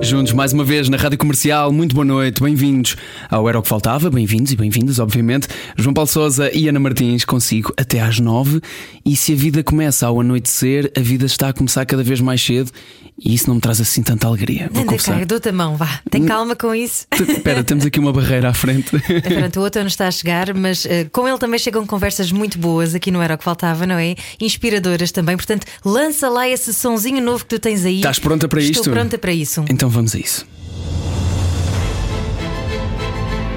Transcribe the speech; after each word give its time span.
Juntos 0.00 0.32
mais 0.32 0.52
uma 0.52 0.64
vez 0.64 0.88
na 0.88 0.96
Rádio 0.96 1.18
Comercial, 1.18 1.72
muito 1.72 1.94
boa 1.94 2.04
noite, 2.04 2.40
bem-vindos 2.42 2.96
ao 3.28 3.48
Era 3.48 3.58
o 3.58 3.62
que 3.62 3.68
Faltava, 3.68 4.08
bem-vindos 4.08 4.52
e 4.52 4.56
bem-vindas, 4.56 4.98
obviamente. 4.98 5.48
João 5.76 5.92
Paulo 5.92 6.08
Souza 6.08 6.50
e 6.54 6.68
Ana 6.68 6.78
Martins 6.78 7.24
consigo 7.24 7.72
até 7.76 8.00
às 8.00 8.20
nove. 8.20 8.60
E 9.04 9.16
se 9.16 9.32
a 9.32 9.36
vida 9.36 9.62
começa 9.62 10.06
ao 10.06 10.20
anoitecer, 10.20 10.90
a 10.96 11.00
vida 11.00 11.26
está 11.26 11.48
a 11.48 11.52
começar 11.52 11.84
cada 11.84 12.02
vez 12.02 12.20
mais 12.20 12.40
cedo 12.40 12.70
e 13.18 13.34
isso 13.34 13.48
não 13.48 13.56
me 13.56 13.60
traz 13.60 13.80
assim 13.80 14.02
tanta 14.02 14.26
alegria. 14.26 14.70
Anda 14.74 14.96
cá, 14.96 15.18
eu 15.18 15.26
dou-te 15.26 15.48
a 15.48 15.52
mão, 15.52 15.76
vá. 15.76 16.00
Tem 16.10 16.24
calma 16.24 16.54
com 16.54 16.74
isso. 16.74 17.06
Espera, 17.12 17.64
temos 17.64 17.84
aqui 17.84 17.98
uma 17.98 18.12
barreira 18.12 18.48
à 18.48 18.54
frente. 18.54 18.90
Pronto, 19.22 19.60
o 19.60 19.62
outono 19.64 19.88
está 19.88 20.06
a 20.06 20.10
chegar, 20.10 20.54
mas 20.54 20.86
eh, 20.86 21.04
com 21.12 21.26
ele 21.26 21.38
também 21.38 21.58
chegam 21.58 21.84
conversas 21.86 22.30
muito 22.30 22.58
boas. 22.58 22.94
Aqui 22.94 23.10
não 23.10 23.22
era 23.22 23.34
o 23.34 23.38
que 23.38 23.44
faltava, 23.44 23.86
não 23.86 23.98
é? 23.98 24.14
Inspiradoras 24.40 25.10
também. 25.10 25.36
Portanto, 25.36 25.66
lança 25.84 26.28
lá 26.28 26.48
esse 26.48 26.72
sonzinho 26.72 27.20
novo 27.22 27.44
que 27.44 27.56
tu 27.56 27.58
tens 27.58 27.84
aí. 27.84 27.96
Estás 27.96 28.18
pronta 28.18 28.46
para 28.48 28.60
Estou 28.60 28.82
isto? 28.82 28.90
pronta 28.90 29.18
para 29.18 29.32
isso. 29.32 29.64
Então 29.68 29.88
vamos 29.88 30.14
a 30.14 30.18
isso. 30.18 30.46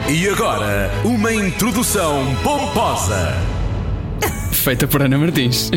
E 0.09 0.27
agora, 0.27 0.91
uma 1.05 1.31
introdução 1.33 2.35
pomposa. 2.43 3.60
Feita 4.61 4.87
por 4.87 5.01
Ana 5.01 5.17
Martins. 5.17 5.71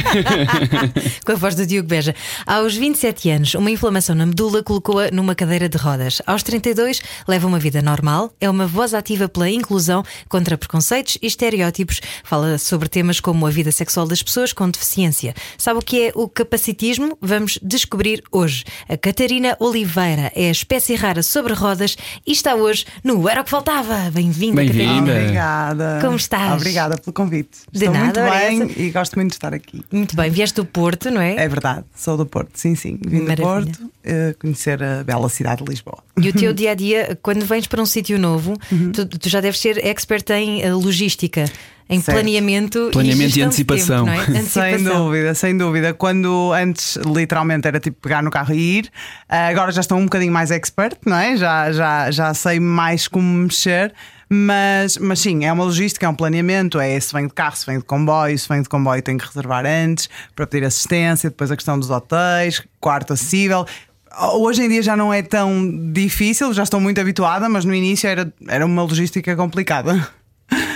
Com 1.25 1.33
a 1.33 1.35
voz 1.37 1.55
do 1.55 1.65
Diogo 1.65 1.89
Beja. 1.89 2.15
Aos 2.47 2.77
27 2.77 3.31
anos, 3.31 3.55
uma 3.55 3.71
inflamação 3.71 4.15
na 4.15 4.27
medula 4.27 4.63
colocou-a 4.63 5.11
numa 5.11 5.35
cadeira 5.35 5.71
de 5.71 5.79
rodas. 5.79 6.21
Aos 6.27 6.43
32, 6.43 7.01
leva 7.27 7.47
uma 7.47 7.59
vida 7.59 7.81
normal, 7.81 8.31
é 8.39 8.51
uma 8.51 8.67
voz 8.67 8.93
ativa 8.93 9.27
pela 9.27 9.49
inclusão 9.49 10.05
contra 10.29 10.59
preconceitos 10.59 11.17
e 11.23 11.27
estereótipos. 11.27 12.03
Fala 12.23 12.59
sobre 12.59 12.91
temas 12.91 13.21
como 13.21 13.47
a 13.47 13.51
vida 13.51 13.73
sexual 13.73 14.07
das 14.07 14.23
pessoas 14.23 14.53
com 14.53 14.69
deficiência. 14.69 15.33
Sabe 15.57 15.79
o 15.79 15.83
que 15.83 16.09
é 16.09 16.13
o 16.15 16.29
capacitismo? 16.29 17.17
Vamos 17.23 17.59
descobrir 17.63 18.23
hoje. 18.31 18.65
A 18.87 18.99
Catarina 18.99 19.57
Oliveira 19.61 20.31
é 20.37 20.49
a 20.49 20.53
espécie 20.53 20.95
rara 20.95 21.23
sobre 21.23 21.55
rodas 21.55 21.97
e 22.27 22.33
está 22.33 22.55
hoje 22.55 22.85
no 23.03 23.27
Era 23.31 23.41
o 23.41 23.45
que 23.45 23.51
Faltava. 23.51 24.11
Bem-vinda, 24.11 24.57
Bem-vinda. 24.57 24.85
Catarina. 24.85 25.21
Obrigada. 25.23 25.99
Como 26.03 26.17
estás? 26.17 26.53
Obrigada 26.53 26.99
pelo 26.99 27.15
convite. 27.15 27.61
De 27.73 27.87
Estou 27.87 27.95
nada, 27.95 28.21
muito 28.25 28.35
bem. 28.69 28.74
E 28.77 28.91
gosto 28.91 29.17
muito 29.17 29.31
de 29.31 29.37
estar 29.37 29.53
aqui. 29.55 29.85
Muito 29.93 30.15
bem, 30.17 30.31
vieste 30.31 30.57
do 30.57 30.65
Porto, 30.65 31.11
não 31.11 31.21
é? 31.21 31.37
É 31.37 31.49
verdade, 31.49 31.85
sou 31.97 32.17
do 32.17 32.27
Porto, 32.27 32.51
sim, 32.55 32.75
sim. 32.75 32.99
Vim 33.05 33.19
do 33.21 33.25
Maravilha. 33.25 33.47
Porto 33.47 33.91
eh, 34.05 34.35
conhecer 34.41 34.83
a 34.83 35.03
bela 35.05 35.29
cidade 35.29 35.63
de 35.65 35.71
Lisboa. 35.71 35.99
E 36.21 36.29
o 36.29 36.33
teu 36.33 36.53
dia 36.53 36.73
a 36.73 36.75
dia, 36.75 37.19
quando 37.23 37.45
vens 37.45 37.67
para 37.67 37.81
um 37.83 37.87
sítio 37.87 38.19
novo, 38.19 38.55
Uhum. 38.71 38.93
tu, 38.93 39.07
tu 39.07 39.29
já 39.29 39.41
deves 39.41 39.61
ser 39.61 39.79
expert 39.85 40.29
em 40.31 40.63
eh, 40.63 40.73
logística, 40.73 41.45
em 41.89 42.01
Certo. 42.01 42.17
planeamento, 42.17 42.89
Planeamento 42.93 43.31
e 43.31 43.33
de 43.33 43.43
antecipação. 43.43 44.05
tempo, 44.07 44.17
não 44.17 44.37
é? 44.37 44.41
Sem 44.43 44.63
Antecipação. 44.75 45.05
dúvida, 45.05 45.35
sem 45.35 45.57
dúvida. 45.59 45.93
Quando 45.95 46.53
antes 46.55 46.97
literalmente 47.05 47.69
era 47.69 47.79
tipo 47.79 48.01
pegar 48.01 48.23
no 48.23 48.31
carro 48.31 48.55
e 48.55 48.79
ir, 48.79 48.91
ah, 49.29 49.49
agora 49.49 49.71
já 49.71 49.83
estou 49.83 49.99
um 49.99 50.05
bocadinho 50.05 50.33
mais 50.33 50.51
expert, 50.51 50.97
não 51.05 51.17
é? 51.19 51.37
Já, 51.37 51.71
já, 51.73 52.11
já 52.11 52.33
sei 52.33 52.59
mais 52.59 53.07
como 53.07 53.27
mexer. 53.27 53.93
Mas, 54.29 54.97
mas 54.99 55.21
sim, 55.21 55.45
é 55.45 55.53
uma 55.53 55.65
logística, 55.65 56.07
é 56.07 56.09
um 56.09 56.15
planeamento. 56.15 56.79
É 56.81 56.99
se 56.99 57.13
vem 57.13 57.27
de 57.27 57.33
carro, 57.33 57.57
se 57.57 57.67
vem 57.67 57.79
de 57.79 57.85
comboio, 57.85 58.39
se 58.39 58.49
vem 58.49 58.63
de 58.63 58.69
comboio 58.69 59.03
tem 59.03 59.17
que 59.17 59.27
reservar 59.27 59.65
antes 59.67 60.09
para 60.35 60.47
pedir 60.47 60.65
assistência. 60.67 61.31
Depois 61.31 61.51
a 61.51 61.57
questão 61.57 61.79
dos 61.79 61.91
hotéis, 61.91 62.63
quarto 62.81 63.13
acessível. 63.13 63.65
Hoje 64.35 64.63
em 64.63 64.69
dia 64.69 64.83
já 64.83 64.97
não 64.97 65.13
é 65.13 65.23
tão 65.23 65.91
difícil, 65.93 66.53
já 66.55 66.63
estou 66.63 66.79
muito 66.81 67.01
habituada, 67.01 67.49
mas 67.49 67.65
no 67.65 67.75
início 67.75 68.09
era, 68.09 68.33
era 68.49 68.65
uma 68.65 68.83
logística 68.83 69.35
complicada. 69.35 70.09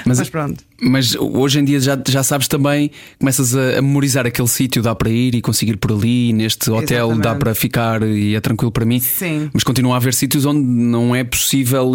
Mas, 0.06 0.18
Mas 0.18 0.30
pronto. 0.30 0.64
mas 0.80 1.14
hoje 1.14 1.60
em 1.60 1.64
dia 1.64 1.78
já, 1.78 1.98
já 2.08 2.22
sabes 2.22 2.48
também, 2.48 2.90
começas 3.18 3.54
a, 3.54 3.78
a 3.78 3.82
memorizar 3.82 4.26
aquele 4.26 4.48
sítio, 4.48 4.82
dá 4.82 4.94
para 4.94 5.10
ir 5.10 5.34
e 5.34 5.42
conseguir 5.42 5.76
por 5.76 5.92
ali, 5.92 6.32
neste 6.32 6.70
hotel 6.70 7.08
dá 7.08 7.14
Exatamente. 7.14 7.38
para 7.40 7.54
ficar 7.54 8.02
e 8.02 8.34
é 8.34 8.40
tranquilo 8.40 8.72
para 8.72 8.86
mim. 8.86 8.98
Sim. 8.98 9.50
Mas 9.52 9.62
continua 9.62 9.94
a 9.94 9.96
haver 9.98 10.14
sítios 10.14 10.46
onde 10.46 10.60
não 10.66 11.14
é 11.14 11.22
possível 11.22 11.92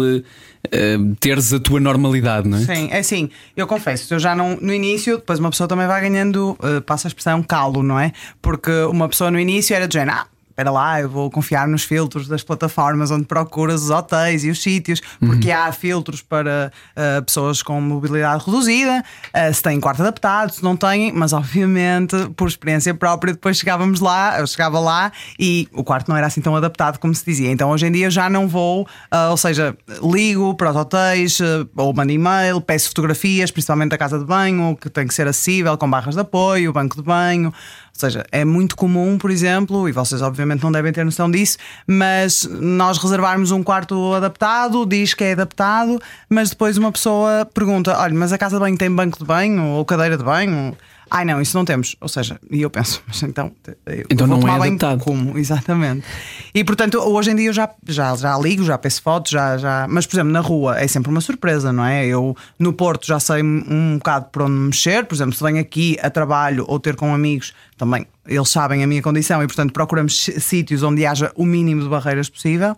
eh, 0.70 0.96
teres 1.20 1.52
a 1.52 1.60
tua 1.60 1.80
normalidade, 1.80 2.48
não 2.48 2.58
é? 2.58 2.60
Sim, 2.62 2.88
é 2.90 2.98
assim, 2.98 3.28
eu 3.56 3.66
confesso, 3.66 4.14
eu 4.14 4.18
já 4.18 4.34
não. 4.34 4.56
No 4.60 4.72
início, 4.72 5.16
depois 5.16 5.38
uma 5.38 5.50
pessoa 5.50 5.68
também 5.68 5.86
vai 5.86 6.00
ganhando, 6.00 6.56
uh, 6.60 6.80
passa 6.82 7.06
a 7.06 7.10
expressão, 7.10 7.42
calo, 7.42 7.82
não 7.82 7.98
é? 7.98 8.12
Porque 8.40 8.70
uma 8.90 9.08
pessoa 9.08 9.30
no 9.30 9.38
início 9.38 9.74
era 9.74 9.86
de 9.86 9.94
género, 9.94 10.18
ah, 10.18 10.26
espera 10.54 10.70
lá, 10.70 11.00
eu 11.00 11.08
vou 11.08 11.28
confiar 11.28 11.66
nos 11.66 11.82
filtros 11.82 12.28
das 12.28 12.44
plataformas 12.44 13.10
onde 13.10 13.24
procuras 13.24 13.82
os 13.82 13.90
hotéis 13.90 14.44
e 14.44 14.50
os 14.50 14.62
sítios, 14.62 15.00
porque 15.18 15.50
há 15.50 15.72
filtros 15.72 16.22
para 16.22 16.70
uh, 16.96 17.24
pessoas 17.24 17.60
com 17.60 17.80
mobilidade 17.80 18.44
reduzida, 18.46 19.02
uh, 19.34 19.52
se 19.52 19.60
têm 19.60 19.80
quarto 19.80 20.00
adaptado, 20.02 20.52
se 20.52 20.62
não 20.62 20.76
têm, 20.76 21.12
mas 21.12 21.32
obviamente, 21.32 22.16
por 22.36 22.46
experiência 22.46 22.94
própria, 22.94 23.32
depois 23.32 23.56
chegávamos 23.56 23.98
lá, 23.98 24.38
eu 24.38 24.46
chegava 24.46 24.78
lá 24.78 25.10
e 25.40 25.68
o 25.72 25.82
quarto 25.82 26.08
não 26.08 26.16
era 26.16 26.28
assim 26.28 26.40
tão 26.40 26.54
adaptado 26.54 26.98
como 26.98 27.12
se 27.12 27.24
dizia. 27.24 27.50
Então 27.50 27.70
hoje 27.70 27.86
em 27.86 27.92
dia 27.92 28.08
já 28.08 28.30
não 28.30 28.46
vou, 28.46 28.82
uh, 28.82 29.30
ou 29.30 29.36
seja, 29.36 29.76
ligo 30.00 30.54
para 30.54 30.70
os 30.70 30.76
hotéis, 30.76 31.40
ou 31.76 31.92
mando 31.92 32.12
e-mail, 32.12 32.60
peço 32.60 32.88
fotografias, 32.90 33.50
principalmente 33.50 33.90
da 33.90 33.98
casa 33.98 34.20
de 34.20 34.24
banho, 34.24 34.78
que 34.80 34.88
tem 34.88 35.04
que 35.04 35.14
ser 35.14 35.26
acessível, 35.26 35.76
com 35.76 35.90
barras 35.90 36.14
de 36.14 36.20
apoio, 36.20 36.72
banco 36.72 36.94
de 36.94 37.02
banho. 37.02 37.52
Seja, 37.96 38.24
é 38.32 38.44
muito 38.44 38.74
comum, 38.74 39.16
por 39.16 39.30
exemplo, 39.30 39.88
e 39.88 39.92
vocês 39.92 40.20
obviamente 40.20 40.64
não 40.64 40.72
devem 40.72 40.92
ter 40.92 41.04
noção 41.04 41.30
disso, 41.30 41.58
mas 41.86 42.42
nós 42.50 42.98
reservarmos 42.98 43.52
um 43.52 43.62
quarto 43.62 44.12
adaptado, 44.14 44.84
diz 44.84 45.14
que 45.14 45.22
é 45.22 45.32
adaptado, 45.32 46.02
mas 46.28 46.50
depois 46.50 46.76
uma 46.76 46.90
pessoa 46.90 47.46
pergunta: 47.54 47.96
olha, 47.96 48.12
mas 48.12 48.32
a 48.32 48.38
casa 48.38 48.56
de 48.56 48.60
banho 48.60 48.76
tem 48.76 48.90
banco 48.90 49.16
de 49.16 49.24
banho 49.24 49.62
ou 49.62 49.84
cadeira 49.84 50.18
de 50.18 50.24
banho? 50.24 50.76
Ai 51.16 51.24
não, 51.24 51.40
isso 51.40 51.56
não 51.56 51.64
temos. 51.64 51.94
Ou 52.00 52.08
seja, 52.08 52.40
e 52.50 52.60
eu 52.60 52.68
penso, 52.68 53.00
mas 53.06 53.22
então. 53.22 53.52
eu 53.86 54.04
Então 54.10 54.26
não 54.26 54.48
é 54.48 54.50
adaptado. 54.50 54.98
Como? 55.04 55.38
Exatamente. 55.38 56.04
E 56.52 56.64
portanto, 56.64 56.98
hoje 56.98 57.30
em 57.30 57.36
dia 57.36 57.50
eu 57.50 57.52
já, 57.52 57.70
já, 57.86 58.16
já 58.16 58.36
ligo, 58.36 58.64
já 58.64 58.76
peço 58.76 59.00
fotos, 59.00 59.30
já, 59.30 59.56
já. 59.56 59.86
Mas, 59.88 60.06
por 60.06 60.16
exemplo, 60.16 60.32
na 60.32 60.40
rua 60.40 60.76
é 60.76 60.88
sempre 60.88 61.12
uma 61.12 61.20
surpresa, 61.20 61.72
não 61.72 61.84
é? 61.84 62.04
Eu 62.04 62.36
no 62.58 62.72
Porto 62.72 63.06
já 63.06 63.20
sei 63.20 63.44
um 63.44 63.96
bocado 63.98 64.26
por 64.32 64.42
onde 64.42 64.54
mexer, 64.54 65.04
por 65.04 65.14
exemplo, 65.14 65.34
se 65.34 65.44
venho 65.44 65.60
aqui 65.60 65.96
a 66.02 66.10
trabalho 66.10 66.64
ou 66.66 66.80
ter 66.80 66.96
com 66.96 67.14
amigos, 67.14 67.54
também 67.78 68.08
eles 68.26 68.48
sabem 68.48 68.82
a 68.82 68.86
minha 68.86 69.00
condição 69.02 69.40
e, 69.40 69.46
portanto, 69.46 69.72
procuramos 69.72 70.20
sí- 70.20 70.40
sítios 70.40 70.82
onde 70.82 71.06
haja 71.06 71.30
o 71.36 71.46
mínimo 71.46 71.80
de 71.80 71.88
barreiras 71.88 72.28
possível. 72.28 72.76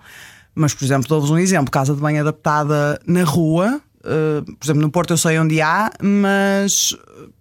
Mas, 0.55 0.75
por 0.75 0.85
exemplo, 0.85 1.09
dou-vos 1.09 1.31
um 1.31 1.39
exemplo: 1.39 1.71
casa 1.71 1.95
de 1.95 2.01
banho 2.03 2.21
adaptada 2.21 3.01
na 3.07 3.25
rua. 3.25 3.81
Uh, 4.05 4.45
por 4.55 4.65
exemplo, 4.65 4.83
no 4.83 4.91
Porto 4.91 5.13
eu 5.13 5.17
sei 5.17 5.37
onde 5.37 5.61
há, 5.61 5.91
mas, 6.01 6.95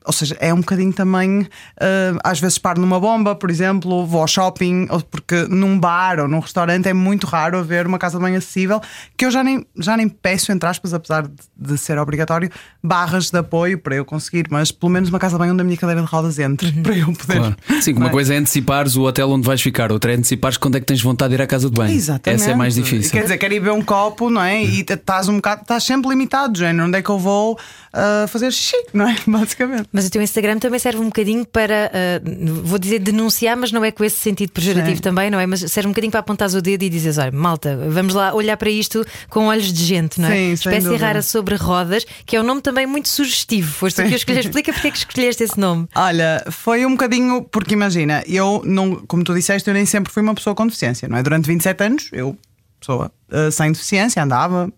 ou 0.03 0.13
seja, 0.13 0.35
é 0.39 0.53
um 0.53 0.57
bocadinho 0.57 0.93
também. 0.93 1.41
uh, 1.41 2.19
às 2.23 2.39
vezes 2.39 2.57
paro 2.57 2.79
numa 2.79 2.99
bomba, 2.99 3.35
por 3.35 3.49
exemplo, 3.49 4.05
vou 4.05 4.21
ao 4.21 4.27
shopping, 4.27 4.87
ou 4.89 5.01
porque 5.01 5.47
num 5.49 5.79
bar 5.79 6.19
ou 6.19 6.27
num 6.27 6.39
restaurante 6.39 6.87
é 6.87 6.93
muito 6.93 7.27
raro 7.27 7.57
haver 7.57 7.87
uma 7.87 7.97
casa 7.97 8.17
de 8.17 8.23
banho 8.23 8.37
acessível, 8.37 8.81
que 9.17 9.25
eu 9.25 9.31
já 9.31 9.43
nem, 9.43 9.65
já 9.77 9.97
nem 9.97 10.07
peço, 10.07 10.51
entre 10.51 10.67
aspas, 10.67 10.93
apesar 10.93 11.27
de, 11.27 11.33
de 11.57 11.77
ser 11.77 11.97
obrigatório, 11.97 12.49
barras 12.83 13.29
de 13.29 13.37
apoio 13.37 13.77
para 13.77 13.95
eu 13.95 14.05
conseguir, 14.05 14.45
mas 14.49 14.71
pelo 14.71 14.91
menos 14.91 15.09
uma 15.09 15.19
casa 15.19 15.35
de 15.35 15.39
banho 15.39 15.53
onde 15.53 15.61
a 15.61 15.65
minha 15.65 15.77
cadeira 15.77 16.01
de 16.01 16.07
rodas 16.07 16.39
entre, 16.39 16.71
para 16.81 16.95
eu 16.95 17.11
poder. 17.13 17.39
Claro. 17.39 17.55
Sim, 17.81 17.93
uma 17.93 18.07
é? 18.07 18.11
coisa 18.11 18.33
é 18.33 18.37
antecipares 18.37 18.95
o 18.95 19.03
hotel 19.03 19.29
onde 19.29 19.45
vais 19.45 19.61
ficar, 19.61 19.91
outra 19.91 20.11
é 20.11 20.15
antecipares 20.15 20.57
quando 20.57 20.77
é 20.77 20.79
que 20.79 20.85
tens 20.85 21.01
vontade 21.01 21.29
de 21.29 21.35
ir 21.35 21.43
à 21.43 21.47
casa 21.47 21.69
de 21.69 21.75
banho. 21.75 21.93
Exatamente. 21.93 22.41
Essa 22.41 22.51
é 22.51 22.55
mais 22.55 22.75
difícil. 22.75 23.11
Quer 23.11 23.23
dizer, 23.23 23.37
quero 23.37 23.53
ir 23.53 23.59
beber 23.59 23.73
um 23.73 23.81
copo, 23.81 24.29
não 24.29 24.41
é? 24.41 24.63
E 24.63 24.81
estás 24.81 25.27
um 25.27 25.35
bocado, 25.35 25.61
estás 25.61 25.83
sempre 25.83 26.09
limitado, 26.09 26.57
género. 26.57 26.87
Onde 26.87 26.97
é 26.97 27.01
que 27.01 27.09
eu 27.09 27.19
vou 27.19 27.57
ah, 27.95 28.25
fazer 28.27 28.51
xixi, 28.51 28.75
não 28.93 29.07
é? 29.07 29.15
Basicamente. 29.25 29.64
Mas 29.91 30.07
o 30.07 30.09
teu 30.09 30.21
Instagram 30.21 30.59
também 30.59 30.79
serve 30.79 30.99
um 30.99 31.05
bocadinho 31.05 31.45
para, 31.45 31.91
eh, 31.93 32.21
vou 32.63 32.77
dizer 32.79 32.99
denunciar, 32.99 33.55
mas 33.57 33.71
não 33.71 33.83
é 33.83 33.91
com 33.91 34.03
esse 34.03 34.17
sentido 34.17 34.51
pejorativo 34.51 34.97
Sim. 34.97 35.01
também, 35.01 35.29
não 35.29 35.39
é? 35.39 35.45
Mas 35.45 35.59
serve 35.71 35.87
um 35.87 35.91
bocadinho 35.91 36.11
para 36.11 36.19
apontar 36.19 36.49
o 36.49 36.61
dedo 36.61 36.83
e 36.83 36.89
dizeres: 36.89 37.17
olha, 37.17 37.31
malta, 37.31 37.77
vamos 37.89 38.13
lá 38.13 38.33
olhar 38.33 38.57
para 38.57 38.69
isto 38.69 39.05
com 39.29 39.47
olhos 39.47 39.71
de 39.71 39.83
gente, 39.83 40.19
não 40.19 40.29
é? 40.29 40.35
Sim, 40.35 40.51
Espécie 40.53 40.95
rara 40.95 41.21
sobre 41.21 41.55
rodas, 41.55 42.05
que 42.25 42.35
é 42.35 42.41
um 42.41 42.43
nome 42.43 42.61
também 42.61 42.85
muito 42.85 43.09
sugestivo. 43.09 43.71
Foste 43.71 44.01
tu 44.01 44.07
que 44.07 44.13
o 44.13 44.15
escolheste. 44.15 44.47
Explica 44.47 44.73
porque 44.73 44.87
é 44.87 44.91
que 44.91 44.97
escolheste 44.97 45.43
esse 45.43 45.59
nome. 45.59 45.87
Olha, 45.95 46.43
foi 46.51 46.85
um 46.85 46.91
bocadinho, 46.91 47.43
porque 47.43 47.73
imagina, 47.73 48.23
eu 48.27 48.61
não, 48.65 48.95
como 49.07 49.23
tu 49.23 49.33
disseste, 49.33 49.69
eu 49.69 49.73
nem 49.73 49.85
sempre 49.85 50.11
fui 50.11 50.21
uma 50.21 50.35
pessoa 50.35 50.55
com 50.55 50.65
deficiência, 50.65 51.07
não 51.07 51.17
é? 51.17 51.23
Durante 51.23 51.47
27 51.47 51.83
anos, 51.83 52.09
eu, 52.11 52.37
pessoa 52.79 53.11
ah, 53.31 53.49
sem 53.49 53.71
deficiência, 53.71 54.21
andava 54.21 54.71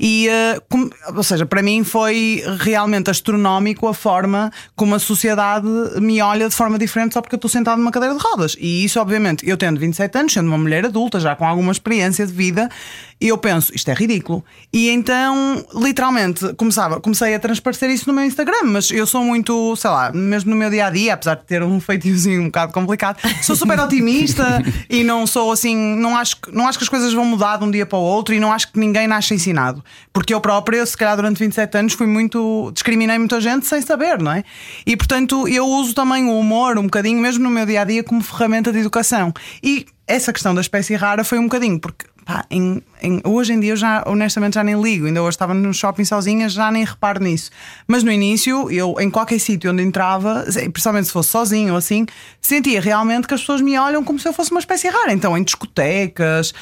E, 0.00 0.28
uh, 0.28 0.62
com, 0.68 0.90
ou 1.14 1.22
seja, 1.22 1.44
para 1.46 1.62
mim 1.62 1.84
foi 1.84 2.42
realmente 2.58 3.10
astronómico 3.10 3.86
a 3.86 3.94
forma 3.94 4.50
como 4.74 4.94
a 4.94 4.98
sociedade 4.98 5.66
me 6.00 6.20
olha 6.20 6.48
de 6.48 6.54
forma 6.54 6.78
diferente 6.78 7.12
só 7.12 7.20
porque 7.20 7.34
eu 7.34 7.38
estou 7.38 7.50
sentado 7.50 7.78
numa 7.78 7.92
cadeira 7.92 8.14
de 8.14 8.22
rodas. 8.22 8.56
E 8.58 8.84
isso, 8.84 8.98
obviamente, 8.98 9.48
eu 9.48 9.56
tendo 9.56 9.78
27 9.78 10.18
anos, 10.18 10.32
sendo 10.32 10.48
uma 10.48 10.58
mulher 10.58 10.84
adulta, 10.86 11.20
já 11.20 11.36
com 11.36 11.46
alguma 11.46 11.70
experiência 11.70 12.26
de 12.26 12.32
vida, 12.32 12.68
eu 13.20 13.38
penso, 13.38 13.72
isto 13.74 13.88
é 13.88 13.94
ridículo. 13.94 14.44
E 14.72 14.88
então, 14.88 15.64
literalmente, 15.74 16.52
começava, 16.54 17.00
comecei 17.00 17.34
a 17.34 17.38
transparecer 17.38 17.90
isso 17.90 18.08
no 18.08 18.14
meu 18.14 18.24
Instagram, 18.24 18.64
mas 18.64 18.90
eu 18.90 19.06
sou 19.06 19.22
muito, 19.22 19.76
sei 19.76 19.90
lá, 19.90 20.10
mesmo 20.12 20.50
no 20.50 20.56
meu 20.56 20.70
dia 20.70 20.86
a 20.86 20.90
dia, 20.90 21.14
apesar 21.14 21.36
de 21.36 21.44
ter 21.44 21.62
um 21.62 21.78
feitiozinho 21.78 22.42
um 22.42 22.46
bocado 22.46 22.72
complicado, 22.72 23.18
sou 23.42 23.54
super 23.54 23.78
otimista 23.80 24.62
e 24.90 25.04
não 25.04 25.26
sou 25.26 25.52
assim, 25.52 25.76
não 25.76 26.16
acho, 26.16 26.36
não 26.52 26.66
acho 26.66 26.78
que 26.78 26.84
as 26.84 26.88
coisas 26.88 27.12
vão 27.12 27.24
mudar 27.24 27.58
de 27.58 27.64
um 27.64 27.70
dia 27.70 27.81
para 27.86 27.98
o 27.98 28.02
outro 28.02 28.34
e 28.34 28.40
não 28.40 28.52
acho 28.52 28.72
que 28.72 28.78
ninguém 28.78 29.06
nasce 29.06 29.34
ensinado. 29.34 29.84
Porque 30.12 30.32
eu 30.32 30.40
própria, 30.40 30.84
se 30.84 30.96
calhar 30.96 31.16
durante 31.16 31.38
27 31.38 31.78
anos, 31.78 31.92
fui 31.94 32.06
muito. 32.06 32.70
discriminei 32.72 33.18
muita 33.18 33.40
gente 33.40 33.66
sem 33.66 33.80
saber, 33.82 34.20
não 34.20 34.32
é? 34.32 34.44
E 34.86 34.96
portanto, 34.96 35.46
eu 35.48 35.66
uso 35.66 35.94
também 35.94 36.24
o 36.26 36.38
humor 36.38 36.78
um 36.78 36.84
bocadinho, 36.84 37.20
mesmo 37.20 37.44
no 37.44 37.50
meu 37.50 37.66
dia 37.66 37.82
a 37.82 37.84
dia, 37.84 38.02
como 38.04 38.22
ferramenta 38.22 38.72
de 38.72 38.78
educação. 38.78 39.32
E 39.62 39.86
essa 40.06 40.32
questão 40.32 40.54
da 40.54 40.60
espécie 40.60 40.94
rara 40.94 41.24
foi 41.24 41.38
um 41.38 41.44
bocadinho, 41.44 41.78
porque 41.78 42.06
Pá, 42.24 42.44
em, 42.50 42.80
em, 43.02 43.20
hoje 43.24 43.52
em 43.52 43.58
dia 43.58 43.72
eu 43.72 43.76
já 43.76 44.04
honestamente 44.06 44.54
já 44.54 44.62
nem 44.62 44.80
ligo. 44.80 45.06
Ainda 45.06 45.22
hoje 45.22 45.34
estava 45.34 45.52
no 45.52 45.74
shopping 45.74 46.04
sozinha, 46.04 46.48
já 46.48 46.70
nem 46.70 46.84
reparo 46.84 47.22
nisso. 47.22 47.50
Mas 47.86 48.02
no 48.02 48.12
início, 48.12 48.70
eu 48.70 48.94
em 49.00 49.10
qualquer 49.10 49.38
sítio 49.38 49.72
onde 49.72 49.82
entrava, 49.82 50.44
principalmente 50.72 51.06
se 51.06 51.12
fosse 51.12 51.30
sozinho 51.30 51.72
ou 51.72 51.78
assim, 51.78 52.06
sentia 52.40 52.80
realmente 52.80 53.26
que 53.26 53.34
as 53.34 53.40
pessoas 53.40 53.60
me 53.60 53.76
olham 53.78 54.04
como 54.04 54.18
se 54.18 54.28
eu 54.28 54.32
fosse 54.32 54.50
uma 54.50 54.60
espécie 54.60 54.88
rara. 54.88 55.12
Então, 55.12 55.36
em 55.36 55.42
discotecas, 55.42 56.54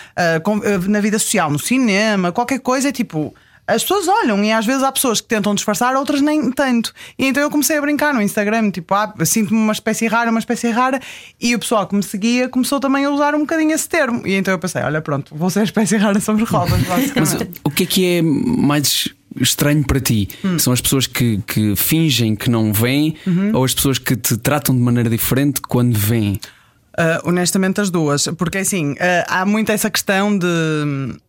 com, 0.42 0.58
uh, 0.58 0.88
na 0.88 1.00
vida 1.00 1.18
social, 1.18 1.50
no 1.50 1.58
cinema, 1.58 2.32
qualquer 2.32 2.60
coisa, 2.60 2.88
é 2.88 2.92
tipo 2.92 3.34
as 3.74 3.82
pessoas 3.82 4.08
olham 4.08 4.42
e 4.44 4.52
às 4.52 4.66
vezes 4.66 4.82
há 4.82 4.90
pessoas 4.90 5.20
que 5.20 5.28
tentam 5.28 5.54
disfarçar, 5.54 5.94
outras 5.96 6.20
nem 6.20 6.50
tanto. 6.50 6.92
E 7.18 7.26
então 7.26 7.42
eu 7.42 7.50
comecei 7.50 7.76
a 7.78 7.80
brincar 7.80 8.12
no 8.12 8.20
Instagram, 8.20 8.70
tipo, 8.70 8.94
ah, 8.94 9.12
sinto-me 9.24 9.58
uma 9.58 9.72
espécie 9.72 10.06
rara, 10.06 10.30
uma 10.30 10.40
espécie 10.40 10.70
rara, 10.70 11.00
e 11.40 11.54
o 11.54 11.58
pessoal 11.58 11.86
que 11.86 11.94
me 11.94 12.02
seguia 12.02 12.48
começou 12.48 12.80
também 12.80 13.04
a 13.04 13.10
usar 13.10 13.34
um 13.34 13.40
bocadinho 13.40 13.72
esse 13.72 13.88
termo. 13.88 14.26
E 14.26 14.34
então 14.34 14.52
eu 14.52 14.58
pensei, 14.58 14.82
olha, 14.82 15.00
pronto, 15.00 15.34
vou 15.34 15.50
ser 15.50 15.60
a 15.60 15.64
espécie 15.64 15.96
rara 15.96 16.20
sobre 16.20 16.44
rodas, 16.44 16.80
Mas 17.14 17.36
o 17.64 17.70
que 17.70 17.84
é 17.84 17.86
que 17.86 18.06
é 18.06 18.22
mais 18.22 19.08
estranho 19.40 19.84
para 19.84 20.00
ti? 20.00 20.28
Hum. 20.44 20.58
São 20.58 20.72
as 20.72 20.80
pessoas 20.80 21.06
que, 21.06 21.40
que 21.46 21.76
fingem 21.76 22.34
que 22.34 22.50
não 22.50 22.72
vêm 22.72 23.16
uhum. 23.26 23.52
ou 23.54 23.64
as 23.64 23.74
pessoas 23.74 23.98
que 23.98 24.16
te 24.16 24.36
tratam 24.36 24.74
de 24.74 24.80
maneira 24.80 25.08
diferente 25.08 25.60
quando 25.60 25.96
vêm? 25.96 26.40
Uh, 27.00 27.28
honestamente, 27.28 27.80
as 27.80 27.90
duas, 27.90 28.28
porque 28.36 28.58
assim, 28.58 28.92
uh, 28.92 28.96
há 29.26 29.46
muito 29.46 29.72
essa 29.72 29.90
questão 29.90 30.36
de 30.36 30.46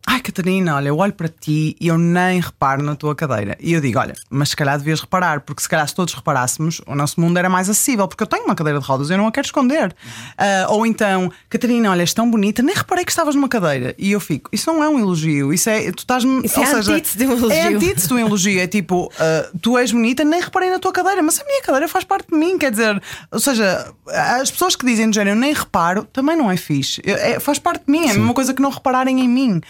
ai 0.06 0.20
Catarina, 0.20 0.76
olha, 0.76 0.88
eu 0.88 0.98
olho 0.98 1.12
para 1.12 1.28
ti 1.28 1.76
e 1.80 1.88
eu 1.88 1.96
nem 1.96 2.40
reparo 2.40 2.82
na 2.82 2.94
tua 2.94 3.14
cadeira. 3.14 3.56
E 3.60 3.72
eu 3.72 3.80
digo, 3.80 3.98
olha, 3.98 4.14
mas 4.28 4.50
se 4.50 4.56
calhar 4.56 4.76
devias 4.76 5.00
reparar, 5.00 5.40
porque 5.40 5.62
se 5.62 5.68
calhar 5.68 5.86
se 5.88 5.94
todos 5.94 6.12
reparássemos, 6.12 6.80
o 6.86 6.94
nosso 6.94 7.20
mundo 7.20 7.38
era 7.38 7.48
mais 7.48 7.70
acessível, 7.70 8.06
porque 8.06 8.22
eu 8.22 8.26
tenho 8.26 8.44
uma 8.44 8.54
cadeira 8.54 8.78
de 8.78 8.84
rodas 8.84 9.08
e 9.08 9.12
eu 9.12 9.18
não 9.18 9.26
a 9.26 9.32
quero 9.32 9.46
esconder. 9.46 9.88
Uh, 9.90 10.72
ou 10.72 10.86
então, 10.86 11.30
Catarina, 11.48 11.90
olha, 11.90 12.02
és 12.02 12.12
tão 12.12 12.30
bonita, 12.30 12.62
nem 12.62 12.74
reparei 12.74 13.04
que 13.04 13.10
estavas 13.10 13.34
numa 13.34 13.48
cadeira. 13.48 13.94
E 13.96 14.12
eu 14.12 14.20
fico, 14.20 14.50
isso 14.52 14.70
não 14.70 14.82
é 14.82 14.88
um 14.88 14.98
elogio, 14.98 15.52
isso 15.52 15.70
é, 15.70 15.90
tu 15.92 16.00
estás 16.00 16.24
Isso 16.24 16.60
ou 16.60 16.64
é 16.64 16.66
seja, 16.66 16.92
antítese 16.92 17.18
de 17.18 17.26
um 17.26 17.32
elogio. 17.32 17.52
É 17.52 17.68
antítese 17.68 18.08
de 18.08 18.14
um 18.14 18.18
elogio, 18.18 18.60
é 18.60 18.66
tipo, 18.66 19.10
tu 19.60 19.78
és 19.78 19.92
bonita, 19.92 20.24
nem 20.24 20.40
reparei 20.40 20.70
na 20.70 20.78
tua 20.78 20.92
cadeira, 20.92 21.22
mas 21.22 21.40
a 21.40 21.44
minha 21.44 21.62
cadeira 21.62 21.88
faz 21.88 22.04
parte 22.04 22.28
de 22.30 22.36
mim, 22.36 22.58
quer 22.58 22.70
dizer, 22.70 23.00
ou 23.30 23.40
seja, 23.40 23.92
as 24.08 24.50
pessoas 24.50 24.76
que 24.76 24.84
dizem 24.84 25.08
de 25.08 25.14
género, 25.16 25.38
nem 25.38 25.52
reparo, 25.62 26.04
também 26.04 26.36
não 26.36 26.50
é 26.50 26.56
fixe. 26.56 27.00
É, 27.04 27.40
faz 27.40 27.58
parte 27.58 27.84
de 27.86 27.90
mim, 27.90 28.06
é 28.06 28.10
a 28.10 28.14
mesma 28.14 28.34
coisa 28.34 28.54
que 28.54 28.62
não 28.62 28.70
repararem 28.70 29.20
em 29.20 29.28
mim. 29.28 29.60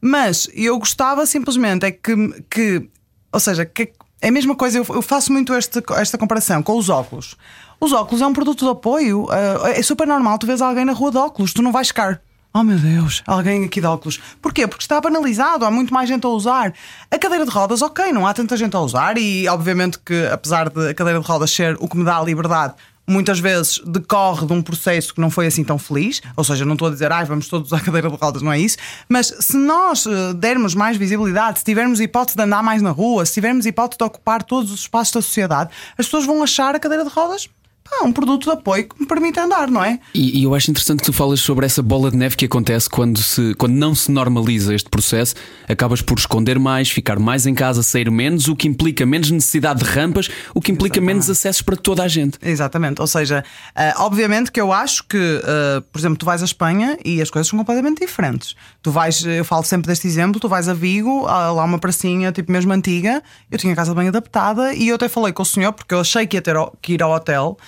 Mas 0.00 0.48
eu 0.54 0.78
gostava 0.78 1.26
simplesmente 1.26 1.84
é 1.84 1.90
que, 1.90 2.42
que 2.48 2.88
ou 3.32 3.40
seja, 3.40 3.64
que 3.64 3.92
é 4.22 4.28
a 4.28 4.32
mesma 4.32 4.54
coisa, 4.54 4.78
eu, 4.78 4.86
eu 4.88 5.02
faço 5.02 5.32
muito 5.32 5.54
este, 5.54 5.82
esta 5.96 6.18
comparação 6.18 6.62
com 6.62 6.76
os 6.76 6.88
óculos. 6.88 7.36
Os 7.80 7.92
óculos 7.92 8.20
é 8.20 8.26
um 8.26 8.32
produto 8.32 8.64
de 8.64 8.70
apoio. 8.70 9.24
Uh, 9.24 9.66
é 9.66 9.82
super 9.82 10.06
normal 10.06 10.38
tu 10.38 10.46
vês 10.46 10.60
alguém 10.60 10.84
na 10.84 10.92
rua 10.92 11.10
de 11.10 11.16
óculos, 11.16 11.52
tu 11.52 11.62
não 11.62 11.72
vais 11.72 11.88
ficar. 11.88 12.20
Oh 12.52 12.64
meu 12.64 12.76
Deus, 12.76 13.22
alguém 13.26 13.64
aqui 13.64 13.80
de 13.80 13.86
óculos. 13.86 14.20
Porquê? 14.42 14.66
Porque 14.66 14.82
está 14.82 15.00
banalizado, 15.00 15.64
há 15.64 15.70
muito 15.70 15.94
mais 15.94 16.08
gente 16.08 16.26
a 16.26 16.28
usar. 16.28 16.74
A 17.08 17.16
cadeira 17.16 17.44
de 17.44 17.50
rodas, 17.50 17.80
ok, 17.80 18.12
não 18.12 18.26
há 18.26 18.34
tanta 18.34 18.56
gente 18.56 18.74
a 18.74 18.80
usar, 18.80 19.16
e 19.16 19.48
obviamente 19.48 20.00
que, 20.00 20.26
apesar 20.26 20.68
de 20.68 20.88
a 20.88 20.94
cadeira 20.94 21.20
de 21.20 21.26
rodas 21.26 21.52
ser 21.52 21.76
o 21.78 21.88
que 21.88 21.96
me 21.96 22.04
dá 22.04 22.18
a 22.18 22.24
liberdade, 22.24 22.74
muitas 23.10 23.40
vezes 23.40 23.80
decorre 23.84 24.46
de 24.46 24.52
um 24.52 24.62
processo 24.62 25.14
que 25.14 25.20
não 25.20 25.30
foi 25.30 25.46
assim 25.46 25.64
tão 25.64 25.78
feliz, 25.78 26.22
ou 26.36 26.44
seja, 26.44 26.64
não 26.64 26.74
estou 26.74 26.88
a 26.88 26.90
dizer, 26.90 27.10
ah, 27.12 27.24
vamos 27.24 27.48
todos 27.48 27.72
à 27.72 27.80
cadeira 27.80 28.08
de 28.08 28.16
rodas, 28.16 28.42
não 28.42 28.52
é 28.52 28.58
isso, 28.58 28.76
mas 29.08 29.34
se 29.40 29.56
nós 29.56 30.06
eh, 30.06 30.34
dermos 30.34 30.74
mais 30.74 30.96
visibilidade, 30.96 31.58
se 31.58 31.64
tivermos 31.64 32.00
hipótese 32.00 32.36
de 32.36 32.42
andar 32.42 32.62
mais 32.62 32.80
na 32.82 32.90
rua, 32.90 33.26
se 33.26 33.34
tivermos 33.34 33.66
hipótese 33.66 33.98
de 33.98 34.04
ocupar 34.04 34.42
todos 34.42 34.70
os 34.70 34.80
espaços 34.80 35.12
da 35.14 35.22
sociedade, 35.22 35.70
as 35.98 36.06
pessoas 36.06 36.24
vão 36.24 36.42
achar 36.42 36.74
a 36.74 36.78
cadeira 36.78 37.04
de 37.04 37.10
rodas 37.10 37.48
ah, 37.92 38.04
um 38.04 38.12
produto 38.12 38.44
de 38.44 38.50
apoio 38.50 38.88
que 38.88 39.00
me 39.00 39.06
permite 39.06 39.38
andar, 39.40 39.68
não 39.68 39.82
é? 39.82 39.98
E, 40.14 40.40
e, 40.40 40.44
eu 40.44 40.54
acho 40.54 40.70
interessante 40.70 41.00
que 41.00 41.06
tu 41.06 41.12
falas 41.12 41.40
sobre 41.40 41.66
essa 41.66 41.82
bola 41.82 42.10
de 42.10 42.16
neve 42.16 42.36
que 42.36 42.44
acontece 42.44 42.88
quando, 42.88 43.18
se, 43.18 43.54
quando 43.54 43.74
não 43.74 43.94
se 43.94 44.10
normaliza 44.10 44.74
este 44.74 44.88
processo, 44.88 45.34
acabas 45.68 46.00
por 46.00 46.18
esconder 46.18 46.58
mais, 46.58 46.90
ficar 46.90 47.18
mais 47.18 47.46
em 47.46 47.54
casa, 47.54 47.82
sair 47.82 48.10
menos, 48.10 48.48
o 48.48 48.56
que 48.56 48.68
implica 48.68 49.04
menos 49.04 49.30
necessidade 49.30 49.82
de 49.82 49.90
rampas, 49.90 50.28
o 50.54 50.60
que 50.60 50.70
implica 50.72 50.98
Exatamente. 50.98 51.14
menos 51.14 51.30
acessos 51.30 51.62
para 51.62 51.76
toda 51.76 52.02
a 52.02 52.08
gente. 52.08 52.38
Exatamente, 52.42 53.00
ou 53.00 53.06
seja, 53.06 53.44
uh, 53.76 54.02
obviamente 54.02 54.52
que 54.52 54.60
eu 54.60 54.72
acho 54.72 55.04
que, 55.04 55.16
uh, 55.16 55.82
por 55.92 55.98
exemplo, 55.98 56.16
tu 56.16 56.26
vais 56.26 56.42
à 56.42 56.44
Espanha 56.44 56.98
e 57.04 57.20
as 57.20 57.30
coisas 57.30 57.48
são 57.48 57.58
completamente 57.58 58.00
diferentes. 58.00 58.54
Tu 58.82 58.90
vais, 58.90 59.24
eu 59.24 59.44
falo 59.44 59.62
sempre 59.62 59.88
deste 59.88 60.06
exemplo, 60.06 60.40
tu 60.40 60.48
vais 60.48 60.66
a 60.66 60.72
Vigo, 60.72 61.26
lá 61.26 61.64
uma 61.64 61.78
pracinha 61.78 62.32
tipo 62.32 62.50
mesmo 62.50 62.72
antiga, 62.72 63.22
eu 63.50 63.58
tinha 63.58 63.72
a 63.74 63.76
casa 63.76 63.94
bem 63.94 64.08
adaptada 64.08 64.72
e 64.72 64.88
eu 64.88 64.94
até 64.94 65.06
falei 65.06 65.34
com 65.34 65.42
o 65.42 65.46
senhor 65.46 65.72
porque 65.72 65.92
eu 65.92 66.00
achei 66.00 66.26
que 66.26 66.36
ia 66.36 66.40
ter 66.40 66.56
que 66.80 66.94
ir 66.94 67.02
ao 67.02 67.12
hotel. 67.12 67.58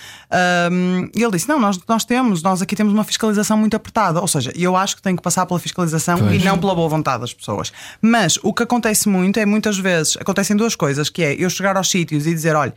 Um, 0.71 1.09
e 1.15 1.21
ele 1.21 1.31
disse: 1.31 1.47
Não, 1.47 1.59
nós, 1.59 1.79
nós 1.87 2.03
temos, 2.03 2.41
nós 2.41 2.61
aqui 2.63 2.75
temos 2.75 2.91
uma 2.93 3.03
fiscalização 3.03 3.57
muito 3.57 3.75
apertada. 3.75 4.19
Ou 4.19 4.27
seja, 4.27 4.51
eu 4.55 4.75
acho 4.75 4.95
que 4.95 5.01
tenho 5.03 5.15
que 5.15 5.21
passar 5.21 5.45
pela 5.45 5.59
fiscalização 5.59 6.17
pois. 6.17 6.41
e 6.41 6.43
não 6.43 6.57
pela 6.57 6.73
boa 6.73 6.89
vontade 6.89 7.21
das 7.21 7.33
pessoas. 7.33 7.71
Mas 8.01 8.39
o 8.41 8.51
que 8.51 8.63
acontece 8.63 9.07
muito 9.07 9.39
é 9.39 9.45
muitas 9.45 9.77
vezes 9.77 10.17
acontecem 10.19 10.55
duas 10.55 10.75
coisas: 10.75 11.09
que 11.09 11.21
é 11.21 11.35
eu 11.35 11.49
chegar 11.49 11.77
aos 11.77 11.89
sítios 11.89 12.25
e 12.25 12.33
dizer, 12.33 12.55
olha. 12.55 12.73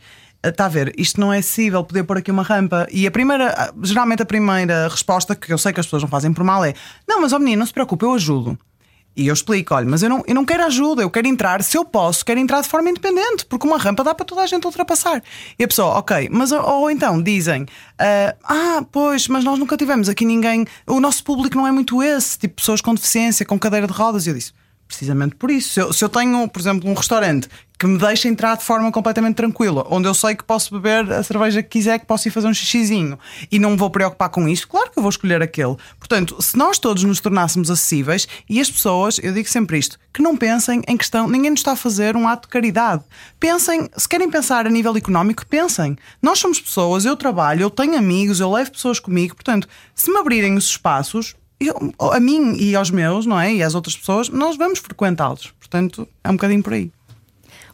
Está 0.49 0.65
a 0.65 0.69
ver, 0.69 0.93
isto 0.97 1.19
não 1.19 1.33
é 1.33 1.39
acessível 1.39 1.83
poder 1.83 2.03
pôr 2.03 2.17
aqui 2.17 2.31
uma 2.31 2.43
rampa. 2.43 2.87
E 2.91 3.05
a 3.07 3.11
primeira, 3.11 3.73
geralmente 3.83 4.21
a 4.21 4.25
primeira 4.25 4.87
resposta 4.87 5.35
que 5.35 5.51
eu 5.51 5.57
sei 5.57 5.73
que 5.73 5.79
as 5.79 5.85
pessoas 5.85 6.03
não 6.03 6.09
fazem 6.09 6.33
por 6.33 6.43
mal 6.43 6.63
é: 6.63 6.73
Não, 7.07 7.21
mas 7.21 7.33
ó 7.33 7.39
menino, 7.39 7.59
não 7.59 7.65
se 7.65 7.73
preocupe, 7.73 8.05
eu 8.05 8.13
ajudo. 8.13 8.57
E 9.17 9.27
eu 9.27 9.33
explico: 9.33 9.73
olha, 9.73 9.87
mas 9.87 10.03
eu 10.03 10.09
não, 10.09 10.23
eu 10.27 10.35
não 10.35 10.45
quero 10.45 10.63
ajuda, 10.63 11.01
eu 11.01 11.09
quero 11.09 11.27
entrar, 11.27 11.63
se 11.63 11.75
eu 11.75 11.83
posso, 11.83 12.23
quero 12.23 12.39
entrar 12.39 12.61
de 12.61 12.67
forma 12.67 12.91
independente, 12.91 13.47
porque 13.47 13.65
uma 13.65 13.79
rampa 13.79 14.03
dá 14.03 14.13
para 14.13 14.23
toda 14.23 14.43
a 14.43 14.45
gente 14.45 14.65
ultrapassar. 14.65 15.23
E 15.57 15.63
a 15.63 15.67
pessoa, 15.67 15.97
ok, 15.97 16.29
mas 16.31 16.51
ou, 16.51 16.63
ou 16.63 16.91
então 16.91 17.19
dizem: 17.21 17.63
uh, 17.63 18.37
ah, 18.43 18.85
pois, 18.91 19.27
mas 19.27 19.43
nós 19.43 19.57
nunca 19.57 19.75
tivemos 19.75 20.07
aqui 20.07 20.23
ninguém, 20.23 20.67
o 20.85 20.99
nosso 20.99 21.23
público 21.23 21.57
não 21.57 21.65
é 21.65 21.71
muito 21.71 22.03
esse, 22.03 22.37
tipo 22.37 22.57
pessoas 22.57 22.79
com 22.79 22.93
deficiência, 22.93 23.43
com 23.43 23.57
cadeira 23.57 23.87
de 23.87 23.93
rodas. 23.93 24.27
E 24.27 24.29
eu 24.29 24.35
disse: 24.35 24.53
precisamente 24.87 25.35
por 25.35 25.51
isso. 25.51 25.73
Se 25.73 25.79
eu, 25.79 25.93
se 25.93 26.03
eu, 26.03 26.09
tenho, 26.09 26.47
por 26.47 26.59
exemplo, 26.59 26.89
um 26.89 26.93
restaurante 26.93 27.49
que 27.77 27.85
me 27.85 27.97
deixa 27.99 28.27
entrar 28.27 28.57
de 28.57 28.63
forma 28.63 28.91
completamente 28.91 29.35
tranquila, 29.35 29.85
onde 29.89 30.07
eu 30.07 30.13
sei 30.13 30.35
que 30.35 30.43
posso 30.43 30.73
beber 30.73 31.11
a 31.11 31.21
cerveja 31.21 31.61
que 31.61 31.69
quiser, 31.69 31.99
que 31.99 32.07
posso 32.07 32.27
ir 32.27 32.31
fazer 32.31 32.47
um 32.47 32.53
xixizinho 32.53 33.19
e 33.51 33.59
não 33.59 33.71
me 33.71 33.77
vou 33.77 33.89
preocupar 33.91 34.29
com 34.29 34.47
isto, 34.47 34.67
claro 34.67 34.89
que 34.89 34.97
eu 34.97 35.03
vou 35.03 35.09
escolher 35.11 35.43
aquele. 35.43 35.75
Portanto, 35.99 36.41
se 36.41 36.57
nós 36.57 36.79
todos 36.79 37.03
nos 37.03 37.19
tornássemos 37.19 37.69
acessíveis 37.69 38.27
e 38.49 38.59
as 38.59 38.71
pessoas, 38.71 39.19
eu 39.21 39.31
digo 39.31 39.47
sempre 39.47 39.77
isto, 39.77 39.99
que 40.11 40.23
não 40.23 40.35
pensem 40.35 40.81
em 40.87 40.97
questão, 40.97 41.27
ninguém 41.27 41.51
nos 41.51 41.59
está 41.59 41.73
a 41.73 41.75
fazer 41.75 42.15
um 42.15 42.27
ato 42.27 42.47
de 42.47 42.51
caridade. 42.51 43.03
Pensem, 43.39 43.87
se 43.95 44.09
querem 44.09 44.29
pensar 44.29 44.65
a 44.65 44.69
nível 44.71 44.97
económico, 44.97 45.45
pensem. 45.45 45.95
Nós 46.19 46.39
somos 46.39 46.59
pessoas, 46.59 47.05
eu 47.05 47.15
trabalho, 47.15 47.61
eu 47.61 47.69
tenho 47.69 47.95
amigos, 47.95 48.39
eu 48.39 48.51
levo 48.51 48.71
pessoas 48.71 48.99
comigo, 48.99 49.35
portanto, 49.35 49.67
se 49.93 50.09
me 50.09 50.17
abrirem 50.17 50.55
os 50.55 50.65
espaços, 50.65 51.35
eu, 51.59 51.93
a 52.11 52.19
mim 52.19 52.55
e 52.57 52.75
aos 52.75 52.91
meus, 52.91 53.25
não 53.25 53.39
é? 53.39 53.53
E 53.53 53.63
às 53.63 53.75
outras 53.75 53.95
pessoas, 53.95 54.29
nós 54.29 54.57
vamos 54.57 54.79
frequentá-los. 54.79 55.53
Portanto, 55.59 56.07
é 56.23 56.29
um 56.29 56.33
bocadinho 56.33 56.63
por 56.63 56.73
aí. 56.73 56.91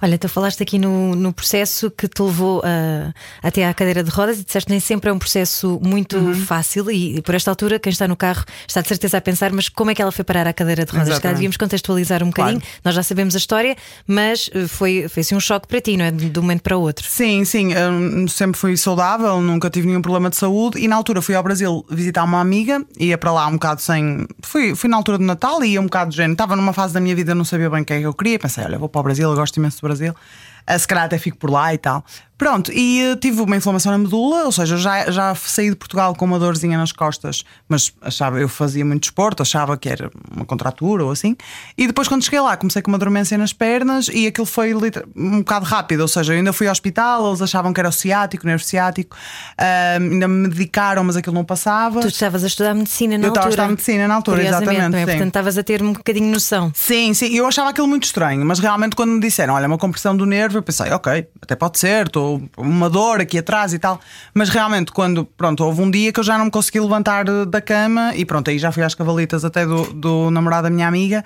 Olha, 0.04 0.18
tu 0.18 0.28
falaste 0.28 0.62
aqui 0.62 0.78
no, 0.78 1.16
no 1.16 1.32
processo 1.32 1.90
que 1.90 2.10
te 2.10 2.22
levou 2.22 2.60
uh, 2.60 3.14
até 3.42 3.66
à 3.66 3.74
cadeira 3.74 4.04
de 4.04 4.10
rodas 4.10 4.38
e 4.38 4.44
disseste 4.44 4.66
que 4.66 4.72
nem 4.74 4.80
sempre 4.82 5.10
é 5.10 5.14
um 5.14 5.18
processo 5.18 5.80
muito 5.82 6.18
uhum. 6.18 6.36
fácil 6.36 6.92
e, 6.92 7.22
por 7.22 7.34
esta 7.34 7.50
altura 7.50 7.80
quem 7.80 7.90
está 7.90 8.06
no 8.06 8.18
carro 8.18 8.44
está 8.68 8.82
de 8.82 8.90
certeza 8.90 9.20
a 9.20 9.22
pensar, 9.22 9.54
mas 9.54 9.70
como 9.70 9.92
é 9.92 9.96
que 9.96 10.02
ela 10.02 10.12
foi 10.12 10.26
parar 10.26 10.46
à 10.46 10.52
cadeira 10.52 10.84
de 10.84 10.92
rodas? 10.92 11.08
Exatamente. 11.08 11.36
devíamos 11.36 11.56
contextualizar 11.56 12.22
um 12.22 12.28
bocadinho. 12.28 12.60
Claro. 12.60 12.76
Nós 12.84 12.96
já 12.96 13.02
sabemos 13.02 13.34
a 13.34 13.38
história, 13.38 13.78
mas 14.06 14.50
uh, 14.50 14.68
foi, 14.68 15.08
foi 15.08 15.22
assim 15.22 15.36
um 15.36 15.40
choque 15.40 15.70
para 15.70 15.80
ti, 15.80 15.96
não 15.96 16.04
é? 16.04 16.12
De 16.12 16.38
um 16.38 16.42
momento 16.42 16.64
para 16.64 16.76
o 16.76 16.82
outro. 16.82 17.08
Sim, 17.10 17.46
sim. 17.46 17.72
Eu 17.72 18.28
sempre 18.28 18.60
fui 18.60 18.76
saudável, 18.76 19.40
nunca 19.40 19.70
tive 19.70 19.88
nenhum 19.88 20.02
problema 20.02 20.30
de 20.30 20.36
saúde 20.36 20.80
e 20.80 20.88
na 20.90 20.98
altura 20.98 21.22
fui 21.22 21.34
ao 21.34 21.44
Brasil 21.44 21.86
visitar 21.90 22.26
uma 22.26 22.42
amiga, 22.42 22.86
ia 23.00 23.18
para 23.18 23.32
lá 23.32 23.48
um 23.48 23.54
bocado 23.54 23.82
sem. 23.82 24.28
Fui, 24.42 24.76
fui 24.76 24.90
na 24.90 24.98
altura 24.98 25.18
do 25.18 25.24
Natal 25.24 25.64
e 25.64 25.70
ia 25.70 25.80
um 25.80 25.86
bocado 25.86 26.12
de 26.12 26.18
género. 26.18 26.34
Estava 26.34 26.58
numa 26.58 26.74
fase 26.74 26.94
da 26.94 27.00
minha 27.00 27.16
vida, 27.16 27.34
não 27.34 27.46
sabia 27.46 27.70
bem 27.70 27.84
o 27.84 27.86
que 27.86 27.94
é 27.94 28.00
que 28.00 28.06
eu 28.06 28.14
queria. 28.14 28.38
Pensei, 28.38 28.66
olha, 28.66 28.78
vou 28.78 28.90
para 28.90 29.00
o 29.00 29.04
Brasil, 29.04 29.30
eu 29.30 29.36
gosto 29.38 29.56
imenso 29.56 29.78
do 29.78 29.82
Brasil. 29.82 29.93
Uh, 30.00 30.80
se 30.80 30.88
calhar 30.88 31.06
até 31.06 31.18
fico 31.18 31.38
por 31.38 31.50
lá 31.50 31.74
e 31.74 31.78
tal. 31.78 32.06
Pronto, 32.38 32.72
e 32.74 33.12
uh, 33.12 33.16
tive 33.16 33.42
uma 33.42 33.56
inflamação 33.56 33.92
na 33.92 33.98
medula, 33.98 34.44
ou 34.44 34.52
seja, 34.52 34.76
já, 34.76 35.10
já 35.12 35.36
saí 35.36 35.70
de 35.70 35.76
Portugal 35.76 36.16
com 36.16 36.26
uma 36.26 36.40
dorzinha 36.40 36.78
nas 36.78 36.92
costas, 36.92 37.44
mas 37.70 37.94
achava, 38.02 38.40
eu 38.40 38.50
fazia 38.50 38.84
muito 38.84 39.04
desporto, 39.04 39.44
achava 39.44 39.78
que 39.78 39.88
era 39.88 40.10
uma 40.36 40.44
contratura 40.44 41.06
ou 41.06 41.12
assim. 41.12 41.38
E 41.78 41.86
depois, 41.86 42.08
quando 42.08 42.24
cheguei 42.24 42.40
lá, 42.40 42.58
comecei 42.58 42.82
com 42.82 42.90
uma 42.90 42.98
dormência 42.98 43.38
nas 43.38 43.54
pernas 43.54 44.10
e 44.12 44.26
aquilo 44.26 44.48
foi 44.48 44.74
um 45.16 45.40
bocado 45.40 45.66
rápido, 45.66 46.02
ou 46.02 46.08
seja, 46.08 46.34
eu 46.34 46.38
ainda 46.38 46.52
fui 46.52 46.68
ao 46.68 46.72
hospital, 46.72 47.28
eles 47.30 47.42
achavam 47.42 47.72
que 47.72 47.80
era 47.80 47.90
o 47.90 47.92
ciático, 47.92 48.48
nervo 48.48 48.64
ciático, 48.64 49.16
ainda 49.58 50.28
me 50.28 50.48
medicaram, 50.48 51.04
mas 51.04 51.16
aquilo 51.16 51.36
não 51.36 51.46
passava. 51.46 52.02
Tu 52.02 52.08
estavas 52.08 52.44
a 52.44 52.48
estudar 52.48 52.74
medicina 52.74 53.18
na 53.18 53.26
eu 53.26 53.30
altura. 53.30 53.46
Eu 53.46 53.50
estava 53.50 53.50
a 53.50 53.50
estudar 53.50 53.70
medicina 53.70 54.08
na 54.08 54.16
altura, 54.16 54.44
exatamente. 54.44 54.96
É? 54.98 55.06
Portanto, 55.06 55.28
estavas 55.28 55.58
a 55.58 55.64
ter 55.64 55.84
um 55.84 55.94
bocadinho 55.94 56.32
noção. 56.32 56.72
Sim, 56.76 57.14
sim, 57.14 57.28
eu 57.36 57.46
achava 57.46 57.70
aquilo 57.70 57.88
muito 57.88 58.06
estranho, 58.06 58.44
mas 58.44 58.60
realmente 58.60 58.96
quando 58.96 59.12
me 59.12 59.20
disseram, 59.20 59.54
olha, 59.54 59.68
uma 59.68 59.78
compressão 59.78 60.18
do 60.18 60.26
nervo, 60.26 60.58
eu 60.58 60.64
pensei, 60.64 60.92
ok, 60.92 61.28
até 61.42 61.56
pode 61.56 61.80
ser, 61.80 62.08
estou 62.08 62.33
uma 62.58 62.90
dor 62.90 63.22
aqui 63.22 63.38
atrás 63.38 63.74
e 63.74 63.80
tal. 63.80 64.00
Mas 64.34 64.50
realmente, 64.50 64.92
quando 64.92 65.26
pronto, 65.26 65.64
houve 65.64 65.82
um 65.82 65.90
dia 65.90 66.12
que 66.12 66.20
eu 66.20 66.24
já 66.24 66.38
não 66.38 66.46
me 66.46 66.52
consegui 66.52 66.80
levantar 66.80 67.26
da 67.46 67.62
cama 67.62 68.14
e 68.16 68.26
pronto, 68.26 68.50
aí 68.50 68.58
já 68.58 68.72
fui 68.72 68.84
às 68.84 68.96
cavalitas 68.96 69.44
até 69.44 69.66
do, 69.66 69.94
do 69.94 70.32
namorado 70.32 70.64
da 70.64 70.70
minha 70.70 70.88
amiga 70.88 71.24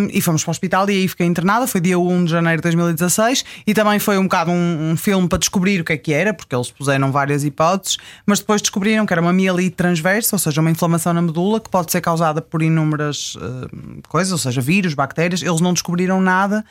um, 0.00 0.08
e 0.12 0.20
fomos 0.20 0.42
para 0.42 0.50
o 0.50 0.52
hospital 0.52 0.88
e 0.90 0.92
aí 0.92 1.08
fiquei 1.08 1.26
internada. 1.26 1.66
Foi 1.66 1.80
dia 1.80 1.98
1 1.98 2.24
de 2.24 2.30
janeiro 2.30 2.58
de 2.58 2.62
2016 2.62 3.44
e 3.66 3.74
também 3.74 3.98
foi 3.98 4.18
um 4.18 4.24
bocado 4.24 4.50
um, 4.50 4.92
um 4.92 4.96
filme 4.96 5.28
para 5.28 5.38
descobrir 5.38 5.80
o 5.80 5.84
que 5.84 5.92
é 5.92 5.96
que 5.96 6.12
era, 6.12 6.34
porque 6.34 6.54
eles 6.54 6.70
puseram 6.70 7.12
várias 7.12 7.44
hipóteses, 7.44 7.98
mas 8.26 8.40
depois 8.40 8.60
descobriram 8.60 9.06
que 9.06 9.12
era 9.12 9.20
uma 9.20 9.32
mielite 9.32 9.76
transversa, 9.76 10.34
ou 10.34 10.38
seja, 10.38 10.60
uma 10.60 10.70
inflamação 10.70 11.12
na 11.12 11.22
medula 11.22 11.60
que 11.60 11.70
pode 11.70 11.92
ser 11.92 12.00
causada 12.00 12.42
por 12.42 12.62
inúmeras 12.62 13.34
uh, 13.36 13.68
coisas, 14.08 14.32
ou 14.32 14.38
seja, 14.38 14.60
vírus, 14.60 14.94
bactérias. 14.94 15.42
Eles 15.42 15.60
não 15.60 15.72
descobriram 15.72 16.20
nada 16.20 16.64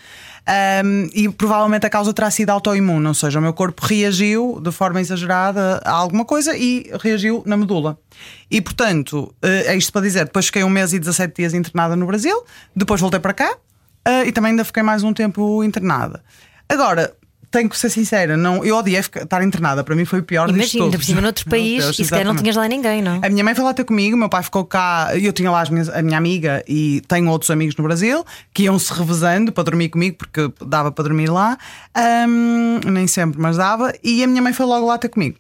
um, 0.84 1.10
e 1.14 1.30
provavelmente 1.30 1.86
a 1.86 1.90
causa 1.90 2.14
terá 2.14 2.32
sido 2.32 2.50
autoimune, 2.50 3.08
ou 3.08 3.14
seja, 3.14 3.40
o 3.40 3.42
meu 3.42 3.54
corpo 3.54 3.86
reagiu 3.86 4.60
de 4.62 4.72
forma 4.72 5.00
exagerada 5.00 5.82
a 5.86 5.92
alguma 5.92 6.26
coisa 6.26 6.58
e 6.58 6.92
reagiu 7.02 7.44
na 7.46 7.56
medula. 7.56 7.98
E 8.50 8.60
portanto, 8.62 9.34
é 9.42 9.76
isto 9.76 9.92
para 9.92 10.02
dizer: 10.02 10.26
depois 10.26 10.48
fiquei 10.48 10.64
um 10.64 10.70
mês 10.70 10.94
e 10.94 11.00
17 11.00 11.34
dias 11.36 11.54
internada 11.54 11.96
no 11.96 12.06
Brasil, 12.06 12.44
depois 12.76 13.00
voltei 13.00 13.20
para 13.20 13.34
cá 13.34 13.56
uh, 14.08 14.26
e 14.26 14.32
também 14.32 14.52
ainda 14.52 14.66
fiquei 14.66 14.84
mais 14.84 15.04
um 15.04 15.14
tempo 15.14 15.64
internada. 15.64 16.24
Agora, 16.68 17.14
tenho 17.52 17.70
que 17.70 17.78
ser 17.78 17.90
sincera, 17.90 18.38
não, 18.38 18.64
eu 18.64 18.78
odiei 18.78 19.00
estar 19.00 19.44
internada, 19.44 19.84
para 19.84 19.94
mim 19.94 20.06
foi 20.06 20.20
o 20.20 20.24
pior 20.24 20.50
Imagina, 20.50 20.90
por 20.90 21.04
cima 21.04 21.22
noutro 21.22 21.46
país 21.52 21.84
Deus, 21.84 22.00
e 22.00 22.06
sequer 22.06 22.26
não 22.26 22.36
tinhas 22.36 22.56
lá 22.56 22.68
ninguém, 22.68 23.02
não? 23.02 23.20
A 23.22 23.30
minha 23.30 23.44
mãe 23.44 23.54
foi 23.54 23.64
lá 23.64 23.74
ter 23.74 23.84
comigo, 23.84 24.16
meu 24.16 24.30
pai 24.30 24.42
ficou 24.42 24.64
cá, 24.64 25.10
eu 25.14 25.34
tinha 25.34 25.52
lá 25.52 25.64
minhas, 25.70 25.90
a 25.90 26.02
minha 26.02 26.18
amiga 26.18 26.64
e 26.68 27.02
tenho 27.08 27.30
outros 27.30 27.52
amigos 27.52 27.76
no 27.76 27.84
Brasil 27.84 28.26
que 28.54 28.64
iam 28.64 28.80
se 28.80 28.94
revezando 28.94 29.52
para 29.52 29.64
dormir 29.66 29.90
comigo, 29.90 30.18
porque 30.18 30.50
dava 30.66 30.92
para 30.92 31.04
dormir 31.04 31.30
lá, 31.30 31.58
um, 32.28 32.80
nem 32.90 33.06
sempre, 33.06 33.40
mas 33.40 33.58
dava, 33.58 33.94
e 34.02 34.24
a 34.24 34.28
minha 34.28 34.42
mãe 34.42 34.54
foi 34.54 34.66
logo 34.66 34.88
lá 34.88 34.98
ter 34.98 35.10
comigo. 35.10 35.38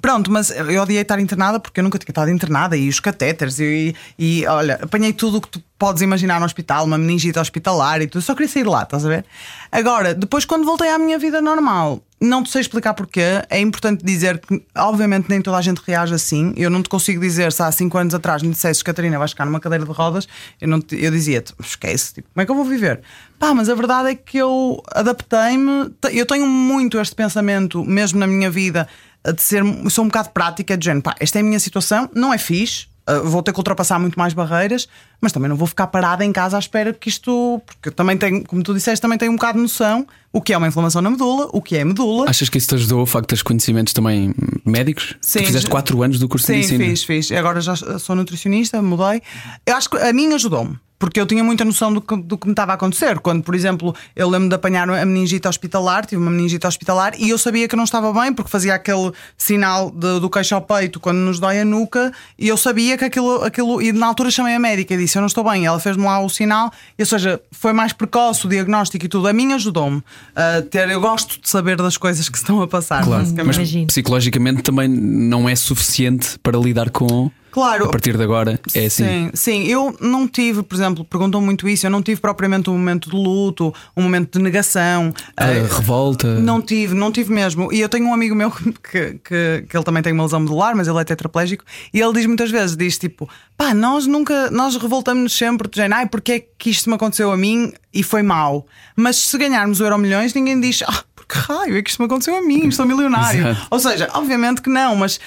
Pronto, 0.00 0.30
mas 0.30 0.50
eu 0.50 0.82
odiei 0.82 1.00
estar 1.00 1.18
internada 1.18 1.58
porque 1.58 1.80
eu 1.80 1.84
nunca 1.84 1.98
tinha 1.98 2.10
estado 2.10 2.30
internada 2.30 2.76
e 2.76 2.88
os 2.88 3.00
catéteres 3.00 3.58
e, 3.58 3.94
e 4.18 4.46
olha, 4.46 4.78
apanhei 4.82 5.12
tudo 5.12 5.38
o 5.38 5.40
que 5.40 5.48
tu 5.48 5.62
podes 5.78 6.02
imaginar 6.02 6.38
no 6.38 6.46
hospital, 6.46 6.84
uma 6.84 6.98
meningite 6.98 7.38
hospitalar 7.38 8.00
e 8.00 8.06
tudo, 8.06 8.22
só 8.22 8.34
queria 8.34 8.48
sair 8.48 8.62
de 8.62 8.68
lá, 8.68 8.82
estás 8.82 9.04
a 9.04 9.08
ver? 9.08 9.24
Agora, 9.70 10.14
depois 10.14 10.44
quando 10.44 10.64
voltei 10.64 10.88
à 10.88 10.98
minha 10.98 11.18
vida 11.18 11.40
normal, 11.40 12.02
não 12.20 12.42
te 12.42 12.50
sei 12.50 12.62
explicar 12.62 12.94
porquê, 12.94 13.42
é 13.50 13.60
importante 13.60 14.02
dizer 14.02 14.38
que, 14.38 14.64
obviamente, 14.74 15.28
nem 15.28 15.42
toda 15.42 15.58
a 15.58 15.60
gente 15.60 15.82
reage 15.86 16.14
assim. 16.14 16.54
Eu 16.56 16.70
não 16.70 16.82
te 16.82 16.88
consigo 16.88 17.20
dizer 17.20 17.52
se 17.52 17.62
há 17.62 17.70
5 17.70 17.98
anos 17.98 18.14
atrás 18.14 18.42
me 18.42 18.50
dissesses, 18.50 18.82
Catarina, 18.82 19.18
vais 19.18 19.32
ficar 19.32 19.44
numa 19.44 19.60
cadeira 19.60 19.84
de 19.84 19.92
rodas, 19.92 20.26
eu, 20.58 20.66
não 20.66 20.80
eu 20.92 21.10
dizia-te, 21.10 21.54
esquece, 21.60 22.14
tipo, 22.14 22.28
como 22.32 22.42
é 22.42 22.46
que 22.46 22.50
eu 22.50 22.56
vou 22.56 22.64
viver? 22.64 23.02
Pá, 23.38 23.52
mas 23.52 23.68
a 23.68 23.74
verdade 23.74 24.10
é 24.10 24.14
que 24.14 24.38
eu 24.38 24.82
adaptei-me, 24.92 25.92
eu 26.10 26.24
tenho 26.24 26.46
muito 26.46 26.98
este 26.98 27.14
pensamento, 27.14 27.84
mesmo 27.84 28.18
na 28.18 28.26
minha 28.26 28.50
vida, 28.50 28.88
de 29.32 29.42
ser, 29.42 29.62
sou 29.90 30.04
um 30.04 30.08
bocado 30.08 30.30
prática, 30.30 30.76
de 30.76 30.84
género, 30.84 31.02
pá, 31.02 31.14
esta 31.20 31.38
é 31.38 31.40
a 31.40 31.44
minha 31.44 31.60
situação, 31.60 32.08
não 32.14 32.32
é 32.32 32.38
fixe, 32.38 32.86
Uh, 33.08 33.22
vou 33.22 33.40
ter 33.40 33.52
que 33.52 33.60
ultrapassar 33.60 34.00
muito 34.00 34.18
mais 34.18 34.34
barreiras, 34.34 34.88
mas 35.20 35.30
também 35.30 35.48
não 35.48 35.54
vou 35.54 35.68
ficar 35.68 35.86
parada 35.86 36.24
em 36.24 36.32
casa 36.32 36.56
à 36.56 36.58
espera 36.58 36.92
que 36.92 37.08
isto. 37.08 37.62
Porque 37.64 37.88
eu 37.90 37.92
também 37.92 38.18
tenho, 38.18 38.44
como 38.44 38.64
tu 38.64 38.74
disseste, 38.74 39.00
também 39.00 39.16
tenho 39.16 39.30
um 39.30 39.36
bocado 39.36 39.58
de 39.58 39.62
noção 39.62 40.04
o 40.32 40.40
que 40.40 40.52
é 40.52 40.58
uma 40.58 40.66
inflamação 40.66 41.00
na 41.00 41.08
medula, 41.08 41.48
o 41.52 41.62
que 41.62 41.76
é 41.76 41.84
medula. 41.84 42.28
Achas 42.28 42.48
que 42.48 42.58
isso 42.58 42.68
te 42.68 42.74
ajudou 42.74 43.02
o 43.02 43.06
facto 43.06 43.26
de 43.26 43.28
teres 43.28 43.42
conhecimentos 43.42 43.92
também 43.92 44.34
médicos? 44.64 45.14
Sim. 45.20 45.38
Tu 45.38 45.46
fizeste 45.46 45.70
4 45.70 46.02
anos 46.02 46.18
do 46.18 46.28
curso 46.28 46.46
sim, 46.46 46.54
de 46.54 46.58
medicina? 46.58 46.84
Sim, 46.84 46.90
fiz, 46.90 47.04
fiz. 47.04 47.32
Agora 47.32 47.60
já 47.60 47.76
sou 47.76 48.16
nutricionista, 48.16 48.82
mudei. 48.82 49.22
Eu 49.64 49.76
acho 49.76 49.88
que 49.88 49.96
a 49.98 50.12
mim 50.12 50.34
ajudou-me 50.34 50.76
porque 50.98 51.20
eu 51.20 51.26
tinha 51.26 51.44
muita 51.44 51.64
noção 51.64 51.92
do 51.92 52.00
que, 52.00 52.16
do 52.16 52.38
que 52.38 52.46
me 52.46 52.52
estava 52.52 52.72
a 52.72 52.74
acontecer. 52.74 53.18
Quando, 53.18 53.42
por 53.42 53.54
exemplo, 53.54 53.94
eu 54.14 54.28
lembro 54.28 54.48
de 54.48 54.54
apanhar 54.54 54.88
a 54.88 55.04
meningite 55.04 55.46
hospitalar, 55.46 56.06
tive 56.06 56.20
uma 56.20 56.30
meningite 56.30 56.66
hospitalar 56.66 57.14
e 57.18 57.30
eu 57.30 57.38
sabia 57.38 57.68
que 57.68 57.76
não 57.76 57.84
estava 57.84 58.12
bem 58.12 58.32
porque 58.32 58.50
fazia 58.50 58.74
aquele 58.74 59.12
sinal 59.36 59.90
de, 59.90 60.20
do 60.20 60.30
queixo 60.30 60.54
ao 60.54 60.62
peito 60.62 60.98
quando 60.98 61.18
nos 61.18 61.38
dói 61.38 61.60
a 61.60 61.64
nuca 61.64 62.12
e 62.38 62.48
eu 62.48 62.56
sabia 62.56 62.96
que 62.96 63.04
aquilo, 63.04 63.44
aquilo. 63.44 63.82
E 63.82 63.92
na 63.92 64.06
altura 64.06 64.30
chamei 64.30 64.54
a 64.54 64.58
médica 64.58 64.94
e 64.94 64.96
disse: 64.96 65.18
Eu 65.18 65.20
não 65.20 65.26
estou 65.26 65.44
bem. 65.44 65.66
Ela 65.66 65.78
fez-me 65.78 66.04
lá 66.04 66.20
o 66.20 66.28
sinal, 66.28 66.72
ou 66.98 67.06
seja, 67.06 67.40
foi 67.52 67.72
mais 67.72 67.92
precoce 67.92 68.46
o 68.46 68.48
diagnóstico 68.48 69.04
e 69.04 69.08
tudo. 69.08 69.28
A 69.28 69.32
mim 69.32 69.52
ajudou-me 69.52 70.02
a 70.34 70.62
ter. 70.62 70.88
Eu 70.88 71.00
gosto 71.00 71.40
de 71.40 71.48
saber 71.48 71.76
das 71.76 71.96
coisas 71.96 72.28
que 72.28 72.38
estão 72.38 72.62
a 72.62 72.68
passar. 72.68 73.04
Claro, 73.04 73.26
mas 73.44 73.58
psicologicamente 73.86 74.62
também 74.62 74.88
não 74.88 75.48
é 75.48 75.54
suficiente 75.54 76.38
para 76.42 76.58
lidar 76.58 76.90
com. 76.90 77.30
Claro. 77.56 77.86
A 77.86 77.88
partir 77.88 78.18
de 78.18 78.22
agora 78.22 78.60
é 78.74 78.84
assim. 78.84 79.04
Sim, 79.04 79.30
sim. 79.32 79.62
Eu 79.66 79.96
não 79.98 80.28
tive, 80.28 80.62
por 80.62 80.74
exemplo, 80.74 81.06
perguntam 81.06 81.40
muito 81.40 81.66
isso, 81.66 81.86
eu 81.86 81.90
não 81.90 82.02
tive 82.02 82.20
propriamente 82.20 82.68
um 82.68 82.74
momento 82.74 83.08
de 83.08 83.16
luto, 83.16 83.72
um 83.96 84.02
momento 84.02 84.36
de 84.36 84.44
negação. 84.44 85.10
A 85.34 85.46
uh, 85.46 85.74
revolta. 85.74 86.38
Não 86.38 86.60
tive, 86.60 86.92
não 86.92 87.10
tive 87.10 87.32
mesmo. 87.32 87.72
E 87.72 87.80
eu 87.80 87.88
tenho 87.88 88.08
um 88.08 88.12
amigo 88.12 88.34
meu 88.34 88.50
que, 88.92 89.18
que, 89.24 89.64
que, 89.70 89.74
ele 89.74 89.84
também 89.84 90.02
tem 90.02 90.12
uma 90.12 90.24
lesão 90.24 90.40
medular, 90.40 90.76
mas 90.76 90.86
ele 90.86 90.98
é 90.98 91.04
tetraplégico, 91.04 91.64
e 91.94 91.98
ele 91.98 92.12
diz 92.12 92.26
muitas 92.26 92.50
vezes: 92.50 92.76
diz 92.76 92.98
tipo, 92.98 93.26
pá, 93.56 93.72
nós 93.72 94.06
nunca, 94.06 94.50
nós 94.50 94.76
revoltamos-nos 94.76 95.32
sempre, 95.32 95.66
de 95.66 95.80
ai, 95.80 96.06
porque 96.06 96.32
é 96.32 96.44
que 96.58 96.68
isto 96.68 96.90
me 96.90 96.96
aconteceu 96.96 97.32
a 97.32 97.38
mim 97.38 97.72
e 97.90 98.02
foi 98.02 98.22
mal. 98.22 98.66
Mas 98.94 99.16
se 99.16 99.38
ganharmos 99.38 99.80
o 99.80 99.84
Euro 99.84 99.96
Milhões, 99.96 100.34
ninguém 100.34 100.60
diz, 100.60 100.82
ah, 100.86 101.04
que 101.28 101.38
raio 101.38 101.76
é 101.76 101.82
que 101.82 101.90
isto 101.90 102.00
me 102.00 102.06
aconteceu 102.06 102.36
a 102.36 102.42
mim? 102.42 102.68
Estou 102.68 102.86
milionário. 102.86 103.48
Exato. 103.48 103.66
Ou 103.70 103.78
seja, 103.78 104.08
obviamente 104.14 104.62
que 104.62 104.70
não, 104.70 104.94
mas 104.96 105.18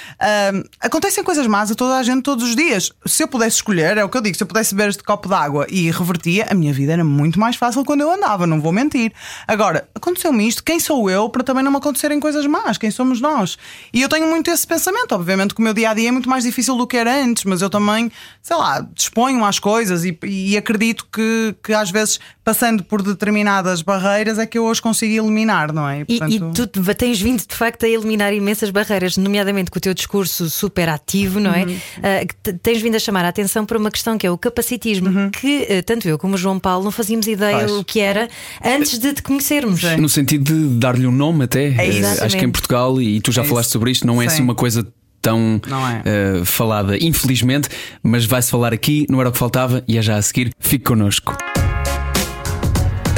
acontecem 0.80 1.24
coisas 1.24 1.46
más 1.48 1.72
a 1.72 1.76
toda 1.76 1.98
a 1.98 2.04
gente 2.04 2.24
todos 2.24 2.44
os 2.44 2.56
dias. 2.56 2.92
Se 3.06 3.24
eu 3.24 3.28
pudesse 3.28 3.58
escolher, 3.58 3.98
é 3.98 4.04
o 4.04 4.10
que 4.10 4.18
eu 4.18 4.22
digo, 4.22 4.36
se 4.36 4.44
eu 4.44 4.48
pudesse 4.48 4.74
beber 4.74 4.90
este 4.90 5.04
copo 5.04 5.28
d'água 5.28 5.68
e 5.70 5.92
revertia, 5.92 6.48
a 6.50 6.54
minha 6.54 6.74
vida 6.74 6.94
era 6.94 7.04
muito 7.04 7.40
mais 7.40 7.56
fácil 7.56 7.84
quando 7.84 8.02
eu 8.02 8.12
andava, 8.12 8.48
não 8.48 8.62
vou 8.62 8.72
mentir. 8.72 9.12
Agora, 9.48 9.88
aconteceu-me 9.94 10.48
isto, 10.48 10.64
quem 10.64 10.80
sou 10.80 11.10
eu 11.10 11.30
para 11.30 11.44
também 11.44 11.64
não 11.64 11.72
me 11.72 11.78
acontecerem 11.78 12.20
coisas 12.20 12.46
más? 12.46 12.78
Quem 12.78 12.92
somos 12.92 13.20
nós? 13.20 13.58
E 13.94 14.02
eu 14.02 14.10
tenho 14.10 14.28
muito 14.28 14.50
esse 14.50 14.66
pensamento. 14.66 15.14
Obviamente 15.14 15.54
que 15.54 15.60
o 15.60 15.64
meu 15.64 15.74
dia 15.74 15.90
a 15.90 15.94
dia 15.94 16.10
é 16.10 16.12
muito 16.12 16.30
mais 16.30 16.44
difícil 16.44 16.76
do 16.76 16.88
que 16.88 16.98
era 16.98 17.24
antes, 17.24 17.44
mas 17.44 17.62
eu 17.62 17.70
também, 17.70 18.12
sei 18.42 18.56
lá, 18.56 18.86
disponho 18.94 19.44
às 19.44 19.60
coisas 19.60 20.06
e, 20.06 20.18
e 20.24 20.58
acredito 20.58 21.06
que, 21.12 21.56
que 21.64 21.74
às 21.74 21.92
vezes 21.92 22.20
passando 22.50 22.84
por 22.84 23.04
determinadas 23.04 23.84
barreiras 23.84 24.40
é 24.40 24.46
que 24.48 24.58
eu 24.58 24.66
hoje 24.66 24.82
consigo 24.82 25.14
eliminar, 25.14 25.72
não 25.72 25.88
é? 25.88 26.02
E, 26.02 26.06
portanto... 26.18 26.62
e, 26.64 26.68
tu 26.68 26.96
tens 26.96 27.22
vindo 27.22 27.46
de 27.46 27.54
facto 27.54 27.86
a 27.86 27.88
eliminar 27.88 28.34
imensas 28.34 28.72
barreiras, 28.72 29.18
nomeadamente 29.18 29.70
com 29.70 29.78
o 29.78 29.80
teu 29.80 29.94
discurso 29.94 30.50
super 30.50 30.90
ativo, 30.90 31.40
não 31.40 31.54
é? 31.54 31.66
Uhum. 31.66 31.74
Uh, 31.76 32.58
tens 32.64 32.82
vindo 32.82 32.96
a 32.96 33.00
chamar 33.00 33.24
a 33.24 33.28
atenção 33.28 33.68
para 33.68 33.78
uma 33.78 33.92
questão 33.92 34.18
que 34.18 34.26
é 34.26 34.32
o 34.32 34.38
capacitismo, 34.38 35.10
uhum. 35.10 35.30
que 35.30 35.62
uh, 35.62 35.84
tanto 35.86 36.10
eu 36.10 36.18
como 36.18 36.34
o 36.34 36.38
João 36.40 36.58
Paulo 36.58 36.84
não 36.84 36.92
fazíamos 36.92 37.28
ideia 37.28 37.60
Faz. 37.60 37.72
o 37.72 37.84
que 37.84 38.00
era 38.00 38.28
antes 38.66 38.98
de 38.98 39.14
te 39.14 39.22
conhecermos. 39.22 39.82
Sim. 39.82 39.98
No 39.98 40.10
sentido 40.10 40.52
de 40.52 40.80
dar-lhe 40.80 41.06
um 41.06 41.12
nome 41.12 41.44
até. 41.44 41.68
É 41.68 42.26
Acho 42.26 42.36
que 42.36 42.46
em 42.46 42.50
Portugal, 42.50 43.00
e 43.00 43.22
tu 43.22 43.32
já 43.32 43.44
é 43.44 43.46
falaste 43.46 43.70
sobre 43.70 43.92
isto, 43.92 44.08
não 44.08 44.20
é 44.20 44.26
assim 44.26 44.42
uma 44.42 44.56
coisa 44.56 44.88
tão 45.22 45.62
é. 46.04 46.40
uh, 46.40 46.46
falada, 46.46 46.98
infelizmente, 47.00 47.70
mas 48.02 48.26
vai-se 48.26 48.50
falar 48.50 48.74
aqui, 48.74 49.06
não 49.08 49.20
era 49.20 49.30
o 49.30 49.32
que 49.32 49.38
faltava 49.38 49.84
e 49.88 50.00
é 50.00 50.02
já 50.02 50.16
a 50.16 50.22
seguir. 50.24 50.50
Fique 50.60 50.86
connosco. 50.86 51.38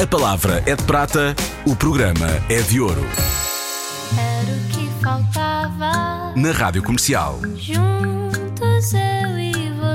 A 0.02 0.06
palavra 0.06 0.64
é 0.66 0.74
de 0.74 0.82
prata, 0.82 1.32
o 1.64 1.76
programa 1.76 2.26
é 2.48 2.60
de 2.60 2.80
ouro. 2.80 3.04
Era 4.18 4.52
o 4.52 4.68
que 4.68 4.90
faltava. 5.00 6.32
Na 6.34 6.50
Rádio 6.50 6.82
Comercial. 6.82 7.38
Juntos 7.56 8.94
eu 8.94 9.31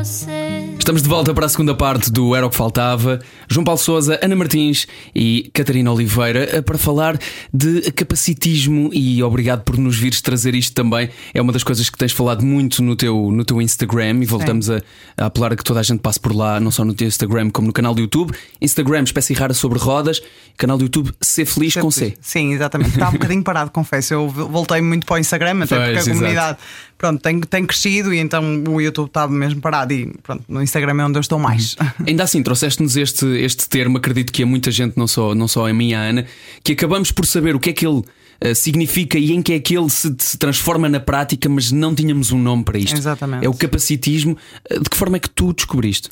você. 0.03 0.75
Estamos 0.77 1.01
de 1.01 1.09
volta 1.09 1.33
para 1.33 1.47
a 1.47 1.49
segunda 1.49 1.73
parte 1.73 2.11
do 2.11 2.35
Era 2.35 2.45
o 2.45 2.49
que 2.49 2.55
Faltava. 2.55 3.19
João 3.49 3.63
Paulo 3.63 3.79
Souza, 3.79 4.19
Ana 4.21 4.35
Martins 4.35 4.85
e 5.13 5.49
Catarina 5.53 5.91
Oliveira 5.91 6.57
eh, 6.57 6.61
para 6.61 6.77
falar 6.77 7.19
de 7.51 7.91
capacitismo 7.91 8.91
e 8.93 9.21
obrigado 9.23 9.63
por 9.63 9.77
nos 9.77 9.97
vires 9.97 10.21
trazer 10.21 10.53
isto 10.53 10.73
também. 10.73 11.09
É 11.33 11.41
uma 11.41 11.51
das 11.51 11.63
coisas 11.63 11.89
que 11.89 11.97
tens 11.97 12.11
falado 12.11 12.45
muito 12.45 12.83
no 12.83 12.95
teu, 12.95 13.31
no 13.31 13.43
teu 13.43 13.61
Instagram 13.61 14.19
e 14.21 14.25
voltamos 14.25 14.69
a, 14.69 14.81
a, 15.17 15.25
apelar 15.25 15.53
a 15.53 15.55
que 15.55 15.63
toda 15.63 15.79
a 15.79 15.83
gente 15.83 15.99
passe 15.99 16.19
por 16.19 16.35
lá, 16.35 16.59
não 16.59 16.69
só 16.69 16.85
no 16.85 16.93
teu 16.93 17.07
Instagram 17.07 17.49
como 17.49 17.67
no 17.67 17.73
canal 17.73 17.95
do 17.95 18.01
YouTube. 18.01 18.33
Instagram, 18.61 19.03
espécie 19.03 19.33
rara 19.33 19.53
sobre 19.53 19.79
rodas, 19.79 20.21
canal 20.55 20.77
do 20.77 20.83
YouTube 20.83 21.11
Ser 21.19 21.45
Feliz 21.45 21.73
Ser 21.73 21.81
com 21.81 21.89
C. 21.89 22.13
Sim, 22.21 22.53
exatamente. 22.53 22.91
Está 22.91 23.09
um 23.09 23.13
bocadinho 23.17 23.43
parado, 23.43 23.71
confesso. 23.71 24.13
Eu 24.13 24.29
voltei 24.29 24.81
muito 24.81 25.05
para 25.07 25.15
o 25.15 25.19
Instagram, 25.19 25.63
até 25.63 25.75
pois, 25.75 25.97
porque 25.97 26.09
a 26.09 26.13
comunidade 26.13 26.57
pronto, 26.97 27.21
tem, 27.21 27.39
tem 27.39 27.65
crescido 27.65 28.13
e 28.13 28.17
então 28.17 28.63
o 28.67 28.81
YouTube 28.81 29.07
estava 29.07 29.31
mesmo 29.31 29.61
parado 29.61 29.93
e 29.93 30.13
pronto, 30.23 30.43
no 30.47 30.61
Instagram 30.61 31.01
é 31.01 31.05
onde 31.05 31.17
eu 31.17 31.21
estou 31.21 31.39
mais. 31.39 31.75
Ainda 32.05 32.23
assim, 32.23 32.41
trouxeste-nos 32.41 32.97
este, 32.97 33.25
este 33.37 33.69
termo, 33.69 33.97
acredito 33.97 34.33
que 34.33 34.41
é 34.41 34.45
muita 34.45 34.71
gente, 34.71 34.97
não 34.97 35.07
só, 35.07 35.35
não 35.35 35.47
só 35.47 35.67
a 35.67 35.73
mim 35.73 35.89
e 35.89 35.95
a 35.95 36.01
Ana, 36.01 36.25
que 36.63 36.73
acabamos 36.73 37.11
por 37.11 37.25
saber 37.25 37.55
o 37.55 37.59
que 37.59 37.69
é 37.69 37.73
que 37.73 37.85
ele 37.85 37.99
uh, 37.99 38.55
significa 38.55 39.17
e 39.17 39.31
em 39.31 39.41
que 39.41 39.53
é 39.53 39.59
que 39.59 39.77
ele 39.77 39.89
se, 39.89 40.13
se, 40.19 40.37
transforma 40.37 40.89
na 40.89 40.99
prática, 40.99 41.47
mas 41.47 41.71
não 41.71 41.93
tínhamos 41.93 42.31
um 42.31 42.39
nome 42.39 42.63
para 42.63 42.77
isto. 42.77 42.97
Exatamente. 42.97 43.45
É 43.45 43.49
o 43.49 43.53
capacitismo. 43.53 44.37
Uh, 44.71 44.81
de 44.81 44.89
que 44.89 44.97
forma 44.97 45.17
é 45.17 45.19
que 45.19 45.29
tu 45.29 45.53
descobriste? 45.53 46.09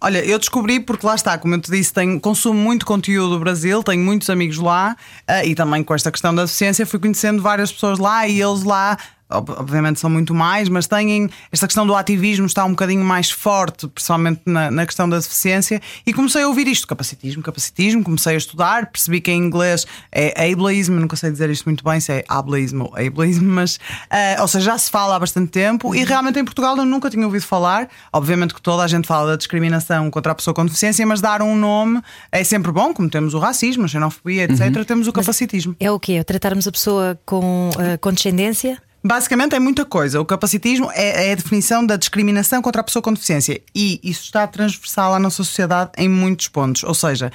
Olha, 0.00 0.22
eu 0.22 0.38
descobri 0.38 0.80
porque 0.80 1.06
lá 1.06 1.14
está, 1.14 1.38
como 1.38 1.54
eu 1.54 1.60
te 1.60 1.70
disse, 1.70 1.90
tenho, 1.90 2.20
consumo 2.20 2.60
muito 2.60 2.84
conteúdo 2.84 3.30
do 3.30 3.40
Brasil, 3.40 3.82
tenho 3.82 4.04
muitos 4.04 4.28
amigos 4.28 4.58
lá 4.58 4.96
uh, 5.22 5.46
e 5.46 5.54
também 5.54 5.82
com 5.82 5.94
esta 5.94 6.12
questão 6.12 6.34
da 6.34 6.42
deficiência 6.42 6.84
fui 6.84 6.98
conhecendo 6.98 7.40
várias 7.40 7.72
pessoas 7.72 7.98
lá 7.98 8.28
e 8.28 8.42
eles 8.42 8.64
lá 8.64 8.98
obviamente 9.30 9.98
são 9.98 10.10
muito 10.10 10.34
mais, 10.34 10.68
mas 10.68 10.86
têm 10.86 11.28
esta 11.50 11.66
questão 11.66 11.86
do 11.86 11.94
ativismo 11.94 12.46
está 12.46 12.64
um 12.64 12.70
bocadinho 12.70 13.04
mais 13.04 13.30
forte, 13.30 13.88
principalmente 13.88 14.42
na, 14.44 14.70
na, 14.70 14.86
questão 14.86 15.08
da 15.08 15.16
deficiência, 15.18 15.80
e 16.06 16.12
comecei 16.12 16.42
a 16.42 16.48
ouvir 16.48 16.68
isto: 16.68 16.86
capacitismo, 16.86 17.42
capacitismo, 17.42 18.04
comecei 18.04 18.34
a 18.34 18.38
estudar, 18.38 18.86
percebi 18.86 19.20
que 19.20 19.30
em 19.30 19.38
inglês 19.38 19.86
é 20.12 20.52
ableism, 20.52 20.94
nunca 20.94 21.16
sei 21.16 21.30
dizer 21.30 21.50
isto 21.50 21.64
muito 21.64 21.82
bem, 21.82 22.00
se 22.00 22.12
é 22.12 22.24
ableism 22.28 22.82
ou 22.82 22.94
ableism, 22.96 23.44
mas 23.44 23.76
uh, 23.76 24.42
ou 24.42 24.48
seja, 24.48 24.72
já 24.72 24.78
se 24.78 24.90
fala 24.90 25.16
há 25.16 25.18
bastante 25.18 25.50
tempo, 25.50 25.94
e 25.94 26.04
realmente 26.04 26.38
em 26.38 26.44
Portugal 26.44 26.76
eu 26.76 26.84
nunca 26.84 27.10
tinha 27.10 27.24
ouvido 27.24 27.44
falar. 27.44 27.88
Obviamente 28.12 28.54
que 28.54 28.62
toda 28.62 28.82
a 28.82 28.86
gente 28.86 29.06
fala 29.06 29.30
da 29.30 29.36
discriminação 29.36 30.10
contra 30.10 30.32
a 30.32 30.34
pessoa 30.34 30.54
com 30.54 30.64
deficiência, 30.64 31.04
mas 31.06 31.20
dar 31.20 31.42
um 31.42 31.56
nome 31.56 32.00
é 32.30 32.44
sempre 32.44 32.70
bom, 32.70 32.92
como 32.92 33.08
temos 33.08 33.34
o 33.34 33.38
racismo, 33.38 33.84
a 33.84 33.88
xenofobia, 33.88 34.44
etc., 34.44 34.76
uhum. 34.76 34.84
temos 34.84 35.08
o 35.08 35.12
capacitismo. 35.12 35.76
Mas 35.78 35.88
é 35.88 35.90
o 35.90 35.98
quê? 35.98 36.12
É 36.12 36.24
tratarmos 36.24 36.66
a 36.66 36.72
pessoa 36.72 37.18
com 37.24 37.70
uh, 37.70 37.98
condescendência? 38.00 38.83
Basicamente 39.06 39.54
é 39.54 39.60
muita 39.60 39.84
coisa. 39.84 40.18
O 40.18 40.24
capacitismo 40.24 40.90
é, 40.92 41.28
é, 41.28 41.32
a 41.32 41.34
definição 41.34 41.84
da 41.84 41.96
discriminação 41.96 42.62
contra 42.62 42.80
a 42.80 42.84
pessoa 42.84 43.02
com 43.02 43.12
deficiência 43.12 43.60
e 43.74 44.00
isso 44.02 44.22
está 44.22 44.46
transversal 44.46 45.12
à 45.12 45.18
nossa 45.18 45.36
sociedade 45.36 45.90
em 45.98 46.08
muitos 46.08 46.48
pontos. 46.48 46.82
Ou 46.84 46.94
seja, 46.94 47.30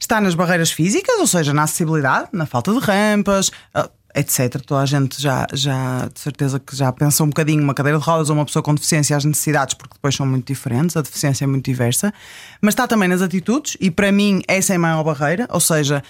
está 0.00 0.20
nas 0.20 0.34
barreiras 0.34 0.72
físicas, 0.72 1.20
ou 1.20 1.26
seja, 1.28 1.54
na 1.54 1.62
acessibilidade, 1.62 2.28
na 2.32 2.44
falta 2.44 2.72
de 2.72 2.80
rampas, 2.80 3.52
ah, 3.72 3.88
etc. 4.14 4.60
Toda 4.66 4.82
a 4.82 4.86
gente 4.86 5.20
já, 5.20 5.46
já, 5.52 6.08
de 6.12 6.20
certeza 6.20 6.60
que 6.60 6.76
já 6.76 6.92
pensa 6.92 7.22
um 7.24 7.28
bocadinho 7.28 7.62
uma 7.62 7.74
cadeira 7.74 7.98
de 7.98 8.04
rodas 8.04 8.30
ou 8.30 8.36
uma 8.36 8.44
pessoa 8.44 8.62
com 8.62 8.74
deficiência 8.74 9.16
às 9.16 9.24
necessidades, 9.24 9.74
porque 9.74 9.94
depois 9.94 10.14
são 10.14 10.26
muito 10.26 10.46
diferentes, 10.46 10.96
a 10.96 11.02
deficiência 11.02 11.44
é 11.44 11.46
muito 11.46 11.64
diversa, 11.64 12.12
mas 12.60 12.72
está 12.72 12.86
também 12.86 13.08
nas 13.08 13.22
atitudes, 13.22 13.76
e 13.80 13.90
para 13.90 14.12
mim 14.12 14.42
essa 14.46 14.72
é 14.72 14.76
a 14.76 14.78
maior 14.78 15.02
barreira, 15.02 15.46
ou 15.50 15.60
seja, 15.60 16.02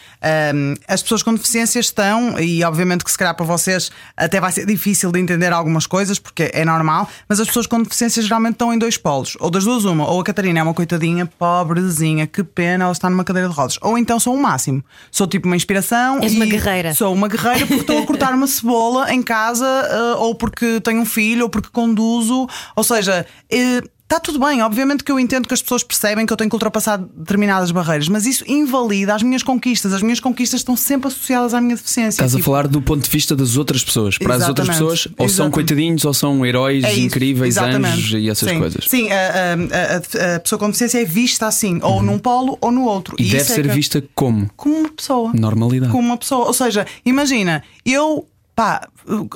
um, 0.54 0.74
as 0.88 1.02
pessoas 1.02 1.22
com 1.22 1.32
deficiência 1.34 1.78
estão, 1.78 2.38
e 2.38 2.62
obviamente 2.64 3.04
que 3.04 3.10
se 3.10 3.18
calhar 3.18 3.34
para 3.34 3.46
vocês 3.46 3.90
até 4.16 4.40
vai 4.40 4.52
ser 4.52 4.66
difícil 4.66 5.12
de 5.12 5.20
entender 5.20 5.52
algumas 5.52 5.86
coisas, 5.86 6.18
porque 6.18 6.50
é 6.52 6.64
normal, 6.64 7.08
mas 7.28 7.40
as 7.40 7.46
pessoas 7.46 7.66
com 7.66 7.82
deficiência 7.82 8.22
geralmente 8.22 8.54
estão 8.54 8.72
em 8.72 8.78
dois 8.78 8.96
polos, 8.96 9.36
ou 9.40 9.50
das 9.50 9.64
duas 9.64 9.84
uma, 9.84 10.08
ou 10.08 10.20
a 10.20 10.24
Catarina 10.24 10.60
é 10.60 10.62
uma 10.62 10.74
coitadinha, 10.74 11.26
pobrezinha, 11.26 12.26
que 12.26 12.42
pena, 12.42 12.84
ela 12.84 12.92
está 12.92 13.08
numa 13.08 13.24
cadeira 13.24 13.48
de 13.48 13.54
rodas, 13.54 13.78
ou 13.80 13.96
então 13.96 14.18
sou 14.18 14.34
o 14.34 14.40
máximo, 14.40 14.82
sou 15.10 15.26
tipo 15.26 15.46
uma 15.46 15.56
inspiração. 15.56 16.20
És 16.22 16.34
uma 16.34 16.46
guerreira. 16.46 16.94
Sou 16.94 17.12
uma 17.12 17.28
guerreira 17.28 17.66
porque 17.66 17.84
estou 17.92 18.04
a 18.04 18.06
cortar 18.06 18.34
uma 18.34 18.46
cebola 18.46 19.12
em 19.12 19.22
casa, 19.22 19.66
uh, 19.66 20.22
ou 20.22 20.34
porque 20.34 20.80
tenho 20.80 21.00
um 21.00 21.04
filho, 21.04 21.44
ou 21.44 21.50
porque 21.50 21.68
conduzo. 21.70 22.48
Ou 22.74 22.84
seja, 22.84 23.26
Está 24.12 24.20
tudo 24.20 24.38
bem, 24.38 24.60
obviamente 24.60 25.02
que 25.02 25.10
eu 25.10 25.18
entendo 25.18 25.48
que 25.48 25.54
as 25.54 25.62
pessoas 25.62 25.82
percebem 25.82 26.26
que 26.26 26.32
eu 26.34 26.36
tenho 26.36 26.50
que 26.50 26.54
ultrapassar 26.54 26.98
determinadas 26.98 27.70
barreiras, 27.70 28.10
mas 28.10 28.26
isso 28.26 28.44
invalida 28.46 29.14
as 29.14 29.22
minhas 29.22 29.42
conquistas. 29.42 29.90
As 29.94 30.02
minhas 30.02 30.20
conquistas 30.20 30.60
estão 30.60 30.76
sempre 30.76 31.08
associadas 31.08 31.54
à 31.54 31.62
minha 31.62 31.76
deficiência. 31.76 32.22
Estás 32.22 32.32
tipo... 32.32 32.42
a 32.42 32.44
falar 32.44 32.68
do 32.68 32.82
ponto 32.82 33.02
de 33.02 33.08
vista 33.08 33.34
das 33.34 33.56
outras 33.56 33.82
pessoas. 33.82 34.18
Para 34.18 34.34
Exatamente. 34.34 34.42
as 34.42 34.48
outras 34.50 34.68
pessoas, 34.68 35.06
ou 35.06 35.24
Exatamente. 35.24 35.32
são 35.32 35.50
coitadinhos, 35.50 36.04
ou 36.04 36.12
são 36.12 36.44
heróis 36.44 36.84
é 36.84 36.94
incríveis, 36.94 37.56
Exatamente. 37.56 37.94
anjos 37.94 38.20
e 38.20 38.28
essas 38.28 38.50
Sim. 38.50 38.58
coisas. 38.58 38.84
Sim, 38.86 39.08
a, 39.10 39.16
a, 39.16 40.36
a, 40.36 40.40
pessoa 40.40 40.58
com 40.58 40.66
deficiência 40.66 41.00
é 41.00 41.06
vista 41.06 41.46
assim, 41.46 41.80
ou 41.82 41.96
uhum. 41.96 42.02
num 42.02 42.18
polo 42.18 42.58
ou 42.60 42.70
no 42.70 42.84
outro. 42.84 43.16
E, 43.18 43.22
e 43.22 43.30
deve 43.30 43.38
é 43.38 43.44
ser 43.44 43.62
que... 43.62 43.74
vista 43.74 44.04
como? 44.14 44.50
Como 44.58 44.76
uma 44.76 44.90
pessoa. 44.90 45.32
Normalidade. 45.32 45.90
Como 45.90 46.06
uma 46.06 46.18
pessoa. 46.18 46.48
Ou 46.48 46.52
seja, 46.52 46.86
imagina, 47.02 47.62
eu 47.82 48.28
pá, 48.54 48.86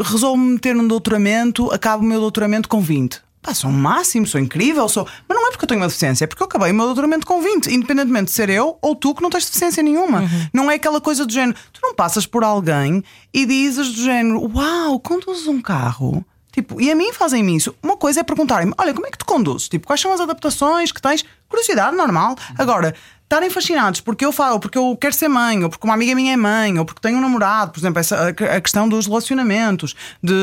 resolvo 0.05 0.37
meter 0.37 0.75
num 0.75 0.87
doutoramento, 0.87 1.73
acabo 1.73 2.05
o 2.05 2.07
meu 2.07 2.21
doutoramento 2.21 2.69
com 2.69 2.83
20 2.83 3.25
pá, 3.47 3.55
sou 3.55 3.71
o 3.71 3.73
máximo, 3.73 4.27
sou 4.27 4.41
incrível, 4.41 4.89
sou. 4.89 5.07
Mas 5.29 5.39
não 5.39 5.47
é 5.47 5.51
porque 5.51 5.65
eu 5.65 5.69
tenho 5.69 5.81
uma 5.81 5.87
deficiência, 5.87 6.25
é 6.25 6.27
porque 6.27 6.43
eu 6.43 6.47
acabei 6.47 6.73
o 6.73 6.75
meu 6.75 6.87
doutoramento 6.87 7.25
com 7.25 7.41
20, 7.41 7.73
independentemente 7.73 8.27
de 8.27 8.33
ser 8.33 8.51
eu 8.51 8.77
ou 8.83 8.97
tu 8.97 9.15
que 9.15 9.23
não 9.23 9.31
tens 9.31 9.45
deficiência 9.45 9.83
nenhuma. 9.83 10.23
Uhum. 10.23 10.49
Não 10.53 10.71
é 10.71 10.75
aquela 10.75 11.01
coisa 11.01 11.25
do 11.25 11.33
género, 11.33 11.57
tu 11.73 11.81
não 11.83 11.95
passas 11.95 12.27
por 12.27 12.43
alguém 12.43 13.05
e 13.33 13.47
dizes 13.47 13.93
do 13.93 14.03
género, 14.03 14.51
uau, 14.53 14.99
conduzes 14.99 15.47
um 15.47 15.61
carro. 15.61 16.25
Tipo, 16.57 16.81
e 16.81 16.91
a 16.91 16.95
mim 16.95 17.13
fazem-me 17.13 17.55
isso. 17.55 17.75
Uma 17.83 17.99
coisa 17.99 18.21
é 18.21 18.23
perguntarem-me: 18.23 18.73
olha, 18.79 18.95
como 18.95 19.07
é 19.07 19.11
que 19.11 19.19
tu 19.19 19.27
conduzes? 19.27 19.69
Tipo, 19.69 19.87
quais 19.87 20.01
são 20.01 20.13
as 20.13 20.21
adaptações 20.21 20.91
que 20.91 21.03
tens? 21.03 21.23
Curiosidade 21.49 21.97
normal. 21.97 22.37
Agora, 22.59 22.95
estarem 23.27 23.51
fascinados 23.51 24.01
porque 24.01 24.25
eu 24.25 24.33
falo, 24.33 24.59
porque 24.59 24.79
eu 24.79 24.97
quero 25.01 25.13
ser 25.13 25.29
mãe, 25.29 25.63
ou 25.63 25.69
porque 25.69 25.87
uma 25.87 25.95
amiga 25.95 26.15
minha 26.15 26.33
é 26.33 26.37
mãe, 26.37 26.79
ou 26.79 26.85
porque 26.85 27.01
tenho 27.01 27.19
um 27.19 27.21
namorado, 27.21 27.73
por 27.73 27.81
exemplo, 27.81 27.99
essa, 27.99 28.29
a, 28.29 28.61
questão 28.61 28.89
dos 28.89 29.07
relacionamentos, 29.07 29.95
de, 30.23 30.35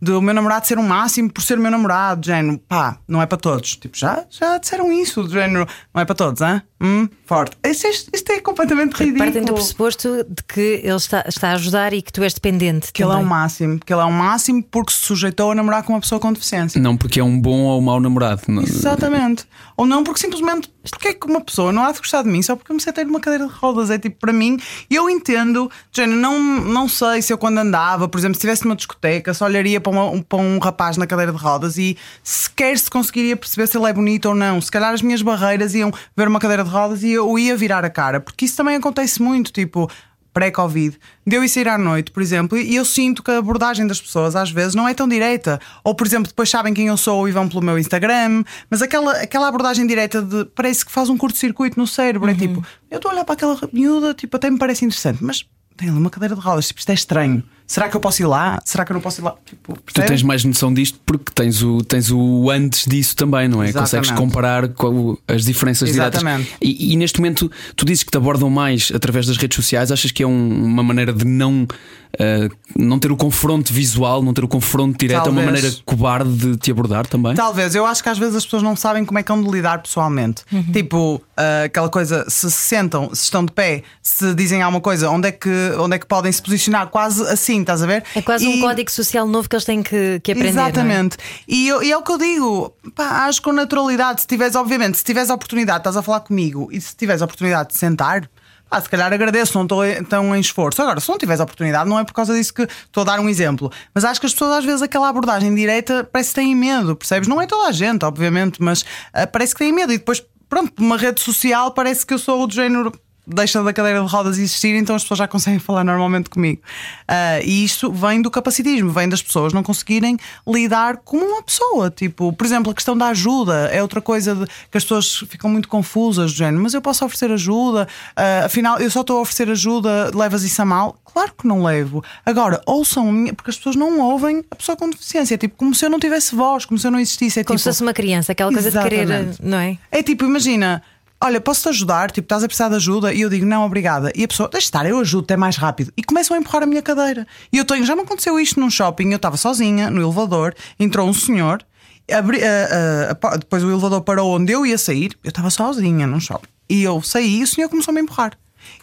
de 0.00 0.12
o 0.12 0.20
meu 0.20 0.34
namorado 0.34 0.66
ser 0.66 0.78
um 0.78 0.86
máximo 0.86 1.30
por 1.30 1.42
ser 1.42 1.58
o 1.58 1.62
meu 1.62 1.70
namorado, 1.70 2.22
de 2.22 2.28
género, 2.28 2.58
pá, 2.58 2.98
não 3.06 3.20
é 3.20 3.26
para 3.26 3.38
todos. 3.38 3.76
Tipo, 3.76 3.96
já, 3.96 4.24
já 4.30 4.58
disseram 4.58 4.90
isso, 4.90 5.24
de 5.24 5.34
género, 5.34 5.66
não 5.94 6.00
é 6.00 6.04
para 6.04 6.14
todos, 6.14 6.40
hein? 6.40 6.62
Hum, 6.84 7.08
forte. 7.24 7.56
Isto, 7.64 8.10
isto 8.12 8.32
é 8.32 8.40
completamente 8.40 8.94
ridículo. 8.94 9.24
Partem 9.24 9.44
do 9.44 9.54
pressuposto 9.54 10.24
de 10.28 10.42
que 10.42 10.80
ele 10.82 10.96
está, 10.96 11.24
está 11.28 11.50
a 11.50 11.52
ajudar 11.52 11.92
e 11.92 12.02
que 12.02 12.12
tu 12.12 12.24
és 12.24 12.34
dependente. 12.34 12.92
Que 12.92 13.02
também. 13.02 13.18
ele 13.18 13.22
é 13.22 13.26
o 13.26 13.28
máximo, 13.28 13.78
que 13.78 13.92
ele 13.92 14.00
é 14.00 14.04
o 14.04 14.10
máximo 14.10 14.64
porque 14.64 14.92
se 14.92 14.98
sujeitou 14.98 15.52
a 15.52 15.54
namorar 15.54 15.84
com 15.84 15.92
uma 15.92 16.00
pessoa 16.00 16.18
com 16.18 16.32
deficiência. 16.32 16.80
Não 16.80 16.96
porque 16.96 17.20
é 17.20 17.24
um 17.24 17.40
bom 17.40 17.60
ou 17.60 17.80
mau 17.80 18.00
namorado. 18.00 18.42
Exatamente. 18.62 19.46
Ou 19.76 19.86
não 19.86 20.02
porque 20.02 20.18
simplesmente 20.20 20.51
porque 20.90 21.08
é 21.08 21.14
que 21.14 21.26
uma 21.26 21.40
pessoa 21.40 21.72
não 21.72 21.84
há 21.84 21.92
de 21.92 21.98
gostar 21.98 22.22
de 22.22 22.28
mim 22.28 22.42
só 22.42 22.56
porque 22.56 22.72
eu 22.72 22.76
me 22.76 22.82
sentei 22.82 23.04
numa 23.04 23.20
cadeira 23.20 23.46
de 23.46 23.52
rodas. 23.52 23.90
É 23.90 23.98
tipo, 23.98 24.18
para 24.18 24.32
mim, 24.32 24.58
eu 24.90 25.08
entendo, 25.08 25.70
não, 26.08 26.38
não 26.38 26.88
sei 26.88 27.22
se 27.22 27.32
eu 27.32 27.38
quando 27.38 27.58
andava, 27.58 28.08
por 28.08 28.18
exemplo, 28.18 28.34
se 28.34 28.38
estivesse 28.38 28.64
numa 28.64 28.76
discoteca, 28.76 29.32
só 29.34 29.44
olharia 29.44 29.80
para, 29.80 29.92
uma, 29.92 30.22
para 30.22 30.38
um 30.38 30.58
rapaz 30.58 30.96
na 30.96 31.06
cadeira 31.06 31.32
de 31.32 31.38
rodas 31.38 31.78
e 31.78 31.96
sequer 32.22 32.78
se 32.78 32.90
conseguiria 32.90 33.36
perceber 33.36 33.66
se 33.66 33.76
ele 33.76 33.86
é 33.86 33.92
bonito 33.92 34.26
ou 34.26 34.34
não. 34.34 34.60
Se 34.60 34.70
calhar 34.70 34.92
as 34.92 35.02
minhas 35.02 35.22
barreiras 35.22 35.74
iam 35.74 35.92
ver 36.16 36.28
uma 36.28 36.40
cadeira 36.40 36.64
de 36.64 36.70
rodas 36.70 37.02
e 37.02 37.12
eu 37.12 37.38
ia 37.38 37.56
virar 37.56 37.84
a 37.84 37.90
cara, 37.90 38.20
porque 38.20 38.44
isso 38.44 38.56
também 38.56 38.76
acontece 38.76 39.22
muito, 39.22 39.52
tipo 39.52 39.90
pré-Covid, 40.32 40.98
de 41.26 41.36
eu 41.36 41.44
ir 41.44 41.48
sair 41.48 41.68
à 41.68 41.76
noite, 41.76 42.10
por 42.10 42.22
exemplo, 42.22 42.56
e 42.58 42.74
eu 42.74 42.84
sinto 42.84 43.22
que 43.22 43.30
a 43.30 43.38
abordagem 43.38 43.86
das 43.86 44.00
pessoas 44.00 44.34
às 44.34 44.50
vezes 44.50 44.74
não 44.74 44.88
é 44.88 44.94
tão 44.94 45.06
direita. 45.06 45.60
Ou, 45.84 45.94
por 45.94 46.06
exemplo, 46.06 46.28
depois 46.28 46.48
sabem 46.48 46.72
quem 46.72 46.86
eu 46.86 46.96
sou 46.96 47.28
e 47.28 47.32
vão 47.32 47.48
pelo 47.48 47.62
meu 47.62 47.78
Instagram, 47.78 48.44
mas 48.70 48.82
aquela, 48.82 49.12
aquela 49.12 49.48
abordagem 49.48 49.86
direta 49.86 50.22
de 50.22 50.44
parece 50.54 50.84
que 50.84 50.92
faz 50.92 51.08
um 51.08 51.16
curto-circuito 51.16 51.78
no 51.78 51.86
cérebro. 51.86 52.28
É 52.28 52.32
uhum. 52.32 52.36
É 52.36 52.40
tipo, 52.40 52.66
eu 52.90 52.96
estou 52.96 53.10
a 53.10 53.14
olhar 53.14 53.24
para 53.24 53.34
aquela 53.34 53.58
miúda, 53.72 54.14
tipo, 54.14 54.36
até 54.36 54.50
me 54.50 54.58
parece 54.58 54.84
interessante, 54.84 55.22
mas 55.22 55.44
tem 55.76 55.88
ali 55.88 55.98
uma 55.98 56.10
cadeira 56.10 56.34
de 56.34 56.40
rodas, 56.40 56.68
tipo, 56.68 56.80
isto 56.80 56.90
é 56.90 56.94
estranho. 56.94 57.42
Será 57.72 57.88
que 57.88 57.96
eu 57.96 58.00
posso 58.02 58.20
ir 58.20 58.26
lá? 58.26 58.60
Será 58.66 58.84
que 58.84 58.92
eu 58.92 58.94
não 58.94 59.00
posso 59.00 59.22
ir 59.22 59.24
lá? 59.24 59.34
Tipo, 59.46 59.78
tu 59.94 60.02
tens 60.02 60.22
mais 60.22 60.44
noção 60.44 60.74
disto 60.74 61.00
porque 61.06 61.32
tens 61.34 61.62
o, 61.62 61.82
tens 61.82 62.10
o 62.10 62.50
antes 62.50 62.84
disso 62.84 63.16
também, 63.16 63.48
não 63.48 63.62
é? 63.62 63.70
Exatamente. 63.70 63.96
Consegues 63.96 64.10
comparar 64.10 64.68
com 64.68 65.16
as 65.26 65.42
diferenças 65.42 65.88
Exatamente. 65.88 66.42
diretas. 66.42 66.58
E, 66.60 66.92
e, 66.92 66.96
neste 66.98 67.18
momento 67.18 67.50
tu 67.74 67.86
dizes 67.86 68.04
que 68.04 68.10
te 68.10 68.16
abordam 68.18 68.50
mais 68.50 68.92
através 68.94 69.26
das 69.26 69.38
redes 69.38 69.56
sociais. 69.56 69.90
Achas 69.90 70.12
que 70.12 70.22
é 70.22 70.26
um, 70.26 70.64
uma 70.66 70.82
maneira 70.82 71.14
de 71.14 71.24
não, 71.24 71.62
uh, 71.62 72.56
não 72.76 72.98
ter 72.98 73.10
o 73.10 73.16
confronto 73.16 73.72
visual, 73.72 74.22
não 74.22 74.34
ter 74.34 74.44
o 74.44 74.48
confronto 74.48 74.98
direto? 74.98 75.24
Talvez. 75.24 75.38
É 75.38 75.40
uma 75.40 75.50
maneira 75.50 75.76
cobarde 75.86 76.30
de 76.30 76.56
te 76.58 76.70
abordar 76.70 77.06
também? 77.06 77.34
Talvez. 77.34 77.74
Eu 77.74 77.86
acho 77.86 78.02
que 78.02 78.10
às 78.10 78.18
vezes 78.18 78.36
as 78.36 78.44
pessoas 78.44 78.62
não 78.62 78.76
sabem 78.76 79.02
como 79.02 79.18
é 79.18 79.22
que 79.22 79.32
hão 79.32 79.42
de 79.42 79.50
lidar 79.50 79.80
pessoalmente. 79.80 80.42
Uhum. 80.52 80.72
Tipo, 80.72 81.14
uh, 81.14 81.64
aquela 81.64 81.88
coisa, 81.88 82.26
se 82.28 82.50
se 82.50 82.68
sentam, 82.68 83.14
se 83.14 83.24
estão 83.24 83.42
de 83.46 83.52
pé, 83.52 83.82
se 84.02 84.34
dizem 84.34 84.60
alguma 84.60 84.82
coisa, 84.82 85.08
onde 85.08 85.28
é 85.28 85.32
que, 85.32 85.48
onde 85.78 85.96
é 85.96 85.98
que 85.98 86.06
podem 86.06 86.30
se 86.30 86.42
posicionar? 86.42 86.88
Quase 86.88 87.22
assim, 87.28 87.61
estás 87.62 87.82
a 87.82 87.86
ver? 87.86 88.04
É 88.14 88.22
quase 88.22 88.44
e... 88.44 88.48
um 88.48 88.60
código 88.60 88.90
social 88.90 89.26
novo 89.26 89.48
que 89.48 89.56
eles 89.56 89.64
têm 89.64 89.82
que, 89.82 90.20
que 90.20 90.32
aprender. 90.32 90.48
É? 90.48 90.62
Exatamente. 90.62 91.16
É? 91.16 91.20
E, 91.48 91.68
eu, 91.68 91.82
e, 91.82 91.90
é 91.90 91.96
o 91.96 92.02
que 92.02 92.12
eu 92.12 92.18
digo, 92.18 92.74
pá, 92.94 93.26
acho 93.26 93.40
com 93.42 93.52
naturalidade. 93.52 94.22
Se 94.22 94.26
tiveres, 94.26 94.54
obviamente, 94.54 94.98
se 94.98 95.04
tiveres 95.04 95.30
a 95.30 95.34
oportunidade, 95.34 95.78
estás 95.78 95.96
a 95.96 96.02
falar 96.02 96.20
comigo 96.20 96.68
e 96.70 96.80
se 96.80 96.94
tiveres 96.94 97.22
a 97.22 97.24
oportunidade 97.24 97.70
de 97.70 97.78
sentar. 97.78 98.28
Ah, 98.70 98.80
se 98.80 98.88
calhar 98.88 99.12
agradeço, 99.12 99.52
não 99.54 99.64
estou 99.64 99.82
tão 100.08 100.34
em 100.34 100.40
esforço. 100.40 100.80
Agora, 100.80 100.98
se 100.98 101.06
não 101.06 101.18
tiveres 101.18 101.40
a 101.40 101.44
oportunidade, 101.44 101.90
não 101.90 101.98
é 101.98 102.04
por 102.04 102.14
causa 102.14 102.32
disso 102.32 102.54
que 102.54 102.62
estou 102.62 103.02
a 103.02 103.04
dar 103.04 103.20
um 103.20 103.28
exemplo. 103.28 103.70
Mas 103.94 104.02
acho 104.02 104.18
que 104.18 104.24
as 104.24 104.32
pessoas, 104.32 104.60
às 104.60 104.64
vezes, 104.64 104.80
aquela 104.80 105.10
abordagem 105.10 105.54
direta 105.54 106.08
parece 106.10 106.30
que 106.30 106.36
têm 106.36 106.56
medo, 106.56 106.96
percebes? 106.96 107.28
Não 107.28 107.38
é 107.38 107.46
toda 107.46 107.68
a 107.68 107.72
gente, 107.72 108.02
obviamente, 108.02 108.62
mas 108.62 108.80
uh, 108.80 109.30
parece 109.30 109.54
que 109.54 109.58
têm 109.58 109.74
medo. 109.74 109.92
E 109.92 109.98
depois, 109.98 110.24
pronto, 110.48 110.72
uma 110.80 110.96
rede 110.96 111.20
social 111.20 111.72
parece 111.72 112.06
que 112.06 112.14
eu 112.14 112.18
sou 112.18 112.46
do 112.46 112.54
género 112.54 112.90
deixa 113.26 113.62
da 113.62 113.72
cadeira 113.72 114.00
de 114.00 114.06
rodas 114.06 114.38
existir, 114.38 114.74
então 114.74 114.96
as 114.96 115.02
pessoas 115.02 115.18
já 115.18 115.28
conseguem 115.28 115.58
falar 115.60 115.84
normalmente 115.84 116.28
comigo. 116.28 116.60
Uh, 117.08 117.44
e 117.44 117.64
isto 117.64 117.92
vem 117.92 118.20
do 118.20 118.30
capacitismo, 118.30 118.90
vem 118.90 119.08
das 119.08 119.22
pessoas 119.22 119.52
não 119.52 119.62
conseguirem 119.62 120.16
lidar 120.46 120.98
como 120.98 121.24
uma 121.24 121.42
pessoa. 121.42 121.90
Tipo, 121.90 122.32
por 122.32 122.44
exemplo, 122.44 122.72
a 122.72 122.74
questão 122.74 122.96
da 122.96 123.08
ajuda 123.08 123.68
é 123.72 123.80
outra 123.80 124.00
coisa 124.00 124.34
de, 124.34 124.46
que 124.70 124.76
as 124.76 124.84
pessoas 124.84 125.24
ficam 125.28 125.48
muito 125.48 125.68
confusas, 125.68 126.32
do 126.32 126.36
género, 126.36 126.62
mas 126.62 126.74
eu 126.74 126.82
posso 126.82 127.04
oferecer 127.04 127.30
ajuda, 127.30 127.86
uh, 128.16 128.46
afinal, 128.46 128.78
eu 128.78 128.90
só 128.90 129.02
estou 129.02 129.18
a 129.18 129.20
oferecer 129.20 129.50
ajuda, 129.50 130.10
levas 130.14 130.42
isso 130.42 130.60
a 130.60 130.64
mal? 130.64 130.96
Claro 131.04 131.32
que 131.36 131.46
não 131.46 131.62
levo. 131.62 132.02
Agora, 132.24 132.62
ouçam 132.66 133.08
a 133.08 133.12
minha, 133.12 133.34
porque 133.34 133.50
as 133.50 133.56
pessoas 133.56 133.76
não 133.76 134.00
ouvem 134.00 134.44
a 134.50 134.56
pessoa 134.56 134.76
com 134.76 134.88
deficiência. 134.88 135.34
É 135.34 135.38
tipo, 135.38 135.56
como 135.56 135.74
se 135.74 135.84
eu 135.84 135.90
não 135.90 136.00
tivesse 136.00 136.34
voz, 136.34 136.64
como 136.64 136.78
se 136.78 136.86
eu 136.86 136.90
não 136.90 136.98
existisse. 136.98 137.40
É 137.40 137.44
como 137.44 137.58
tipo, 137.58 137.64
se 137.64 137.68
fosse 137.70 137.82
uma 137.82 137.92
criança, 137.92 138.32
aquela 138.32 138.50
coisa 138.50 138.68
Exatamente. 138.68 139.00
de 139.00 139.06
querer, 139.06 139.36
não 139.42 139.58
é? 139.58 139.78
É 139.90 140.02
tipo, 140.02 140.24
imagina 140.24 140.82
olha, 141.22 141.40
posso-te 141.40 141.68
ajudar? 141.68 142.10
Tipo, 142.10 142.26
estás 142.26 142.42
a 142.42 142.46
precisar 142.46 142.68
de 142.68 142.74
ajuda? 142.74 143.14
E 143.14 143.20
eu 143.20 143.30
digo, 143.30 143.46
não, 143.46 143.64
obrigada. 143.64 144.12
E 144.14 144.24
a 144.24 144.28
pessoa, 144.28 144.48
deixa 144.48 144.66
estar, 144.66 144.84
eu 144.84 144.98
ajudo, 144.98 145.30
é 145.30 145.36
mais 145.36 145.56
rápido. 145.56 145.92
E 145.96 146.02
começam 146.02 146.36
a 146.36 146.40
empurrar 146.40 146.64
a 146.64 146.66
minha 146.66 146.82
cadeira. 146.82 147.26
E 147.52 147.58
eu 147.58 147.64
tenho, 147.64 147.84
já 147.84 147.94
me 147.94 148.02
aconteceu 148.02 148.38
isto 148.38 148.58
num 148.58 148.68
shopping, 148.68 149.10
eu 149.10 149.16
estava 149.16 149.36
sozinha, 149.36 149.90
no 149.90 150.02
elevador, 150.02 150.54
entrou 150.78 151.08
um 151.08 151.14
senhor, 151.14 151.64
abri, 152.12 152.38
uh, 152.38 153.34
uh, 153.34 153.38
depois 153.38 153.62
o 153.62 153.70
elevador 153.70 154.00
parou 154.02 154.34
onde 154.34 154.52
eu 154.52 154.66
ia 154.66 154.76
sair, 154.76 155.16
eu 155.22 155.28
estava 155.28 155.48
sozinha 155.48 156.06
num 156.06 156.20
shopping. 156.20 156.48
E 156.68 156.82
eu 156.82 157.00
saí 157.02 157.40
e 157.40 157.42
o 157.42 157.46
senhor 157.46 157.68
começou 157.68 157.92
a 157.92 157.94
me 157.94 158.00
empurrar. 158.00 158.36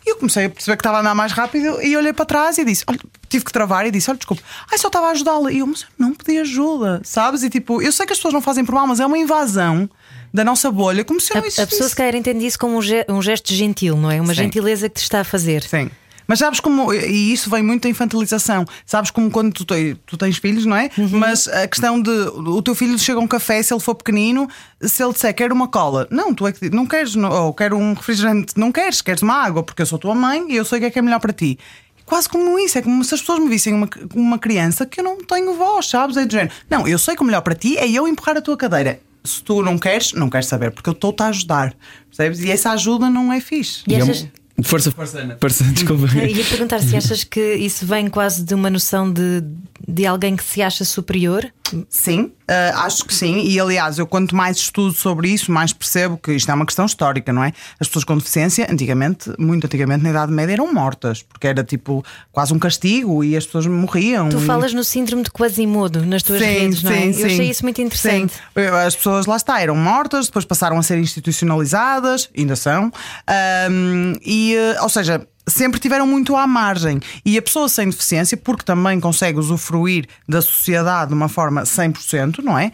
E 0.05 0.11
eu 0.11 0.17
comecei 0.17 0.45
a 0.45 0.49
perceber 0.49 0.75
que 0.75 0.81
estava 0.81 0.97
a 0.97 1.01
andar 1.01 1.15
mais 1.15 1.31
rápido 1.31 1.81
e 1.81 1.95
olhei 1.95 2.11
para 2.11 2.25
trás 2.25 2.57
e 2.57 2.65
disse: 2.65 2.83
olha, 2.87 2.99
tive 3.27 3.45
que 3.45 3.51
travar 3.51 3.85
e 3.85 3.91
disse: 3.91 4.09
olha, 4.09 4.17
desculpa, 4.17 4.43
ai, 4.71 4.77
só 4.77 4.87
estava 4.87 5.07
a 5.07 5.11
ajudá-la. 5.11 5.51
E 5.51 5.59
eu, 5.59 5.67
mas 5.67 5.83
eu 5.83 5.87
não 5.97 6.13
pedi 6.13 6.37
ajuda, 6.37 7.01
sabes? 7.03 7.43
E 7.43 7.49
tipo, 7.49 7.81
eu 7.81 7.91
sei 7.91 8.05
que 8.05 8.11
as 8.11 8.19
pessoas 8.19 8.33
não 8.33 8.41
fazem 8.41 8.65
por 8.65 8.75
mal, 8.75 8.85
mas 8.85 8.99
é 8.99 9.05
uma 9.05 9.17
invasão 9.17 9.89
da 10.33 10.43
nossa 10.43 10.71
bolha, 10.71 11.03
como 11.03 11.19
se 11.19 11.31
A, 11.33 11.41
não 11.41 11.47
a 11.47 11.67
pessoa 11.67 11.89
se 11.89 11.95
calhar 11.95 12.15
entende 12.15 12.45
isso 12.45 12.57
como 12.59 12.77
um, 12.77 12.81
ge- 12.81 13.05
um 13.09 13.21
gesto 13.21 13.53
gentil, 13.53 13.97
não 13.97 14.09
é? 14.11 14.19
Uma 14.21 14.33
Sim. 14.35 14.43
gentileza 14.43 14.87
que 14.89 14.95
te 14.99 15.03
está 15.03 15.21
a 15.21 15.23
fazer. 15.23 15.63
Sim. 15.63 15.89
Mas 16.27 16.37
sabes 16.37 16.59
como, 16.59 16.93
e 16.93 17.33
isso 17.33 17.49
vem 17.49 17.63
muito 17.63 17.81
da 17.83 17.89
infantilização, 17.89 18.63
sabes 18.85 19.09
como 19.09 19.31
quando 19.31 19.51
tu, 19.51 19.65
tu 20.05 20.15
tens 20.15 20.37
filhos, 20.37 20.63
não 20.63 20.75
é? 20.77 20.91
Mas 21.11 21.47
a 21.47 21.67
questão 21.67 21.99
de 21.99 22.11
o 22.11 22.61
teu 22.61 22.75
filho 22.75 22.99
chega 22.99 23.17
a 23.17 23.21
um 23.23 23.27
café, 23.27 23.63
se 23.63 23.73
ele 23.73 23.79
for 23.81 23.95
pequenino, 23.95 24.47
se 24.79 25.01
ele 25.03 25.11
disser 25.11 25.33
quero 25.33 25.55
uma 25.55 25.67
cola, 25.67 26.07
não, 26.11 26.31
tu 26.31 26.45
é 26.45 26.51
que 26.51 26.69
não 26.69 26.85
queres, 26.85 27.15
ou 27.15 27.51
quero 27.51 27.75
um 27.77 27.93
refrigerante, 27.95 28.53
não 28.55 28.71
queres, 28.71 29.01
queres 29.01 29.23
uma 29.23 29.33
água, 29.33 29.63
porque 29.63 29.81
eu 29.81 29.87
sou 29.87 29.97
tua 29.97 30.13
mãe 30.13 30.45
e 30.49 30.55
eu 30.55 30.63
sei 30.63 30.77
o 30.77 30.81
que 30.81 30.85
é 30.87 30.91
que 30.91 30.99
é 30.99 31.01
melhor 31.01 31.19
para 31.19 31.33
ti. 31.33 31.57
Quase 32.05 32.29
como 32.29 32.59
isso, 32.59 32.77
é 32.77 32.83
como 32.83 33.03
se 33.03 33.15
as 33.15 33.21
pessoas 33.21 33.39
me 33.39 33.49
vissem 33.49 33.73
uma, 33.73 33.89
uma 34.13 34.37
criança 34.37 34.85
que 34.85 34.99
eu 34.99 35.03
não 35.03 35.17
tenho 35.17 35.55
voz, 35.55 35.87
sabes? 35.87 36.15
É 36.15 36.27
do 36.27 36.31
género. 36.31 36.51
Não, 36.69 36.87
eu 36.87 36.99
sei 36.99 37.15
que 37.15 37.23
o 37.23 37.25
melhor 37.25 37.41
para 37.41 37.55
ti 37.55 37.75
é 37.75 37.89
eu 37.89 38.07
empurrar 38.07 38.37
a 38.37 38.41
tua 38.41 38.55
cadeira. 38.55 38.99
Se 39.23 39.43
tu 39.43 39.61
não 39.61 39.77
queres, 39.77 40.13
não 40.13 40.29
queres 40.29 40.47
saber, 40.47 40.71
porque 40.71 40.89
eu 40.89 40.93
estou-te 40.93 41.21
a 41.21 41.27
ajudar, 41.27 41.73
percebes? 42.07 42.39
E 42.39 42.49
essa 42.51 42.71
ajuda 42.71 43.09
não 43.09 43.31
é 43.33 43.39
fixe. 43.41 43.83
E 43.87 43.95
é 43.95 44.01
achas- 44.01 44.27
Força, 44.61 44.91
força, 44.91 45.37
força, 45.39 45.63
desculpa. 45.71 46.05
Eu 46.17 46.27
ia 46.27 46.43
perguntar 46.43 46.79
se 46.79 46.95
achas 46.95 47.23
que 47.23 47.53
isso 47.55 47.85
vem 47.85 48.09
quase 48.09 48.43
de 48.43 48.53
uma 48.53 48.69
noção 48.69 49.09
de, 49.11 49.41
de 49.87 50.05
alguém 50.05 50.35
que 50.35 50.43
se 50.43 50.61
acha 50.61 50.83
superior. 50.83 51.49
Sim, 51.87 52.31
eh, 52.49 52.71
acho 52.75 53.05
que 53.05 53.13
sim. 53.13 53.43
E 53.45 53.59
aliás, 53.59 53.97
eu 53.99 54.07
quanto 54.07 54.35
mais 54.35 54.57
estudo 54.57 54.91
sobre 54.93 55.29
isso, 55.29 55.51
mais 55.51 55.71
percebo 55.71 56.17
que 56.17 56.31
isto 56.33 56.49
é 56.49 56.53
uma 56.53 56.65
questão 56.65 56.85
histórica, 56.85 57.31
não 57.31 57.43
é? 57.43 57.53
As 57.79 57.87
pessoas 57.87 58.03
com 58.03 58.17
deficiência, 58.17 58.67
antigamente, 58.69 59.31
muito 59.37 59.65
antigamente, 59.65 60.03
na 60.03 60.09
Idade 60.09 60.31
Média, 60.31 60.53
eram 60.53 60.73
mortas, 60.73 61.21
porque 61.21 61.47
era 61.47 61.63
tipo 61.63 62.03
quase 62.31 62.53
um 62.53 62.59
castigo 62.59 63.23
e 63.23 63.37
as 63.37 63.45
pessoas 63.45 63.67
morriam. 63.67 64.29
Tu 64.29 64.37
E- 64.39 64.45
falas 64.45 64.73
no 64.73 64.83
síndrome 64.83 65.23
de 65.23 65.31
Quasimodo 65.31 66.05
nas 66.05 66.23
tuas 66.23 66.39
Sim, 66.39 66.45
redes, 66.45 66.83
não 66.83 66.91
é? 66.91 66.95
sim, 67.01 67.07
Eu 67.07 67.13
sim. 67.13 67.25
achei 67.25 67.49
isso 67.49 67.63
muito 67.63 67.81
interessante. 67.81 68.33
Sim. 68.33 68.61
As 68.85 68.95
pessoas 68.95 69.25
lá 69.25 69.35
está, 69.35 69.61
eram 69.61 69.75
mortas, 69.75 70.25
depois 70.27 70.45
passaram 70.45 70.77
a 70.77 70.83
ser 70.83 70.97
institucionalizadas, 70.99 72.29
ainda 72.37 72.55
são, 72.55 72.91
Ahm, 73.27 74.13
e, 74.25 74.55
eh, 74.55 74.81
ou 74.81 74.89
seja, 74.89 75.21
sempre 75.49 75.79
tiveram 75.79 76.05
muito 76.07 76.35
à 76.35 76.45
margem. 76.47 76.99
E 77.25 77.37
a 77.37 77.41
pessoa 77.41 77.67
sem 77.67 77.89
deficiência, 77.89 78.37
porque 78.37 78.63
também 78.63 78.99
consegue 78.99 79.39
usufruir 79.39 80.05
da 80.27 80.41
sociedade 80.41 81.09
de 81.09 81.15
uma 81.15 81.27
forma 81.29 81.63
100%, 81.63 82.43
não 82.43 82.57
é? 82.57 82.71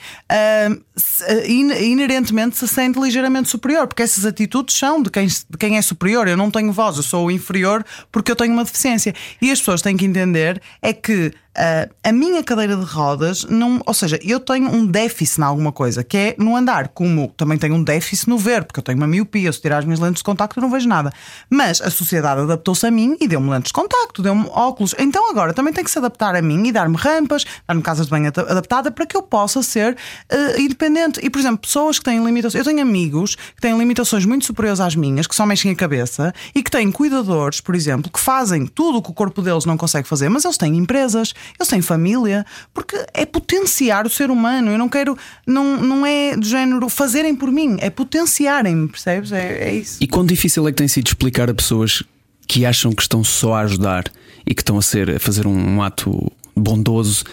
In- 1.47 1.71
inerentemente 1.71 2.57
se 2.57 2.67
sente 2.67 2.99
ligeiramente 2.99 3.49
superior, 3.49 3.87
porque 3.87 4.03
essas 4.03 4.25
atitudes 4.25 4.75
são 4.75 5.01
de 5.01 5.09
quem, 5.09 5.27
de 5.27 5.57
quem 5.57 5.77
é 5.77 5.81
superior. 5.81 6.27
Eu 6.27 6.37
não 6.37 6.51
tenho 6.51 6.71
voz, 6.71 6.97
eu 6.97 7.03
sou 7.03 7.31
inferior 7.31 7.85
porque 8.11 8.31
eu 8.31 8.35
tenho 8.35 8.53
uma 8.53 8.63
deficiência. 8.63 9.13
E 9.41 9.51
as 9.51 9.59
pessoas 9.59 9.81
têm 9.81 9.97
que 9.97 10.05
entender 10.05 10.61
é 10.81 10.93
que 10.93 11.33
ah, 11.55 11.87
a 12.03 12.11
minha 12.11 12.43
cadeira 12.43 12.75
de 12.75 12.83
rodas, 12.83 13.45
não, 13.45 13.81
ou 13.85 13.93
seja, 13.93 14.19
eu 14.21 14.39
tenho 14.39 14.69
um 14.69 14.85
déficit 14.85 15.39
em 15.39 15.43
alguma 15.43 15.71
coisa, 15.71 16.03
que 16.03 16.17
é 16.17 16.35
no 16.37 16.55
andar, 16.55 16.89
como 16.89 17.29
também 17.37 17.57
tenho 17.57 17.75
um 17.75 17.83
déficit 17.83 18.29
no 18.29 18.37
ver, 18.37 18.63
porque 18.63 18.79
eu 18.79 18.83
tenho 18.83 18.97
uma 18.97 19.07
miopia, 19.07 19.51
se 19.51 19.61
tirar 19.61 19.79
as 19.79 19.85
minhas 19.85 19.99
lentes 19.99 20.19
de 20.19 20.23
contacto 20.23 20.59
eu 20.59 20.61
não 20.61 20.69
vejo 20.69 20.87
nada. 20.87 21.13
Mas 21.49 21.81
a 21.81 21.89
sociedade 21.89 22.41
adaptou-se 22.41 22.85
a 22.85 22.91
mim 22.91 23.15
e 23.19 23.27
deu-me 23.27 23.49
lentes 23.49 23.69
de 23.69 23.73
contacto, 23.73 24.21
deu-me 24.21 24.47
óculos. 24.49 24.93
Então 24.97 25.29
agora 25.29 25.53
também 25.53 25.73
tem 25.73 25.83
que 25.83 25.91
se 25.91 25.97
adaptar 25.97 26.35
a 26.35 26.41
mim 26.41 26.67
e 26.67 26.71
dar-me 26.71 26.97
rampas, 26.97 27.45
dar-me 27.67 27.81
casas 27.81 28.07
de 28.07 28.11
banho 28.11 28.27
adaptada 28.27 28.91
para 28.91 29.05
que 29.05 29.15
eu 29.15 29.21
possa 29.21 29.63
ser 29.63 29.95
ah, 30.29 30.59
independente. 30.59 31.19
E, 31.23 31.29
por 31.29 31.39
exemplo, 31.39 31.59
pessoas 31.59 31.99
que 31.99 32.05
têm 32.05 32.23
limitações, 32.23 32.65
eu 32.65 32.71
tenho 32.71 32.81
amigos 32.81 33.35
que 33.35 33.61
têm 33.61 33.77
limitações 33.77 34.25
muito 34.25 34.45
superiores 34.45 34.79
às 34.79 34.95
minhas, 34.95 35.27
que 35.27 35.35
só 35.35 35.45
mexem 35.45 35.71
a 35.71 35.75
cabeça 35.75 36.33
e 36.53 36.61
que 36.61 36.71
têm 36.71 36.91
cuidadores, 36.91 37.61
por 37.61 37.75
exemplo, 37.75 38.11
que 38.11 38.19
fazem 38.19 38.65
tudo 38.65 38.97
o 38.97 39.01
que 39.01 39.11
o 39.11 39.13
corpo 39.13 39.41
deles 39.41 39.65
não 39.65 39.77
consegue 39.77 40.07
fazer, 40.07 40.29
mas 40.29 40.43
eles 40.43 40.57
têm 40.57 40.75
empresas, 40.75 41.33
eles 41.59 41.67
têm 41.67 41.81
família, 41.81 42.45
porque 42.73 42.95
é 43.13 43.25
potenciar 43.25 44.05
o 44.05 44.09
ser 44.09 44.29
humano. 44.29 44.71
Eu 44.71 44.77
não 44.77 44.89
quero, 44.89 45.17
não, 45.45 45.77
não 45.77 46.05
é 46.05 46.35
do 46.35 46.45
género 46.45 46.89
fazerem 46.89 47.35
por 47.35 47.51
mim, 47.51 47.77
é 47.79 47.89
potenciarem-me, 47.89 48.87
percebes? 48.87 49.31
É, 49.31 49.69
é 49.69 49.73
isso. 49.75 49.97
E 50.01 50.07
quão 50.07 50.25
difícil 50.25 50.67
é 50.67 50.71
que 50.71 50.77
tem 50.77 50.87
sido 50.87 51.07
explicar 51.07 51.49
a 51.49 51.53
pessoas 51.53 52.03
que 52.47 52.65
acham 52.65 52.91
que 52.91 53.01
estão 53.01 53.23
só 53.23 53.55
a 53.55 53.61
ajudar 53.61 54.05
e 54.45 54.53
que 54.53 54.61
estão 54.61 54.77
a 54.77 54.81
ser 54.81 55.15
a 55.15 55.19
fazer 55.19 55.47
um 55.47 55.81
ato 55.81 56.31
bondoso 56.55 57.23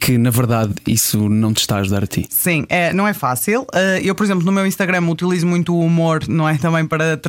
que 0.00 0.18
na 0.18 0.30
verdade 0.30 0.74
isso 0.86 1.28
não 1.28 1.52
te 1.52 1.60
está 1.60 1.76
a 1.76 1.80
ajudar 1.80 2.02
a 2.04 2.06
ti. 2.06 2.26
Sim, 2.30 2.66
é, 2.68 2.92
não 2.92 3.06
é 3.06 3.14
fácil. 3.14 3.62
Uh, 3.62 3.98
eu, 4.02 4.14
por 4.14 4.24
exemplo, 4.24 4.44
no 4.44 4.50
meu 4.52 4.66
Instagram 4.66 5.08
utilizo 5.08 5.46
muito 5.46 5.74
o 5.74 5.80
humor, 5.80 6.26
não 6.28 6.48
é? 6.48 6.56
Também 6.62 6.84
para, 6.86 7.20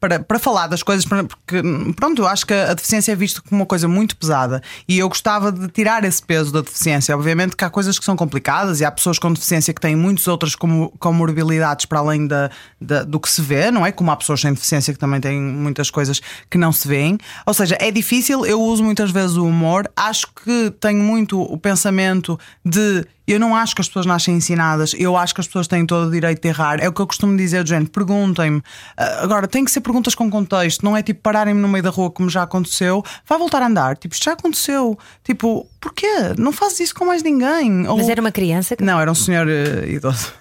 para, 0.00 0.20
para 0.20 0.38
falar 0.38 0.66
das 0.66 0.82
coisas, 0.82 1.04
porque, 1.04 1.62
pronto, 1.96 2.22
eu 2.22 2.26
acho 2.26 2.46
que 2.46 2.54
a 2.54 2.72
deficiência 2.74 3.12
é 3.12 3.16
vista 3.16 3.40
como 3.42 3.60
uma 3.60 3.66
coisa 3.66 3.86
muito 3.86 4.16
pesada 4.16 4.62
e 4.88 4.98
eu 4.98 5.08
gostava 5.08 5.52
de 5.52 5.68
tirar 5.68 6.04
esse 6.04 6.22
peso 6.22 6.52
da 6.52 6.60
deficiência. 6.62 7.14
Obviamente 7.14 7.56
que 7.56 7.64
há 7.64 7.70
coisas 7.70 7.98
que 7.98 8.04
são 8.04 8.16
complicadas 8.16 8.80
e 8.80 8.84
há 8.84 8.90
pessoas 8.90 9.18
com 9.18 9.32
deficiência 9.32 9.74
que 9.74 9.80
têm 9.80 9.94
muitas 9.96 10.26
outras 10.26 10.54
como- 10.54 10.90
comorbilidades 10.98 11.86
para 11.86 11.98
além 11.98 12.26
da, 12.26 12.50
da- 12.80 13.02
do 13.04 13.20
que 13.20 13.30
se 13.30 13.42
vê, 13.42 13.70
não 13.70 13.84
é? 13.84 13.92
Como 13.92 14.10
há 14.10 14.16
pessoas 14.16 14.40
sem 14.40 14.52
deficiência 14.52 14.92
que 14.92 14.98
também 14.98 15.20
têm 15.20 15.40
muitas 15.40 15.90
coisas 15.90 16.20
que 16.50 16.56
não 16.58 16.72
se 16.72 16.86
veem. 16.88 17.18
Ou 17.46 17.52
seja, 17.54 17.76
é 17.80 17.90
difícil, 17.90 18.44
eu 18.46 18.60
uso 18.60 18.82
muitas 18.82 19.10
vezes 19.10 19.36
o 19.36 19.44
humor, 19.46 19.90
acho 19.96 20.26
que 20.44 20.72
tenho 20.80 20.93
muito 21.02 21.40
o 21.40 21.56
pensamento 21.58 22.38
de 22.64 23.04
eu 23.26 23.40
não 23.40 23.56
acho 23.56 23.74
que 23.74 23.80
as 23.80 23.88
pessoas 23.88 24.04
nascem 24.04 24.34
ensinadas, 24.36 24.94
eu 24.98 25.16
acho 25.16 25.34
que 25.34 25.40
as 25.40 25.46
pessoas 25.46 25.66
têm 25.66 25.86
todo 25.86 26.08
o 26.08 26.10
direito 26.10 26.42
de 26.42 26.48
errar. 26.48 26.78
É 26.78 26.88
o 26.88 26.92
que 26.92 27.00
eu 27.00 27.06
costumo 27.06 27.34
dizer, 27.36 27.66
género, 27.66 27.90
perguntem-me. 27.90 28.62
Ah, 28.96 29.20
Agora, 29.22 29.48
tem 29.48 29.64
que 29.64 29.70
ser 29.70 29.80
perguntas 29.80 30.14
com 30.14 30.30
contexto, 30.30 30.84
não 30.84 30.94
é 30.96 31.02
tipo 31.02 31.20
pararem-me 31.22 31.60
no 31.60 31.68
meio 31.68 31.82
da 31.82 31.90
rua 31.90 32.10
como 32.10 32.28
já 32.28 32.42
aconteceu, 32.42 33.02
vai 33.26 33.38
voltar 33.38 33.62
a 33.62 33.66
andar. 33.66 33.96
Tipo, 33.96 34.14
isto 34.14 34.24
já 34.24 34.32
aconteceu. 34.32 34.98
Tipo, 35.22 35.66
porquê? 35.80 36.06
Não 36.38 36.52
fazes 36.52 36.80
isso 36.80 36.94
com 36.94 37.06
mais 37.06 37.22
ninguém. 37.22 37.88
Ou- 37.88 37.96
Mas 37.96 38.08
era 38.08 38.20
uma 38.20 38.32
criança 38.32 38.76
que. 38.76 38.84
não, 38.84 39.00
era 39.00 39.10
um 39.10 39.14
senhor 39.14 39.48
eh, 39.48 39.86
idoso. 39.88 40.32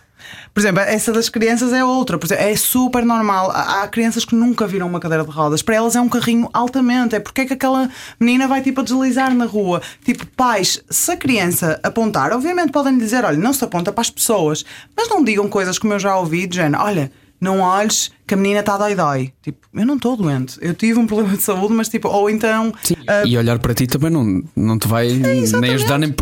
Por 0.54 0.60
exemplo, 0.60 0.82
essa 0.82 1.12
das 1.12 1.30
crianças 1.30 1.74
é 1.74 1.84
outra. 1.84 2.18
Por 2.18 2.26
exemplo, 2.28 2.44
é 2.44 2.56
super 2.56 3.06
normal. 3.06 3.52
Há 3.52 3.88
crianças 3.88 4.26
que 4.26 4.36
nunca 4.36 4.68
viram 4.68 4.88
uma 4.88 5.00
cadeira 5.00 5.24
de 5.24 5.32
rodas. 5.32 5.62
Para 5.62 5.76
elas 5.76 5.96
é 5.96 6.02
um 6.02 6.10
carrinho 6.10 6.50
altamente. 6.54 7.16
É 7.16 7.20
porque 7.20 7.42
é 7.42 7.46
que 7.46 7.54
aquela 7.54 7.90
menina 8.20 8.48
vai 8.48 8.62
tipo 8.62 8.82
a 8.82 8.84
deslizar 8.84 9.34
na 9.34 9.46
rua. 9.46 9.82
Tipo, 10.04 10.26
pais, 10.36 10.82
se 10.90 11.12
a 11.12 11.18
criança 11.18 11.80
apontar, 11.84 12.32
obviamente 12.32 12.72
podem 12.72 12.94
lhe 12.94 13.00
dizer: 13.00 13.24
olha, 13.26 13.38
não 13.38 13.54
se 13.54 13.64
aponta 13.64 13.92
para 13.92 14.02
as 14.02 14.10
pessoas. 14.10 14.64
Mas 14.96 15.10
não 15.10 15.24
digam 15.24 15.48
coisas 15.50 15.78
como 15.80 15.94
eu 15.94 16.00
já 16.00 16.18
ouvi, 16.18 16.48
de 16.48 16.56
género, 16.58 16.84
olha. 16.84 17.12
Não 17.42 17.60
olhes 17.60 18.10
que 18.26 18.36
a 18.36 18.38
menina 18.38 18.62
está 18.62 18.78
dói-dói. 18.78 19.34
Tipo, 19.42 19.68
eu 19.74 19.86
não 19.86 19.96
estou 19.98 20.16
doente. 20.16 20.58
Eu 20.62 20.74
tive 20.74 20.98
um 20.98 21.06
problema 21.06 21.36
de 21.36 21.44
saúde, 21.44 21.74
mas 21.74 21.90
tipo, 21.90 22.08
ou 22.08 22.30
então. 22.30 22.74
ah, 23.06 23.24
E 23.26 23.38
olhar 23.38 23.60
para 23.60 23.74
ti 23.74 23.86
também 23.86 24.10
não, 24.10 24.42
não 24.56 24.80
te 24.80 24.88
vai 24.88 25.10
nem 25.12 25.40
exatamente. 25.40 25.74
ajudar, 25.76 25.98
nem. 25.98 26.14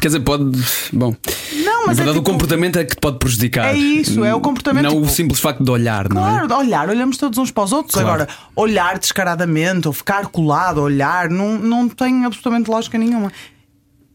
Quer 0.00 0.08
dizer, 0.08 0.20
pode. 0.20 0.58
Bom. 0.90 1.14
Não, 1.84 1.88
mas 1.88 1.96
Na 1.98 2.02
é 2.02 2.04
verdade, 2.06 2.18
o 2.18 2.22
tipo- 2.22 2.32
comportamento 2.32 2.78
é 2.78 2.84
que 2.84 2.94
te 2.96 3.00
pode 3.00 3.18
prejudicar. 3.18 3.66
É 3.74 3.76
isso, 3.76 4.24
é 4.24 4.34
o 4.34 4.40
comportamento, 4.40 4.84
Não 4.84 4.96
o 4.96 5.00
tipo- 5.02 5.12
simples 5.12 5.38
facto 5.40 5.62
de 5.62 5.70
olhar, 5.70 6.08
não 6.08 6.26
é? 6.26 6.46
Claro, 6.46 6.54
olhar, 6.66 6.88
olhamos 6.88 7.16
todos 7.18 7.38
uns 7.38 7.50
para 7.50 7.64
os 7.64 7.72
outros. 7.72 7.94
Claro. 7.94 8.08
Agora, 8.08 8.28
olhar 8.56 8.98
descaradamente 8.98 9.86
ou 9.86 9.92
ficar 9.92 10.26
colado, 10.28 10.78
olhar, 10.80 11.28
não, 11.28 11.58
não 11.58 11.88
tem 11.88 12.24
absolutamente 12.24 12.70
lógica 12.70 12.96
nenhuma. 12.96 13.30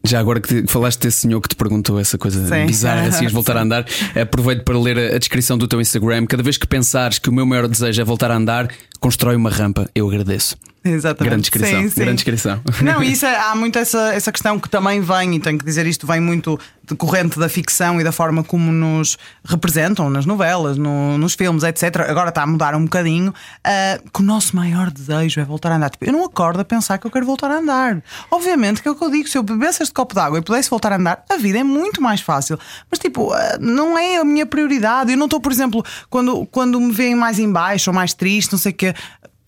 Já 0.02 0.18
agora 0.18 0.40
que 0.40 0.62
te- 0.62 0.66
falaste 0.72 0.98
desse 1.02 1.18
senhor 1.18 1.40
que 1.42 1.48
te 1.50 1.54
perguntou 1.54 2.00
essa 2.00 2.16
coisa 2.16 2.42
Sim. 2.48 2.64
bizarra, 2.66 3.12
se 3.12 3.22
ias 3.22 3.32
voltar 3.32 3.56
a 3.56 3.60
andar, 3.62 3.84
aproveito 4.20 4.64
para 4.64 4.78
ler 4.78 5.14
a 5.14 5.18
descrição 5.18 5.58
do 5.58 5.68
teu 5.68 5.78
Instagram. 5.80 6.24
Cada 6.26 6.42
vez 6.42 6.56
que 6.56 6.66
pensares 6.66 7.18
que 7.18 7.28
o 7.28 7.32
meu 7.32 7.44
maior 7.44 7.68
desejo 7.68 8.00
é 8.00 8.04
voltar 8.04 8.30
a 8.30 8.36
andar, 8.36 8.68
constrói 8.98 9.36
uma 9.36 9.50
rampa. 9.50 9.88
Eu 9.94 10.08
agradeço. 10.08 10.56
Exatamente. 10.84 11.28
Grande 11.30 11.42
descrição, 11.42 11.82
Sim, 11.82 11.88
sim. 11.90 12.00
grande 12.00 12.14
descrição. 12.16 12.60
Não, 12.82 13.02
isso 13.02 13.26
é- 13.26 13.36
há 13.36 13.54
muito 13.54 13.78
essa, 13.78 14.14
essa 14.14 14.32
questão 14.32 14.58
que 14.58 14.68
também 14.68 15.00
vem, 15.00 15.34
e 15.36 15.40
tenho 15.40 15.58
que 15.58 15.64
dizer 15.64 15.86
isto, 15.86 16.06
vem 16.06 16.20
muito 16.20 16.58
decorrente 16.88 17.38
da 17.38 17.48
ficção 17.48 18.00
e 18.00 18.04
da 18.04 18.10
forma 18.10 18.42
como 18.42 18.72
nos 18.72 19.16
representam 19.44 20.10
nas 20.10 20.26
novelas, 20.26 20.76
no- 20.76 21.16
nos 21.18 21.34
filmes, 21.34 21.62
etc. 21.62 22.00
Agora 22.08 22.30
está 22.30 22.42
a 22.42 22.46
mudar 22.46 22.74
um 22.74 22.84
bocadinho. 22.84 23.32
ah, 23.62 24.00
que 24.12 24.20
o 24.20 24.24
nosso 24.24 24.56
maior 24.56 24.90
desejo 24.90 25.40
é 25.40 25.44
voltar 25.44 25.70
a 25.72 25.76
andar. 25.76 25.90
Tipo, 25.90 26.06
eu 26.06 26.12
não 26.12 26.24
acordo 26.24 26.60
a 26.60 26.64
pensar 26.64 26.98
que 26.98 27.06
eu 27.06 27.10
quero 27.10 27.26
voltar 27.26 27.50
a 27.50 27.58
andar. 27.58 28.02
Obviamente 28.30 28.82
que 28.82 28.88
é 28.88 28.90
o 28.90 28.94
que 28.94 29.04
eu 29.04 29.10
digo, 29.10 29.28
se 29.28 29.36
eu 29.38 29.42
bebesse 29.42 29.82
este 29.82 29.92
copo 29.94 30.14
de 30.14 30.20
água 30.20 30.38
e 30.38 30.42
pudesse 30.42 30.68
voltar 30.70 30.92
a 30.92 30.96
andar, 30.96 31.24
a 31.30 31.36
vida 31.36 31.58
é 31.58 31.62
muito 31.64 32.00
mais 32.02 32.20
fácil. 32.20 32.58
Mas, 32.90 32.98
tipo, 32.98 33.32
ah, 33.32 33.58
não 33.60 33.96
é 33.98 34.16
a 34.16 34.24
minha 34.24 34.46
prioridade. 34.46 35.12
Eu 35.12 35.16
não 35.18 35.26
estou, 35.26 35.40
por 35.40 35.52
exemplo, 35.52 35.84
quando, 36.08 36.46
quando 36.46 36.80
me 36.80 36.90
veem 36.92 37.14
mais 37.14 37.38
em 37.38 37.50
baixo 37.52 37.90
ou 37.90 37.94
mais 37.94 38.14
triste, 38.14 38.52
não 38.52 38.58
sei 38.58 38.72
o 38.72 38.74
quê. 38.74 38.94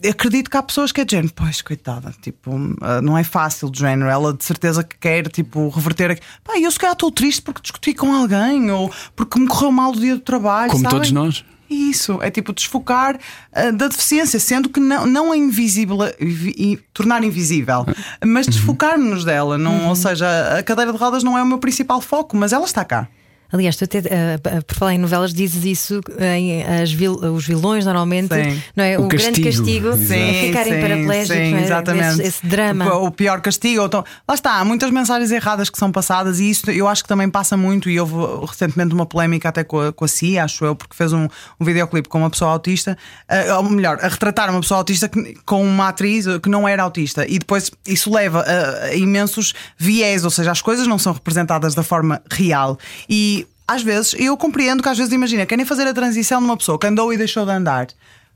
Acredito 0.08 0.50
que 0.50 0.56
há 0.56 0.62
pessoas 0.62 0.92
que 0.92 1.00
é 1.00 1.04
de 1.04 1.12
género, 1.12 1.32
pois, 1.34 1.62
coitada, 1.62 2.14
tipo, 2.20 2.50
ah, 2.80 3.00
não 3.00 3.16
é 3.16 3.24
fácil 3.24 3.70
de 3.70 3.80
género. 3.80 4.10
Ela 4.10 4.32
de 4.32 4.44
certeza 4.44 4.82
que 4.82 4.96
quer, 4.98 5.28
tipo, 5.28 5.68
reverter 5.68 6.10
aqui. 6.10 6.22
Pá, 6.44 6.58
eu 6.58 6.70
se 6.70 6.78
calhar 6.78 6.94
estou 6.94 7.10
triste 7.10 7.42
porque 7.42 7.60
discuti 7.62 7.94
com 7.94 8.12
alguém 8.12 8.70
ou 8.70 8.92
porque 9.14 9.38
me 9.38 9.46
correu 9.46 9.72
mal 9.72 9.92
o 9.92 9.98
dia 9.98 10.14
do 10.14 10.20
trabalho. 10.20 10.70
Como 10.70 10.82
sabem? 10.82 10.98
todos 10.98 11.12
nós. 11.12 11.44
Isso, 11.72 12.18
é 12.20 12.30
tipo 12.30 12.52
desfocar 12.52 13.16
uh, 13.16 13.72
da 13.72 13.88
deficiência, 13.88 14.38
sendo 14.38 14.68
que 14.68 14.78
não, 14.78 15.06
não 15.06 15.32
é 15.32 15.38
invisível, 15.38 15.98
e, 16.20 16.78
tornar 16.92 17.24
invisível, 17.24 17.86
mas 18.24 18.46
desfocar-nos 18.46 19.24
dela. 19.24 19.56
Não, 19.56 19.72
uhum. 19.72 19.88
Ou 19.88 19.96
seja, 19.96 20.58
a 20.58 20.62
cadeira 20.62 20.92
de 20.92 20.98
rodas 20.98 21.22
não 21.22 21.38
é 21.38 21.42
o 21.42 21.46
meu 21.46 21.58
principal 21.58 22.00
foco, 22.00 22.36
mas 22.36 22.52
ela 22.52 22.66
está 22.66 22.84
cá. 22.84 23.08
Aliás, 23.52 23.76
tu 23.76 23.84
até, 23.84 23.98
uh, 23.98 24.64
por 24.64 24.74
falar 24.74 24.94
em 24.94 24.98
novelas, 24.98 25.34
dizes 25.34 25.64
isso 25.64 26.00
em 26.18 26.62
as 26.64 26.90
vil, 26.90 27.12
os 27.12 27.46
vilões, 27.46 27.84
normalmente, 27.84 28.34
sim. 28.34 28.62
não 28.74 28.82
é? 28.82 28.98
O, 28.98 29.04
o 29.04 29.08
grande 29.08 29.42
castigo 29.42 29.92
sim, 29.92 30.46
ficarem 30.46 30.72
sim, 30.72 30.80
paraplégicos, 30.80 31.36
sim, 31.36 31.54
é? 31.54 31.62
exatamente. 31.62 32.08
Esse, 32.08 32.22
esse, 32.22 32.46
drama. 32.46 32.94
O, 32.94 33.06
o 33.06 33.10
pior 33.10 33.42
castigo. 33.42 33.84
Então, 33.84 34.02
lá 34.26 34.34
está, 34.34 34.58
há 34.58 34.64
muitas 34.64 34.90
mensagens 34.90 35.30
erradas 35.30 35.68
que 35.68 35.78
são 35.78 35.92
passadas 35.92 36.40
e 36.40 36.48
isso 36.48 36.70
eu 36.70 36.88
acho 36.88 37.02
que 37.02 37.08
também 37.08 37.28
passa 37.28 37.54
muito. 37.54 37.90
E 37.90 38.00
houve 38.00 38.14
recentemente 38.46 38.94
uma 38.94 39.04
polémica 39.04 39.50
até 39.50 39.62
com 39.62 39.80
a, 39.80 39.92
com 39.92 40.04
a 40.04 40.08
CIA, 40.08 40.44
acho 40.44 40.64
eu, 40.64 40.74
porque 40.74 40.96
fez 40.96 41.12
um, 41.12 41.28
um 41.60 41.64
videoclipe 41.64 42.08
com 42.08 42.18
uma 42.18 42.30
pessoa 42.30 42.52
autista, 42.52 42.96
uh, 43.30 43.56
ou 43.56 43.64
melhor, 43.64 43.98
a 44.00 44.08
retratar 44.08 44.50
uma 44.50 44.60
pessoa 44.60 44.78
autista 44.78 45.10
que, 45.10 45.36
com 45.44 45.62
uma 45.62 45.88
atriz 45.88 46.24
que 46.42 46.48
não 46.48 46.66
era 46.66 46.82
autista. 46.82 47.26
E 47.28 47.38
depois 47.38 47.70
isso 47.86 48.10
leva 48.10 48.40
a, 48.40 48.84
a 48.86 48.94
imensos 48.94 49.52
viés, 49.76 50.24
ou 50.24 50.30
seja, 50.30 50.50
as 50.50 50.62
coisas 50.62 50.86
não 50.86 50.98
são 50.98 51.12
representadas 51.12 51.74
da 51.74 51.82
forma 51.82 52.22
real. 52.30 52.78
E 53.08 53.41
às 53.72 53.82
vezes, 53.82 54.14
eu 54.18 54.36
compreendo 54.36 54.82
que 54.82 54.88
às 54.88 54.98
vezes, 54.98 55.12
imagina, 55.12 55.46
querem 55.46 55.64
fazer 55.64 55.86
a 55.86 55.94
transição 55.94 56.40
de 56.40 56.44
uma 56.44 56.56
pessoa 56.56 56.78
que 56.78 56.86
andou 56.86 57.12
e 57.12 57.16
deixou 57.16 57.44
de 57.44 57.52
andar. 57.52 57.88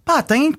Pá, 0.05 0.23
tem 0.23 0.55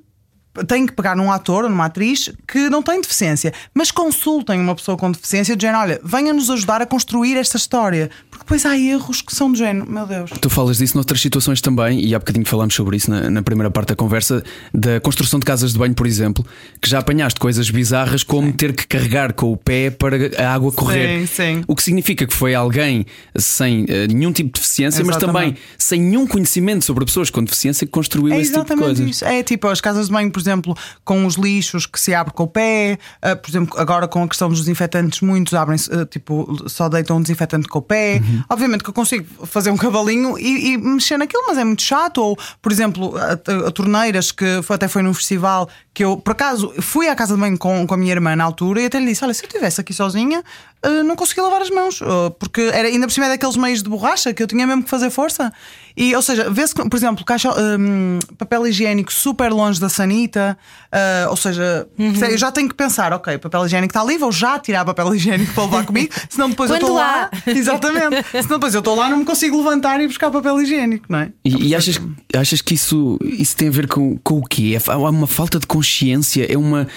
têm 0.68 0.88
que 0.88 0.94
pegar 0.94 1.16
num 1.16 1.32
ator 1.32 1.66
ou 1.66 1.70
numa 1.70 1.86
atriz 1.86 2.32
que 2.48 2.68
não 2.70 2.82
tem 2.82 3.00
deficiência, 3.00 3.54
mas 3.74 3.92
consultem 3.92 4.60
uma 4.60 4.76
pessoa 4.76 4.98
com 4.98 5.12
deficiência 5.12 5.56
de 5.56 5.62
género, 5.62 5.84
olha, 5.84 6.02
venha-nos 6.04 6.50
ajudar 6.50 6.82
a 6.82 6.86
construir 6.86 7.38
esta 7.38 7.58
história, 7.58 8.10
depois 8.48 8.66
há 8.66 8.80
erros 8.80 9.22
que 9.22 9.36
são 9.36 9.52
do 9.52 9.58
género, 9.58 9.92
meu 9.92 10.08
Deus. 10.08 10.32
Tu 10.40 10.50
falas 10.50 10.78
disso 10.78 10.96
noutras 10.96 11.20
situações 11.20 11.60
também, 11.60 12.00
e 12.00 12.16
há 12.16 12.20
bocadinho 12.20 12.46
falámos 12.46 12.76
sobre 12.76 12.96
isso 12.96 13.12
na, 13.12 13.30
na, 13.30 13.42
primeira 13.42 13.70
parte 13.70 13.90
da 13.90 13.96
conversa, 13.96 14.42
da 14.74 15.02
construção 15.02 15.38
de 15.38 15.46
casas 15.46 15.74
de 15.74 15.78
banho, 15.78 15.94
por 15.94 16.08
exemplo, 16.08 16.46
que 16.82 16.90
já 16.90 17.00
apanhaste 17.00 17.42
coisas 17.42 17.70
bizarras 17.70 18.24
como 18.24 18.48
sim. 18.48 18.54
ter 18.54 18.74
que 18.74 18.88
carregar 18.88 19.34
com 19.34 19.52
o 19.52 19.58
pé 19.58 19.90
para 19.90 20.16
a 20.42 20.54
água 20.54 20.72
correr. 20.72 21.28
Sim, 21.28 21.58
sim. 21.58 21.64
O 21.68 21.76
que 21.76 21.84
significa 21.84 22.26
que 22.26 22.34
foi 22.34 22.56
alguém 22.56 23.06
sem 23.36 23.84
uh, 23.84 23.88
nenhum 24.10 24.32
tipo 24.32 24.48
de 24.48 24.62
deficiência, 24.62 25.02
exatamente. 25.02 25.26
mas 25.26 25.52
também 25.52 25.58
sem 25.78 26.00
nenhum 26.00 26.26
conhecimento 26.26 26.86
sobre 26.86 27.04
pessoas 27.04 27.30
com 27.30 27.44
deficiência 27.44 27.86
que 27.86 27.92
construiu 27.92 28.34
é 28.34 28.40
esse 28.40 28.54
tipo 28.54 28.64
de 28.64 28.82
coisas. 28.82 29.10
Isso. 29.10 29.26
É 29.26 29.44
tipo 29.44 29.68
as 29.68 29.82
casas 29.82 30.06
de 30.06 30.14
banho, 30.14 30.32
por 30.32 30.40
exemplo, 30.40 30.74
com 31.04 31.26
os 31.26 31.36
lixos 31.36 31.86
que 31.86 32.00
se 32.00 32.14
abre 32.14 32.32
com 32.32 32.44
o 32.44 32.48
pé, 32.48 32.98
uh, 33.22 33.36
por 33.36 33.50
exemplo, 33.52 33.78
agora 33.78 34.08
com 34.08 34.24
a 34.24 34.28
questão 34.30 34.48
dos 34.48 34.60
desinfetantes, 34.60 35.20
muitos 35.20 35.54
abrem 35.54 35.78
uh, 35.92 36.06
tipo, 36.06 36.64
só 36.68 36.88
deitam 36.88 37.18
um 37.18 37.22
desinfetante 37.22 37.68
com 37.68 37.80
o 37.80 37.82
pé. 37.82 38.22
Uhum. 38.24 38.37
Obviamente 38.50 38.84
que 38.84 38.90
eu 38.90 38.94
consigo 38.94 39.46
fazer 39.46 39.72
um 39.72 39.78
cavalinho 39.78 40.38
e, 40.38 40.74
e, 40.74 40.78
mexer 40.78 41.18
naquilo, 41.18 41.44
mas 41.48 41.58
é 41.58 41.64
muito 41.64 41.82
chato. 41.82 42.18
Ou, 42.20 42.38
por 42.62 42.72
exemplo, 42.72 43.16
a, 43.18 43.32
a, 43.34 43.68
a 43.68 43.72
torneiras, 43.72 44.32
que 44.32 44.62
foi, 44.64 44.76
até 44.76 44.88
foi 44.88 45.02
num 45.02 45.14
festival 45.14 45.70
que 45.94 46.04
eu, 46.04 46.18
por 46.18 46.32
acaso, 46.32 46.74
fui 46.80 47.08
à 47.08 47.16
casa 47.16 47.34
de 47.34 47.40
banho 47.40 47.58
com, 47.58 47.88
com 47.88 47.94
a 47.94 47.98
minha 47.98 48.12
irmã 48.12 48.36
na 48.36 48.44
altura 48.44 48.82
e 48.82 48.86
até 48.86 49.00
lhe 49.00 49.08
disse: 49.08 49.24
Olha, 49.24 49.34
se 49.34 49.44
eu 49.44 49.48
estivesse 49.48 49.82
aqui 49.82 49.94
sozinha, 49.94 50.44
uh, 50.86 51.04
não 51.04 51.16
conseguia 51.16 51.44
lavar 51.44 51.62
as 51.62 51.70
mãos, 51.70 52.02
uh, 52.02 52.32
porque 52.40 52.62
era 52.74 52.88
ainda 52.88 53.08
por 53.08 53.14
cima 53.14 53.26
é 53.26 53.30
daqueles 53.30 53.58
meios 53.58 53.82
de 53.82 53.90
borracha 53.90 54.34
que 54.34 54.44
eu 54.44 54.48
tinha 54.48 54.68
mesmo 54.68 54.84
que 54.84 54.90
fazer 54.90 55.10
força. 55.10 55.52
E, 55.98 56.16
ou 56.16 56.22
seja, 56.22 56.48
vê-se 56.48 56.76
por 56.76 56.96
exemplo, 56.96 57.26
caixa, 57.26 57.52
um, 57.60 58.20
papel 58.38 58.68
higiênico 58.68 59.12
super 59.12 59.52
longe 59.52 59.80
da 59.80 59.90
sanita, 59.90 60.56
uh, 60.94 61.32
ou 61.32 61.36
seja, 61.36 61.88
uhum. 61.98 62.14
eu 62.14 62.38
já 62.38 62.52
tenho 62.52 62.70
que 62.70 62.76
pensar: 62.76 63.12
ok, 63.14 63.36
papel 63.40 63.66
higiênico 63.66 63.90
está 63.90 64.02
ali, 64.02 64.16
vou 64.16 64.32
já 64.32 64.60
tirar 64.60 64.86
papel 64.86 65.16
higiênico 65.16 65.52
para 65.56 65.64
levar 65.64 65.86
comigo, 65.88 66.14
senão 66.30 66.52
depois 66.52 66.70
Quando 66.70 66.82
eu 66.82 66.88
estou 66.88 66.98
lá. 66.98 67.32
lá. 67.34 67.42
Exatamente, 67.52 68.24
senão 68.32 68.60
depois 68.60 68.76
eu 68.76 68.80
estou 68.80 68.96
lá, 68.96 69.10
não 69.10 69.18
me 69.18 69.26
consigo 69.26 69.58
levantar 69.58 70.00
e 70.00 70.06
buscar 70.06 70.30
papel 70.30 70.62
higiênico, 70.62 71.08
não 71.10 71.18
é? 71.18 71.32
E, 71.44 71.70
e 71.70 71.76
achas, 71.76 72.00
achas 72.36 72.62
que 72.62 72.76
isso, 72.76 73.18
isso 73.24 73.58
tem 73.58 73.70
a 73.70 73.72
ver 73.72 73.88
com, 73.88 74.20
com 74.20 74.38
o 74.38 74.44
quê? 74.44 74.78
Há 74.86 74.98
uma 74.98 75.26
falta 75.26 75.60
de 75.60 75.66
consciência, 75.66 76.46
é 76.48 76.56
uma 76.56 76.88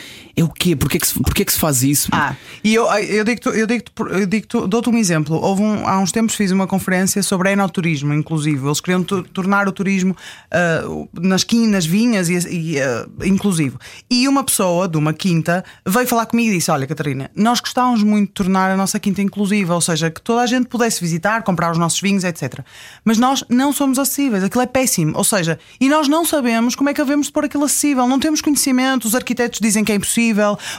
é 0.41 0.45
o 0.45 0.49
quê? 0.49 0.75
Porquê 0.75 0.99
que 0.99 1.07
se, 1.07 1.15
porquê 1.21 1.45
que 1.45 1.53
se 1.53 1.59
faz 1.59 1.83
isso? 1.83 2.09
Ah, 2.13 2.35
e 2.63 2.75
eu, 2.75 2.87
eu 2.87 3.25
digo-te, 3.25 3.49
eu 3.49 3.67
digo 3.67 3.85
eu 4.11 4.27
digo 4.27 4.67
dou-te 4.67 4.89
um 4.89 4.97
exemplo. 4.97 5.37
Houve 5.37 5.63
um, 5.63 5.87
há 5.87 5.99
uns 5.99 6.13
tempos 6.13 6.35
fiz 6.35 6.51
uma 6.51 6.67
conferência 6.67 7.23
sobre 7.23 7.51
enoturismo, 7.51 8.15
inclusive. 8.15 8.65
Eles 8.65 8.81
queriam 8.81 9.03
tornar 9.03 9.69
o 9.69 9.73
turismo 9.73 10.15
uh, 10.15 11.09
nas 11.13 11.45
quinas, 11.45 11.85
vinhas 11.85 12.29
e, 12.29 12.35
e 12.49 12.77
uh, 12.79 13.25
inclusive. 13.25 13.77
E 14.11 14.27
uma 14.27 14.43
pessoa 14.43 14.89
de 14.89 14.97
uma 14.97 15.13
quinta 15.13 15.65
veio 15.87 16.07
falar 16.07 16.27
comigo 16.27 16.51
e 16.51 16.57
disse: 16.57 16.71
Olha, 16.71 16.87
Catarina, 16.87 17.31
nós 17.35 17.61
gostávamos 17.61 18.03
muito 18.03 18.29
de 18.29 18.35
tornar 18.35 18.71
a 18.71 18.77
nossa 18.77 18.99
quinta 18.99 19.21
inclusiva, 19.21 19.75
ou 19.75 19.81
seja, 19.81 20.11
que 20.11 20.21
toda 20.21 20.43
a 20.43 20.47
gente 20.47 20.67
pudesse 20.67 21.01
visitar, 21.01 21.43
comprar 21.43 21.71
os 21.71 21.79
nossos 21.79 22.01
vinhos, 22.01 22.25
etc. 22.25 22.61
Mas 23.05 23.19
nós 23.19 23.45
não 23.49 23.73
somos 23.73 23.99
acessíveis, 23.99 24.43
aquilo 24.43 24.63
é 24.63 24.67
péssimo. 24.67 25.13
Ou 25.17 25.25
seja, 25.25 25.59
e 25.81 25.89
nós 25.89 26.09
não 26.09 26.25
sabemos 26.25 26.75
como 26.75 26.89
é 26.89 26.95
que 26.95 27.01
havemos 27.01 27.27
de 27.27 27.33
pôr 27.33 27.45
aquilo 27.45 27.65
acessível, 27.65 28.07
não 28.07 28.19
temos 28.19 28.41
conhecimento, 28.41 29.07
os 29.07 29.15
arquitetos 29.15 29.61
dizem 29.61 29.85
que 29.85 29.93
é 29.93 29.95
impossível 29.97 30.30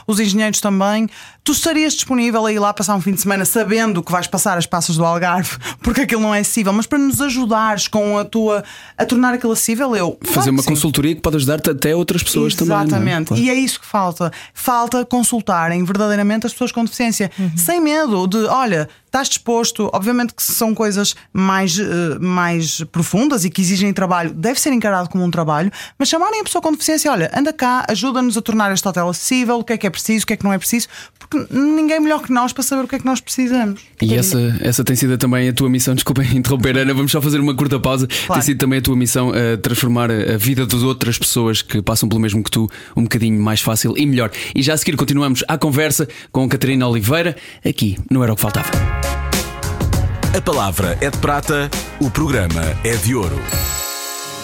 os 0.06 0.20
engenheiros 0.20 0.60
também. 0.60 1.08
Tu 1.44 1.50
estarias 1.50 1.94
disponível 1.94 2.46
a 2.46 2.52
ir 2.52 2.60
lá 2.60 2.72
passar 2.72 2.94
um 2.94 3.00
fim 3.00 3.12
de 3.12 3.20
semana 3.20 3.44
sabendo 3.44 4.00
que 4.00 4.12
vais 4.12 4.28
passar 4.28 4.56
as 4.56 4.64
passas 4.64 4.96
do 4.96 5.04
Algarve, 5.04 5.56
porque 5.82 6.02
aquilo 6.02 6.22
não 6.22 6.32
é 6.32 6.38
acessível, 6.38 6.72
mas 6.72 6.86
para 6.86 6.98
nos 6.98 7.20
ajudares 7.20 7.88
com 7.88 8.16
a 8.16 8.24
tua 8.24 8.62
a 8.96 9.04
tornar 9.04 9.34
aquilo 9.34 9.52
acessível, 9.52 9.96
eu 9.96 10.16
fazer 10.22 10.50
uma 10.50 10.62
consultoria 10.62 11.14
que 11.14 11.20
pode 11.20 11.36
ajudar-te 11.36 11.70
até 11.70 11.96
outras 11.96 12.22
pessoas 12.22 12.52
Exatamente. 12.52 12.90
também. 12.90 13.08
Exatamente, 13.08 13.28
claro. 13.28 13.42
e 13.42 13.50
é 13.50 13.54
isso 13.54 13.80
que 13.80 13.86
falta. 13.86 14.30
Falta 14.54 15.04
consultarem 15.04 15.84
verdadeiramente 15.84 16.46
as 16.46 16.52
pessoas 16.52 16.70
com 16.70 16.84
deficiência, 16.84 17.30
uhum. 17.36 17.56
sem 17.56 17.80
medo 17.80 18.28
de, 18.28 18.44
olha, 18.44 18.88
estás 19.12 19.28
disposto, 19.28 19.90
obviamente 19.92 20.32
que 20.32 20.42
são 20.42 20.74
coisas 20.74 21.14
mais, 21.32 21.78
uh, 21.78 22.18
mais 22.18 22.82
profundas 22.84 23.44
e 23.44 23.50
que 23.50 23.60
exigem 23.60 23.92
trabalho, 23.92 24.32
deve 24.32 24.58
ser 24.58 24.72
encarado 24.72 25.10
como 25.10 25.22
um 25.22 25.30
trabalho, 25.30 25.70
mas 25.98 26.08
chamarem 26.08 26.40
a 26.40 26.44
pessoa 26.44 26.62
com 26.62 26.72
deficiência, 26.72 27.12
olha, 27.12 27.30
anda 27.36 27.52
cá, 27.52 27.84
ajuda-nos 27.88 28.38
a 28.38 28.42
tornar 28.42 28.72
este 28.72 28.88
hotel 28.88 29.08
acessível, 29.10 29.58
o 29.58 29.64
que 29.64 29.74
é 29.74 29.76
que 29.76 29.86
é 29.86 29.90
preciso, 29.90 30.24
o 30.24 30.26
que 30.26 30.32
é 30.32 30.36
que 30.36 30.44
não 30.44 30.52
é 30.52 30.58
preciso, 30.58 30.88
porque 31.18 31.31
ninguém 31.50 31.96
é 31.96 32.00
melhor 32.00 32.22
que 32.22 32.32
nós 32.32 32.52
para 32.52 32.62
saber 32.62 32.84
o 32.84 32.88
que 32.88 32.96
é 32.96 32.98
que 32.98 33.04
nós 33.04 33.20
precisamos. 33.20 33.80
E 34.00 34.14
essa, 34.14 34.38
essa 34.60 34.84
tem 34.84 34.96
sido 34.96 35.16
também 35.18 35.48
a 35.48 35.52
tua 35.52 35.68
missão, 35.68 35.94
desculpem 35.94 36.26
interromper, 36.36 36.78
Ana, 36.78 36.94
vamos 36.94 37.12
só 37.12 37.20
fazer 37.20 37.40
uma 37.40 37.54
curta 37.54 37.78
pausa. 37.78 38.06
Claro. 38.06 38.40
Tem 38.40 38.42
sido 38.42 38.58
também 38.58 38.78
a 38.78 38.82
tua 38.82 38.96
missão 38.96 39.30
uh, 39.30 39.56
transformar 39.58 40.10
a 40.10 40.36
vida 40.36 40.66
das 40.66 40.82
outras 40.82 41.18
pessoas 41.18 41.62
que 41.62 41.80
passam 41.82 42.08
pelo 42.08 42.20
mesmo 42.20 42.42
que 42.42 42.50
tu 42.50 42.68
um 42.96 43.02
bocadinho 43.02 43.40
mais 43.40 43.60
fácil 43.60 43.94
e 43.96 44.06
melhor. 44.06 44.30
E 44.54 44.62
já 44.62 44.74
a 44.74 44.76
seguir 44.76 44.96
continuamos 44.96 45.44
a 45.48 45.58
conversa 45.58 46.08
com 46.30 46.48
Catarina 46.48 46.86
Oliveira, 46.88 47.36
aqui 47.64 47.98
no 48.10 48.22
Era 48.22 48.32
o 48.32 48.36
que 48.36 48.42
Faltava. 48.42 48.70
A 50.36 50.40
palavra 50.40 50.96
é 51.00 51.10
de 51.10 51.18
prata, 51.18 51.70
o 52.00 52.10
programa 52.10 52.62
é 52.82 52.96
de 52.96 53.14
ouro. 53.14 53.38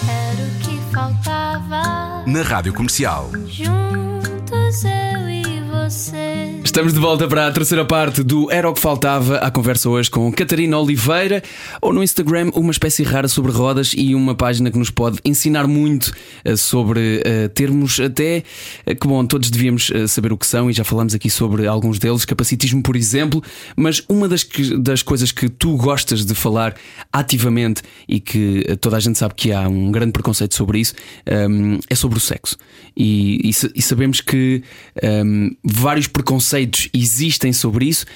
Era 0.07 0.43
o 0.43 0.59
que 0.61 0.79
faltava. 0.95 2.23
Na 2.27 2.43
Rádio 2.43 2.75
Comercial. 2.75 3.31
Juntos 3.47 4.85
eu 4.85 5.31
e 5.31 5.63
você. 5.71 6.61
Estamos 6.79 6.95
de 6.95 7.01
volta 7.01 7.27
para 7.27 7.49
a 7.49 7.51
terceira 7.51 7.85
parte 7.85 8.23
do 8.23 8.49
Era 8.53 8.71
o 8.71 8.73
que 8.73 8.79
Faltava, 8.79 9.39
a 9.39 9.51
conversa 9.51 9.91
hoje 9.91 10.09
com 10.09 10.31
Catarina 10.31 10.79
Oliveira, 10.79 11.43
ou 11.83 11.93
no 11.93 12.05
Instagram, 12.05 12.53
uma 12.55 12.71
espécie 12.71 13.03
rara 13.03 13.27
sobre 13.27 13.51
rodas 13.51 13.93
e 13.97 14.15
uma 14.15 14.33
página 14.33 14.71
que 14.71 14.79
nos 14.79 14.89
pode 14.89 15.19
ensinar 15.25 15.67
muito 15.67 16.13
eh, 16.45 16.55
sobre 16.55 17.21
uh, 17.21 17.49
termos 17.49 17.99
até 17.99 18.45
uh, 18.87 18.95
que, 18.95 19.09
bom, 19.09 19.27
todos 19.27 19.51
devíamos 19.51 19.91
saber 20.07 20.33
o 20.33 20.39
que 20.39 20.47
são 20.47 20.71
e 20.71 20.73
já 20.73 20.85
falamos 20.85 21.17
aqui 21.17 21.29
sobre 21.29 21.67
alguns 21.67 21.99
deles, 21.99 22.25
capacitismo, 22.25 22.81
por 22.81 22.95
exemplo, 22.95 23.43
mas 23.75 24.01
uma 24.09 24.29
das, 24.29 24.45
que, 24.45 24.79
das 24.79 25.03
coisas 25.03 25.33
que 25.33 25.49
tu 25.49 25.77
gostas 25.77 26.25
de 26.25 26.33
falar 26.33 26.77
ativamente 27.13 27.83
e 28.07 28.21
que 28.21 28.65
toda 28.81 28.99
a 28.99 29.01
gente 29.01 29.19
sabe 29.19 29.35
que 29.35 29.51
há 29.51 29.67
um 29.69 29.91
grande 29.91 30.13
preconceito 30.13 30.55
sobre 30.55 30.79
isso 30.79 30.95
ehm, 31.27 31.81
é 31.91 31.97
sobre 31.97 32.19
o 32.19 32.21
sexo. 32.21 32.57
E, 32.97 33.49
e, 33.49 33.51
e 33.75 33.83
sabemos 33.83 34.21
que 34.21 34.63
um, 35.03 35.07
ehm, 35.09 35.57
vários 35.65 36.07
preconceitos 36.07 36.68
existem 36.93 37.53
sobre 37.53 37.87
isso, 37.87 38.07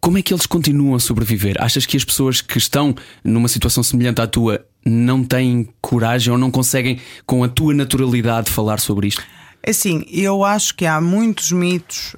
como 0.00 0.18
é 0.18 0.22
que 0.22 0.34
eles 0.34 0.46
continuam 0.46 0.96
a 0.96 1.00
sobreviver? 1.00 1.54
Achas 1.60 1.86
que 1.86 1.96
as 1.96 2.04
pessoas 2.04 2.40
que 2.40 2.58
estão 2.58 2.94
numa 3.22 3.48
situação 3.48 3.82
semelhante 3.82 4.20
à 4.20 4.26
tua 4.26 4.64
não 4.84 5.22
têm 5.22 5.68
coragem 5.80 6.32
ou 6.32 6.38
não 6.38 6.50
conseguem, 6.50 6.98
com 7.24 7.44
a 7.44 7.48
tua 7.48 7.72
naturalidade, 7.72 8.50
falar 8.50 8.80
sobre 8.80 9.06
isto? 9.06 9.22
É 9.62 9.70
assim, 9.70 10.04
eu 10.10 10.44
acho 10.44 10.74
que 10.74 10.84
há 10.86 11.00
muitos 11.00 11.52
mitos 11.52 12.16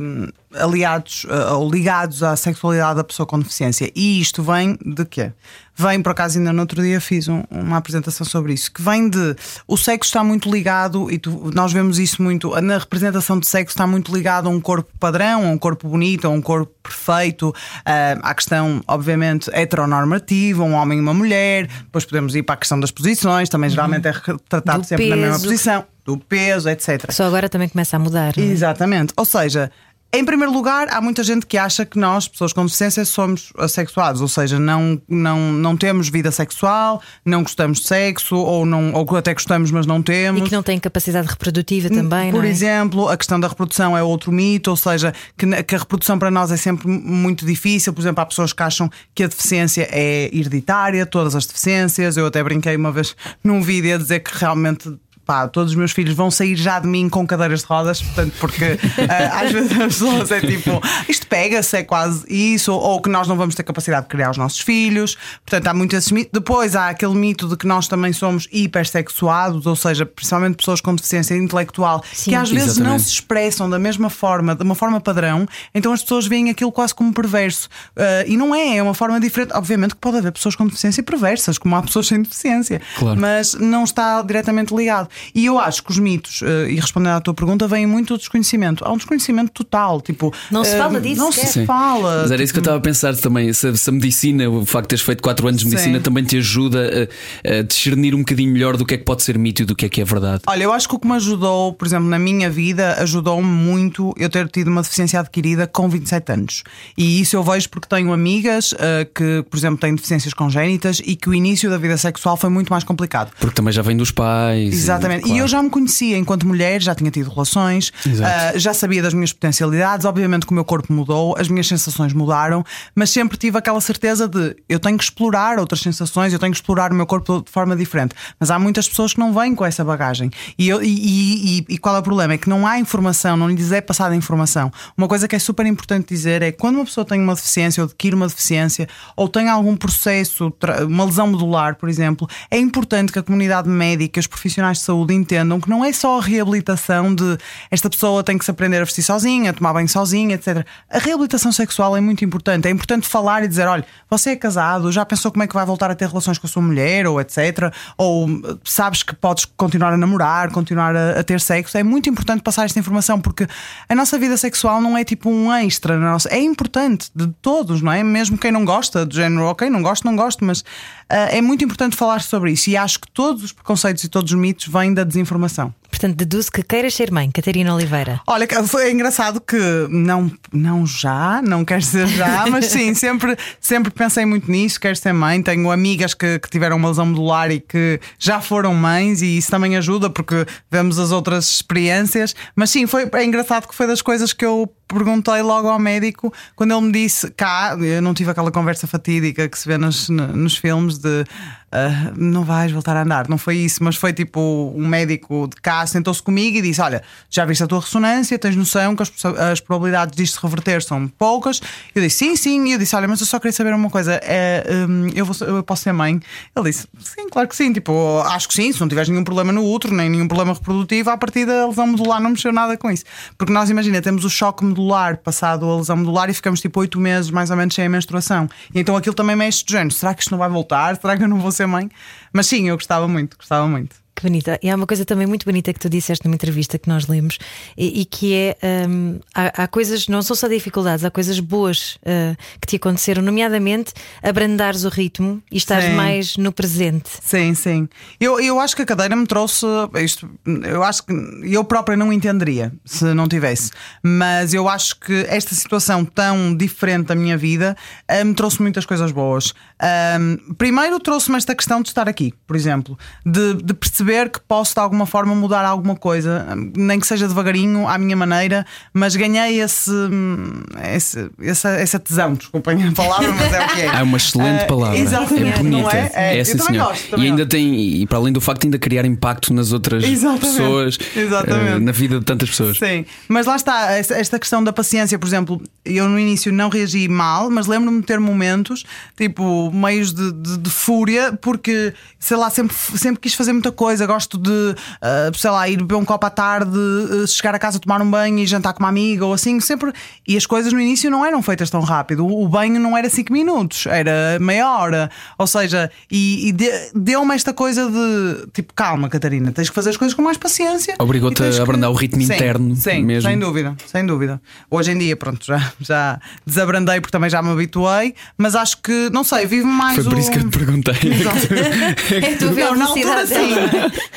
hum, 0.00 0.28
aliados 0.54 1.24
uh, 1.24 1.54
ou 1.54 1.70
ligados 1.70 2.22
à 2.22 2.36
sexualidade 2.36 2.96
da 2.96 3.04
pessoa 3.04 3.26
com 3.26 3.38
deficiência. 3.38 3.90
E 3.94 4.20
isto 4.20 4.42
vem 4.42 4.76
de 4.84 5.04
quê? 5.04 5.32
Vem, 5.74 6.02
por 6.02 6.10
acaso, 6.10 6.38
ainda 6.38 6.52
no 6.52 6.60
outro 6.60 6.82
dia 6.82 7.00
fiz 7.00 7.28
um, 7.28 7.44
uma 7.50 7.78
apresentação 7.78 8.26
sobre 8.26 8.52
isso, 8.52 8.70
que 8.70 8.82
vem 8.82 9.08
de 9.08 9.34
o 9.66 9.78
sexo 9.78 10.10
está 10.10 10.22
muito 10.22 10.50
ligado, 10.50 11.10
e 11.10 11.18
tu, 11.18 11.50
nós 11.54 11.72
vemos 11.72 11.98
isso 11.98 12.22
muito, 12.22 12.50
na 12.60 12.76
representação 12.76 13.38
de 13.38 13.48
sexo 13.48 13.72
está 13.72 13.86
muito 13.86 14.14
ligado 14.14 14.48
a 14.48 14.50
um 14.50 14.60
corpo 14.60 14.90
padrão, 15.00 15.46
a 15.46 15.50
um 15.50 15.56
corpo 15.56 15.88
bonito, 15.88 16.26
a 16.26 16.30
um 16.30 16.42
corpo 16.42 16.70
perfeito, 16.82 17.48
uh, 17.48 18.20
à 18.22 18.34
questão, 18.34 18.82
obviamente, 18.86 19.50
heteronormativa, 19.50 20.62
um 20.62 20.74
homem 20.74 20.98
e 20.98 21.00
uma 21.00 21.14
mulher, 21.14 21.66
depois 21.66 22.04
podemos 22.04 22.34
ir 22.34 22.42
para 22.42 22.54
a 22.54 22.58
questão 22.58 22.78
das 22.78 22.90
posições, 22.90 23.48
também 23.48 23.70
geralmente 23.70 24.06
é 24.06 24.12
retratado 24.12 24.84
sempre 24.84 25.08
peso. 25.08 25.16
na 25.16 25.26
mesma 25.28 25.40
posição, 25.40 25.86
do 26.04 26.18
peso, 26.18 26.68
etc. 26.68 27.10
Só 27.10 27.24
agora 27.24 27.48
também 27.48 27.68
começa 27.68 27.96
a 27.96 27.98
mudar. 27.98 28.34
É? 28.36 28.40
Exatamente. 28.40 29.12
Ou 29.16 29.24
seja, 29.24 29.70
Em 30.14 30.26
primeiro 30.26 30.52
lugar, 30.52 30.88
há 30.90 31.00
muita 31.00 31.24
gente 31.24 31.46
que 31.46 31.56
acha 31.56 31.86
que 31.86 31.98
nós, 31.98 32.28
pessoas 32.28 32.52
com 32.52 32.66
deficiência, 32.66 33.02
somos 33.06 33.50
assexuados, 33.56 34.20
ou 34.20 34.28
seja, 34.28 34.58
não, 34.58 35.00
não, 35.08 35.50
não 35.50 35.74
temos 35.74 36.10
vida 36.10 36.30
sexual, 36.30 37.00
não 37.24 37.42
gostamos 37.42 37.80
de 37.80 37.86
sexo, 37.86 38.36
ou, 38.36 38.66
não, 38.66 38.92
ou 38.92 39.16
até 39.16 39.32
gostamos, 39.32 39.70
mas 39.70 39.86
não 39.86 40.02
temos. 40.02 40.42
E 40.42 40.44
que 40.44 40.52
não 40.52 40.62
têm 40.62 40.78
capacidade 40.78 41.26
reprodutiva 41.28 41.88
também, 41.88 42.30
Por 42.30 42.42
não 42.42 42.44
é? 42.46 42.50
exemplo, 42.50 43.08
a 43.08 43.16
questão 43.16 43.40
da 43.40 43.48
reprodução 43.48 43.96
é 43.96 44.02
outro 44.02 44.30
mito, 44.30 44.68
ou 44.68 44.76
seja, 44.76 45.14
que, 45.34 45.46
que 45.62 45.74
a 45.74 45.78
reprodução 45.78 46.18
para 46.18 46.30
nós 46.30 46.52
é 46.52 46.58
sempre 46.58 46.86
muito 46.88 47.46
difícil. 47.46 47.94
Por 47.94 48.02
exemplo, 48.02 48.20
há 48.20 48.26
pessoas 48.26 48.52
que 48.52 48.62
acham 48.62 48.90
que 49.14 49.24
a 49.24 49.28
deficiência 49.28 49.88
é 49.90 50.28
hereditária, 50.30 51.06
todas 51.06 51.34
as 51.34 51.46
deficiências. 51.46 52.18
Eu 52.18 52.26
até 52.26 52.44
brinquei 52.44 52.76
uma 52.76 52.92
vez 52.92 53.16
num 53.42 53.62
vídeo 53.62 53.94
a 53.94 53.96
dizer 53.96 54.20
que 54.20 54.36
realmente. 54.36 54.94
Pá, 55.24 55.46
todos 55.46 55.70
os 55.72 55.76
meus 55.76 55.92
filhos 55.92 56.14
vão 56.14 56.30
sair 56.30 56.56
já 56.56 56.80
de 56.80 56.86
mim 56.88 57.08
com 57.08 57.24
cadeiras 57.26 57.60
de 57.60 57.66
rodas, 57.66 58.02
portanto, 58.02 58.32
porque 58.40 58.78
ah, 59.08 59.40
às 59.42 59.52
vezes 59.52 59.70
as 59.72 59.78
pessoas 59.78 60.30
é 60.32 60.40
tipo, 60.40 60.80
isto 61.08 61.26
pega-se, 61.26 61.76
é 61.76 61.82
quase 61.84 62.24
isso, 62.28 62.72
ou 62.72 63.00
que 63.00 63.08
nós 63.08 63.28
não 63.28 63.36
vamos 63.36 63.54
ter 63.54 63.62
capacidade 63.62 64.02
de 64.02 64.08
criar 64.08 64.30
os 64.30 64.36
nossos 64.36 64.60
filhos. 64.60 65.16
Portanto, 65.46 65.66
há 65.68 65.74
muito 65.74 65.94
esse 65.94 66.12
mito. 66.12 66.30
Depois 66.32 66.74
há 66.74 66.88
aquele 66.88 67.14
mito 67.14 67.48
de 67.48 67.56
que 67.56 67.66
nós 67.66 67.86
também 67.86 68.12
somos 68.12 68.48
hipersexuados, 68.92 69.66
ou 69.66 69.76
seja, 69.76 70.04
principalmente 70.04 70.56
pessoas 70.56 70.80
com 70.80 70.94
deficiência 70.94 71.34
intelectual, 71.36 72.02
Sim. 72.12 72.30
que 72.30 72.36
às 72.36 72.50
vezes 72.50 72.76
não 72.78 72.96
Exatamente. 72.96 73.02
se 73.04 73.10
expressam 73.10 73.70
da 73.70 73.78
mesma 73.78 74.10
forma, 74.10 74.54
de 74.54 74.62
uma 74.62 74.74
forma 74.74 75.00
padrão, 75.00 75.46
então 75.74 75.92
as 75.92 76.02
pessoas 76.02 76.26
veem 76.26 76.50
aquilo 76.50 76.72
quase 76.72 76.94
como 76.94 77.12
perverso. 77.12 77.68
Ah, 77.96 78.24
e 78.26 78.36
não 78.36 78.54
é, 78.54 78.76
é 78.76 78.82
uma 78.82 78.94
forma 78.94 79.18
diferente. 79.20 79.52
Obviamente 79.54 79.94
que 79.94 80.00
pode 80.00 80.18
haver 80.18 80.32
pessoas 80.32 80.56
com 80.56 80.66
deficiência 80.66 81.02
perversas, 81.02 81.58
como 81.58 81.76
há 81.76 81.82
pessoas 81.82 82.06
sem 82.08 82.20
deficiência, 82.22 82.80
Claro. 82.98 83.20
mas 83.20 83.54
não 83.54 83.84
está 83.84 84.20
diretamente 84.22 84.74
ligado. 84.74 85.08
E 85.34 85.46
eu 85.46 85.58
acho 85.58 85.82
que 85.82 85.90
os 85.90 85.98
mitos, 85.98 86.42
ah, 86.42 86.68
e 86.68 86.76
respondendo 86.76 87.16
à 87.16 87.20
tua 87.20 87.34
pergunta, 87.34 87.66
vêm 87.66 87.86
muito 87.86 88.14
do 88.14 88.18
desconhecimento. 88.18 88.84
Há 88.84 88.92
um 88.92 88.96
desconhecimento 88.96 89.52
total. 89.52 90.00
Tipo, 90.00 90.32
Não 90.50 90.64
se 90.64 90.76
fala 90.76 91.00
disso 91.00 91.20
Não 91.20 91.32
se 91.32 91.46
Sim. 91.46 91.66
fala. 91.66 92.22
Mas 92.22 92.30
era 92.30 92.42
isso 92.42 92.52
que 92.52 92.58
eu 92.58 92.62
estava 92.62 92.78
a 92.78 92.80
pensar 92.80 93.14
também. 93.16 93.52
Se, 93.52 93.76
se 93.76 93.90
a 93.90 93.92
medicina, 93.92 94.48
o 94.48 94.64
facto 94.64 94.84
de 94.84 94.88
teres 94.88 95.04
feito 95.04 95.22
4 95.22 95.48
anos 95.48 95.60
de 95.60 95.68
medicina, 95.68 95.98
Sim. 95.98 96.02
também 96.02 96.24
te 96.24 96.36
ajuda 96.36 97.08
a, 97.44 97.58
a 97.58 97.62
discernir 97.62 98.14
um 98.14 98.18
bocadinho 98.18 98.52
melhor 98.52 98.76
do 98.76 98.84
que 98.84 98.94
é 98.94 98.98
que 98.98 99.04
pode 99.04 99.22
ser 99.22 99.38
mito 99.38 99.62
e 99.62 99.64
do 99.64 99.74
que 99.74 99.86
é 99.86 99.88
que 99.88 100.00
é 100.00 100.04
verdade. 100.04 100.42
Olha, 100.46 100.62
eu 100.62 100.72
acho 100.72 100.88
que 100.88 100.94
o 100.94 100.98
que 100.98 101.06
me 101.06 101.14
ajudou, 101.14 101.72
por 101.72 101.86
exemplo, 101.86 102.08
na 102.08 102.18
minha 102.18 102.50
vida, 102.50 102.94
ajudou-me 103.00 103.46
muito 103.46 104.14
eu 104.16 104.28
ter 104.28 104.48
tido 104.48 104.68
uma 104.68 104.82
deficiência 104.82 105.20
adquirida 105.20 105.66
com 105.66 105.88
27 105.88 106.32
anos. 106.32 106.62
E 106.96 107.20
isso 107.20 107.36
eu 107.36 107.42
vejo 107.42 107.68
porque 107.68 107.88
tenho 107.88 108.12
amigas 108.12 108.74
ah, 108.78 109.06
que, 109.14 109.44
por 109.48 109.56
exemplo, 109.56 109.78
têm 109.78 109.94
deficiências 109.94 110.34
congénitas 110.34 111.00
e 111.04 111.16
que 111.16 111.28
o 111.28 111.34
início 111.34 111.70
da 111.70 111.78
vida 111.78 111.96
sexual 111.96 112.36
foi 112.36 112.50
muito 112.50 112.70
mais 112.70 112.84
complicado. 112.84 113.30
Porque 113.38 113.54
também 113.54 113.72
já 113.72 113.82
vem 113.82 113.96
dos 113.96 114.10
pais. 114.10 114.72
Exatamente. 114.72 115.01
E 115.18 115.20
claro. 115.22 115.38
eu 115.38 115.48
já 115.48 115.62
me 115.62 115.70
conhecia 115.70 116.16
enquanto 116.18 116.46
mulher, 116.46 116.80
já 116.82 116.94
tinha 116.94 117.10
tido 117.10 117.30
relações, 117.30 117.92
ah, 118.24 118.58
já 118.58 118.72
sabia 118.74 119.02
das 119.02 119.14
minhas 119.14 119.32
potencialidades. 119.32 120.04
Obviamente 120.06 120.46
que 120.46 120.52
o 120.52 120.54
meu 120.54 120.64
corpo 120.64 120.92
mudou, 120.92 121.34
as 121.38 121.48
minhas 121.48 121.66
sensações 121.66 122.12
mudaram, 122.12 122.64
mas 122.94 123.10
sempre 123.10 123.36
tive 123.36 123.58
aquela 123.58 123.80
certeza 123.80 124.28
de 124.28 124.56
eu 124.68 124.78
tenho 124.78 124.96
que 124.98 125.04
explorar 125.04 125.58
outras 125.58 125.80
sensações, 125.80 126.32
eu 126.32 126.38
tenho 126.38 126.52
que 126.52 126.58
explorar 126.58 126.92
o 126.92 126.94
meu 126.94 127.06
corpo 127.06 127.42
de 127.42 127.50
forma 127.50 127.74
diferente. 127.76 128.14
Mas 128.38 128.50
há 128.50 128.58
muitas 128.58 128.88
pessoas 128.88 129.12
que 129.14 129.18
não 129.20 129.32
vêm 129.32 129.54
com 129.54 129.64
essa 129.64 129.84
bagagem. 129.84 130.30
E, 130.58 130.68
eu- 130.68 130.82
e- 130.82 130.86
e- 130.88 131.58
e- 131.58 131.66
e 131.70 131.78
qual 131.78 131.96
é 131.96 131.98
o 131.98 132.02
problema? 132.02 132.34
É 132.34 132.38
que 132.38 132.48
não 132.48 132.66
há 132.66 132.78
informação, 132.78 133.36
não 133.36 133.48
lhes 133.48 133.72
é 133.72 133.80
passada 133.80 134.14
informação. 134.14 134.70
Uma 134.96 135.08
coisa 135.08 135.26
que 135.26 135.34
é 135.34 135.38
super 135.38 135.66
importante 135.66 136.08
dizer 136.08 136.42
é 136.42 136.52
que 136.52 136.58
quando 136.58 136.76
uma 136.76 136.84
pessoa 136.84 137.04
tem 137.04 137.20
uma 137.20 137.34
deficiência 137.34 137.82
ou 137.82 137.86
adquire 137.88 138.14
uma 138.14 138.26
deficiência 138.28 138.88
ou 139.16 139.28
tem 139.28 139.48
algum 139.48 139.76
processo, 139.76 140.52
uma 140.88 141.04
lesão 141.04 141.26
medular, 141.26 141.76
por 141.76 141.88
exemplo, 141.88 142.28
é 142.50 142.58
importante 142.58 143.12
que 143.12 143.18
a 143.18 143.22
comunidade 143.22 143.68
médica, 143.68 144.20
os 144.20 144.26
profissionais 144.26 144.78
de 144.78 144.84
saúde 144.84 144.91
entendam 145.10 145.60
que 145.60 145.68
não 145.70 145.84
é 145.84 145.92
só 145.92 146.18
a 146.18 146.22
reabilitação 146.22 147.14
de 147.14 147.38
esta 147.70 147.88
pessoa 147.88 148.22
tem 148.22 148.36
que 148.38 148.44
se 148.44 148.50
aprender 148.50 148.76
a 148.78 148.84
vestir 148.84 149.02
sozinha, 149.02 149.52
tomar 149.52 149.72
banho 149.72 149.88
sozinha, 149.88 150.34
etc. 150.34 150.64
A 150.90 150.98
reabilitação 150.98 151.50
sexual 151.52 151.96
é 151.96 152.00
muito 152.00 152.24
importante. 152.24 152.66
É 152.68 152.70
importante 152.70 153.08
falar 153.08 153.42
e 153.44 153.48
dizer: 153.48 153.66
olha, 153.66 153.84
você 154.10 154.30
é 154.30 154.36
casado, 154.36 154.90
já 154.92 155.04
pensou 155.04 155.30
como 155.30 155.42
é 155.42 155.46
que 155.46 155.54
vai 155.54 155.64
voltar 155.64 155.90
a 155.90 155.94
ter 155.94 156.08
relações 156.08 156.38
com 156.38 156.46
a 156.46 156.50
sua 156.50 156.62
mulher, 156.62 157.06
ou 157.06 157.20
etc. 157.20 157.72
Ou 157.96 158.28
sabes 158.64 159.02
que 159.02 159.14
podes 159.14 159.44
continuar 159.44 159.92
a 159.92 159.96
namorar, 159.96 160.50
continuar 160.50 160.94
a, 160.96 161.20
a 161.20 161.24
ter 161.24 161.40
sexo. 161.40 161.76
É 161.78 161.82
muito 161.82 162.08
importante 162.08 162.42
passar 162.42 162.64
esta 162.64 162.78
informação 162.78 163.20
porque 163.20 163.46
a 163.88 163.94
nossa 163.94 164.18
vida 164.18 164.36
sexual 164.36 164.80
não 164.80 164.96
é 164.96 165.04
tipo 165.04 165.30
um 165.30 165.52
extra. 165.52 165.96
nossa- 165.98 166.28
É 166.28 166.38
importante 166.40 167.10
de 167.14 167.26
todos, 167.40 167.80
não 167.82 167.92
é? 167.92 168.02
Mesmo 168.02 168.36
quem 168.38 168.52
não 168.52 168.64
gosta, 168.64 169.04
do 169.06 169.14
género, 169.14 169.44
ok, 169.46 169.68
não 169.70 169.82
gosto, 169.82 170.04
não 170.04 170.16
gosto, 170.16 170.44
mas 170.44 170.64
é 171.08 171.40
muito 171.40 171.64
importante 171.64 171.96
falar 171.96 172.22
sobre 172.22 172.52
isso. 172.52 172.70
E 172.70 172.76
acho 172.76 173.00
que 173.00 173.10
todos 173.10 173.42
os 173.42 173.52
preconceitos 173.52 174.04
e 174.04 174.08
todos 174.08 174.32
os 174.32 174.38
mitos 174.38 174.66
vêm 174.66 174.94
da 174.94 175.04
desinformação. 175.04 175.74
Portanto, 175.92 176.16
deduzo 176.16 176.50
que 176.50 176.62
queiras 176.62 176.94
ser 176.94 177.12
mãe, 177.12 177.30
Catarina 177.30 177.74
Oliveira. 177.74 178.18
Olha, 178.26 178.48
foi 178.66 178.90
engraçado 178.90 179.40
que 179.40 179.58
não, 179.90 180.32
não 180.50 180.86
já, 180.86 181.42
não 181.42 181.66
quero 181.66 181.82
ser 181.82 182.08
já, 182.08 182.46
mas 182.50 182.64
sim, 182.64 182.94
sempre, 182.94 183.36
sempre 183.60 183.92
pensei 183.92 184.24
muito 184.24 184.50
nisso, 184.50 184.80
quero 184.80 184.96
ser 184.96 185.12
mãe. 185.12 185.42
Tenho 185.42 185.70
amigas 185.70 186.14
que, 186.14 186.38
que 186.38 186.48
tiveram 186.48 186.78
uma 186.78 186.88
lesão 186.88 187.04
medular 187.04 187.50
e 187.50 187.60
que 187.60 188.00
já 188.18 188.40
foram 188.40 188.74
mães, 188.74 189.20
e 189.20 189.36
isso 189.36 189.50
também 189.50 189.76
ajuda 189.76 190.08
porque 190.08 190.46
vemos 190.70 190.98
as 190.98 191.12
outras 191.12 191.50
experiências. 191.50 192.34
Mas 192.56 192.70
sim, 192.70 192.86
foi 192.86 193.08
é 193.12 193.24
engraçado 193.24 193.68
que 193.68 193.74
foi 193.74 193.86
das 193.86 194.00
coisas 194.00 194.32
que 194.32 194.46
eu 194.46 194.72
perguntei 194.88 195.40
logo 195.42 195.68
ao 195.68 195.78
médico 195.78 196.32
quando 196.54 196.72
ele 196.72 196.80
me 196.82 196.92
disse 196.92 197.30
cá, 197.30 197.76
eu 197.80 198.02
não 198.02 198.12
tive 198.12 198.30
aquela 198.30 198.50
conversa 198.50 198.86
fatídica 198.86 199.48
que 199.48 199.58
se 199.58 199.66
vê 199.66 199.78
nos, 199.78 200.08
nos 200.08 200.56
filmes 200.56 200.98
de 200.98 201.24
ah, 201.72 202.12
não 202.16 202.44
vais 202.44 202.70
voltar 202.70 202.94
a 202.96 203.02
andar. 203.02 203.28
Não 203.28 203.38
foi 203.38 203.56
isso, 203.56 203.82
mas 203.82 203.96
foi 203.96 204.12
tipo 204.12 204.72
um 204.76 204.86
médico 204.86 205.48
de 205.48 205.56
cá 205.56 205.86
sentou-se 205.86 206.22
comigo 206.22 206.58
e 206.58 206.62
disse: 206.62 206.82
Olha, 206.82 207.02
já 207.30 207.46
viste 207.46 207.64
a 207.64 207.66
tua 207.66 207.80
ressonância, 207.80 208.38
tens 208.38 208.54
noção 208.54 208.94
que 208.94 209.02
as, 209.02 209.10
as 209.24 209.60
probabilidades 209.60 210.14
disto 210.14 210.38
se 210.38 210.42
reverter 210.42 210.82
são 210.82 211.08
poucas. 211.08 211.62
Eu 211.94 212.02
disse: 212.02 212.18
Sim, 212.18 212.36
sim. 212.36 212.68
E 212.68 212.72
eu 212.72 212.78
disse: 212.78 212.94
Olha, 212.94 213.08
mas 213.08 213.20
eu 213.20 213.26
só 213.26 213.38
queria 213.38 213.52
saber 213.52 213.72
uma 213.72 213.88
coisa: 213.88 214.20
é, 214.22 214.64
hum, 214.86 215.10
eu, 215.14 215.24
vou, 215.24 215.34
eu 215.48 215.62
posso 215.62 215.84
ser 215.84 215.92
mãe? 215.92 216.20
Ele 216.54 216.70
disse: 216.70 216.86
Sim, 217.00 217.30
claro 217.30 217.48
que 217.48 217.56
sim. 217.56 217.72
Tipo, 217.72 218.20
acho 218.26 218.48
que 218.48 218.54
sim. 218.54 218.70
Se 218.70 218.80
não 218.80 218.88
tiveres 218.88 219.08
nenhum 219.08 219.24
problema 219.24 219.50
no 219.50 219.64
útero, 219.64 219.94
nem 219.94 220.10
nenhum 220.10 220.28
problema 220.28 220.52
reprodutivo, 220.52 221.08
a 221.08 221.16
partir 221.16 221.46
da 221.46 221.66
lesão 221.66 221.86
medular 221.86 222.20
não 222.20 222.30
mexeu 222.30 222.52
nada 222.52 222.76
com 222.76 222.90
isso. 222.90 223.04
Porque 223.38 223.52
nós, 223.52 223.70
imagina, 223.70 224.02
temos 224.02 224.26
o 224.26 224.30
choque 224.30 224.62
medular 224.62 225.16
passado 225.16 225.64
a 225.64 225.76
lesão 225.76 225.96
medular 225.96 226.28
e 226.28 226.34
ficamos 226.34 226.60
tipo 226.60 226.80
oito 226.80 227.00
meses 227.00 227.30
mais 227.30 227.50
ou 227.50 227.56
menos 227.56 227.74
sem 227.74 227.86
a 227.86 227.88
menstruação. 227.88 228.46
E 228.74 228.80
então 228.80 228.94
aquilo 228.94 229.14
também 229.14 229.34
mexe 229.34 229.64
de 229.64 229.72
género: 229.72 229.94
será 229.94 230.12
que 230.12 230.20
isto 230.20 230.30
não 230.30 230.38
vai 230.38 230.50
voltar? 230.50 230.96
Será 230.96 231.16
que 231.16 231.24
eu 231.24 231.28
não 231.28 231.38
vou 231.38 231.50
ser 231.50 231.61
mãe? 231.66 231.90
Mas 232.32 232.46
sim, 232.46 232.68
eu 232.68 232.76
gostava 232.76 233.06
muito, 233.08 233.36
gostava 233.36 233.66
muito. 233.66 234.01
Que 234.22 234.28
bonita. 234.28 234.56
E 234.62 234.70
há 234.70 234.76
uma 234.76 234.86
coisa 234.86 235.04
também 235.04 235.26
muito 235.26 235.44
bonita 235.44 235.72
que 235.72 235.80
tu 235.80 235.90
disseste 235.90 236.24
numa 236.24 236.36
entrevista 236.36 236.78
que 236.78 236.88
nós 236.88 237.08
lemos 237.08 237.38
e, 237.76 238.02
e 238.02 238.04
que 238.04 238.32
é 238.32 238.56
hum, 238.88 239.18
há, 239.34 239.64
há 239.64 239.66
coisas, 239.66 240.06
não 240.06 240.22
são 240.22 240.36
só 240.36 240.46
dificuldades, 240.46 241.04
há 241.04 241.10
coisas 241.10 241.40
boas 241.40 241.96
uh, 242.02 242.36
que 242.60 242.68
te 242.68 242.76
aconteceram, 242.76 243.20
nomeadamente 243.20 243.92
abrandares 244.22 244.84
o 244.84 244.88
ritmo 244.88 245.42
e 245.50 245.56
estares 245.56 245.86
Sim. 245.86 245.94
mais 245.94 246.36
no 246.36 246.52
presente. 246.52 247.10
Sim, 247.20 247.52
sim. 247.54 247.88
Eu, 248.20 248.38
eu 248.38 248.60
acho 248.60 248.76
que 248.76 248.82
a 248.82 248.86
cadeira 248.86 249.16
me 249.16 249.26
trouxe 249.26 249.66
isto. 249.96 250.30
Eu 250.46 250.84
acho 250.84 251.04
que 251.04 251.12
eu 251.42 251.64
própria 251.64 251.96
não 251.96 252.12
entenderia 252.12 252.72
se 252.84 253.12
não 253.14 253.26
tivesse. 253.26 253.72
Mas 254.04 254.54
eu 254.54 254.68
acho 254.68 255.00
que 255.00 255.26
esta 255.28 255.52
situação 255.52 256.04
tão 256.04 256.56
diferente 256.56 257.06
da 257.06 257.16
minha 257.16 257.36
vida 257.36 257.76
eh, 258.06 258.22
me 258.22 258.34
trouxe 258.34 258.62
muitas 258.62 258.86
coisas 258.86 259.10
boas. 259.10 259.52
Ahm, 259.80 260.36
primeiro, 260.56 261.00
trouxe-me 261.00 261.36
esta 261.38 261.56
questão 261.56 261.82
de 261.82 261.88
estar 261.88 262.08
aqui, 262.08 262.32
por 262.46 262.54
exemplo, 262.54 262.96
de, 263.26 263.54
de 263.54 263.74
perceber 263.74 264.11
que 264.30 264.40
posso 264.40 264.74
de 264.74 264.80
alguma 264.80 265.06
forma 265.06 265.34
mudar 265.34 265.64
alguma 265.64 265.96
coisa, 265.96 266.46
nem 266.76 266.98
que 267.00 267.06
seja 267.06 267.26
devagarinho, 267.28 267.86
à 267.88 267.96
minha 267.98 268.16
maneira, 268.16 268.64
mas 268.92 269.14
ganhei 269.16 269.60
esse, 269.60 269.90
hum, 269.90 270.62
esse, 270.94 271.30
essa, 271.40 271.70
essa 271.70 271.98
tesão. 271.98 272.34
Desculpem 272.34 272.88
a 272.88 272.92
palavra, 272.92 273.32
mas 273.32 273.52
é 273.52 273.64
o 273.64 273.68
que 273.68 273.80
é. 273.80 273.86
É 273.98 274.02
uma 274.02 274.16
excelente 274.16 274.62
Ah, 274.64 274.66
palavra. 274.66 274.98
exatamente, 274.98 275.58
é 275.60 275.62
bonita. 275.62 275.96
é? 275.96 276.38
É, 276.38 276.44
senhor. 276.44 276.88
gosto, 276.88 277.16
e 277.18 277.22
ainda 277.26 277.36
gosto. 277.44 277.48
tem, 277.50 277.80
e 278.02 278.06
para 278.06 278.18
além 278.18 278.32
do 278.32 278.40
facto 278.40 278.62
de 278.62 278.66
ainda 278.68 278.78
criar 278.78 279.04
impacto 279.04 279.52
nas 279.52 279.72
outras 279.72 280.02
Exatamente. 280.04 280.40
pessoas, 280.46 280.98
Exatamente. 281.14 281.70
eh, 281.76 281.78
na 281.78 281.92
vida 281.92 282.18
de 282.18 282.24
tantas 282.24 282.50
pessoas. 282.50 282.78
Sim, 282.78 283.04
mas 283.28 283.46
lá 283.46 283.56
está, 283.56 283.92
esta 283.92 284.14
esta 284.14 284.38
questão 284.38 284.62
da 284.64 284.72
paciência, 284.72 285.18
por 285.18 285.26
exemplo, 285.26 285.60
eu 285.84 286.08
no 286.08 286.18
início 286.18 286.52
não 286.52 286.68
reagi 286.68 287.06
mal, 287.08 287.50
mas 287.50 287.66
lembro-me 287.66 288.00
de 288.00 288.06
ter 288.06 288.18
momentos, 288.20 288.84
tipo, 289.16 289.70
meios 289.72 290.12
de, 290.12 290.32
de- 290.32 290.58
de 290.58 290.70
fúria, 290.70 291.32
porque, 291.40 291.92
sei 292.18 292.36
lá, 292.36 292.48
sempre, 292.50 292.74
sempre 292.96 293.20
quis 293.20 293.34
fazer 293.34 293.52
muita 293.52 293.70
coisa. 293.72 293.91
Gosto 294.00 294.38
de, 294.38 294.74
ah, 295.00 295.30
sei 295.34 295.50
lá, 295.50 295.68
ir 295.68 295.76
beber 295.78 295.96
um 295.96 296.04
copo 296.04 296.26
à 296.26 296.30
tarde, 296.30 296.70
ah, 296.76 297.26
chegar 297.26 297.54
a 297.54 297.58
casa, 297.58 297.78
tomar 297.78 298.00
um 298.02 298.10
banho 298.10 298.38
e 298.38 298.46
jantar 298.46 298.72
com 298.72 298.80
uma 298.80 298.88
amiga 298.88 299.24
ou 299.26 299.32
assim, 299.32 299.58
sempre. 299.60 299.92
E 300.26 300.36
as 300.36 300.46
coisas 300.46 300.72
no 300.72 300.80
início 300.80 301.10
não 301.10 301.24
eram 301.24 301.42
feitas 301.42 301.70
tão 301.70 301.80
rápido. 301.80 302.26
O, 302.26 302.44
o 302.44 302.48
banho 302.48 302.78
não 302.80 302.96
era 302.96 303.08
5 303.08 303.32
minutos, 303.32 303.86
era 303.86 304.38
meia 304.40 304.68
hora. 304.70 305.10
Ou 305.38 305.46
seja, 305.46 305.90
e, 306.10 306.48
e 306.48 306.52
de- 306.52 306.90
deu-me 306.94 307.34
esta 307.34 307.52
coisa 307.52 307.88
de, 307.90 308.46
tipo, 308.52 308.72
calma, 308.74 309.08
Catarina, 309.08 309.52
tens 309.52 309.68
que 309.68 309.74
fazer 309.74 309.90
as 309.90 309.96
coisas 309.96 310.14
com 310.14 310.22
mais 310.22 310.36
paciência. 310.36 310.94
Obrigou-te 310.98 311.42
a 311.42 311.62
abrandar 311.62 311.90
o 311.90 311.94
ritmo 311.94 312.22
Sim, 312.22 312.34
interno 312.34 312.76
Sim, 312.76 313.04
mesmo. 313.04 313.28
sem 313.28 313.38
dúvida, 313.38 313.76
sem 313.86 314.06
dúvida. 314.06 314.40
Hoje 314.70 314.92
em 314.92 314.98
dia, 314.98 315.16
pronto, 315.16 315.44
já, 315.44 315.72
já 315.80 316.20
desabrandei 316.46 317.00
porque 317.00 317.12
também 317.12 317.30
já 317.30 317.42
me 317.42 317.50
habituei, 317.50 318.14
mas 318.36 318.54
acho 318.54 318.80
que, 318.82 319.10
não 319.12 319.24
sei, 319.24 319.46
vive 319.46 319.64
mais 319.66 319.94
Foi 319.96 320.04
por 320.04 320.14
o... 320.14 320.18
isso 320.18 320.30
que 320.30 320.38
eu 320.38 320.48
te 320.50 320.58
perguntei. 320.58 320.94
É 322.22 322.36
tu 322.36 322.46
Não, 322.52 322.76
na 322.76 322.86
altura 322.86 323.26
sim, 323.26 323.54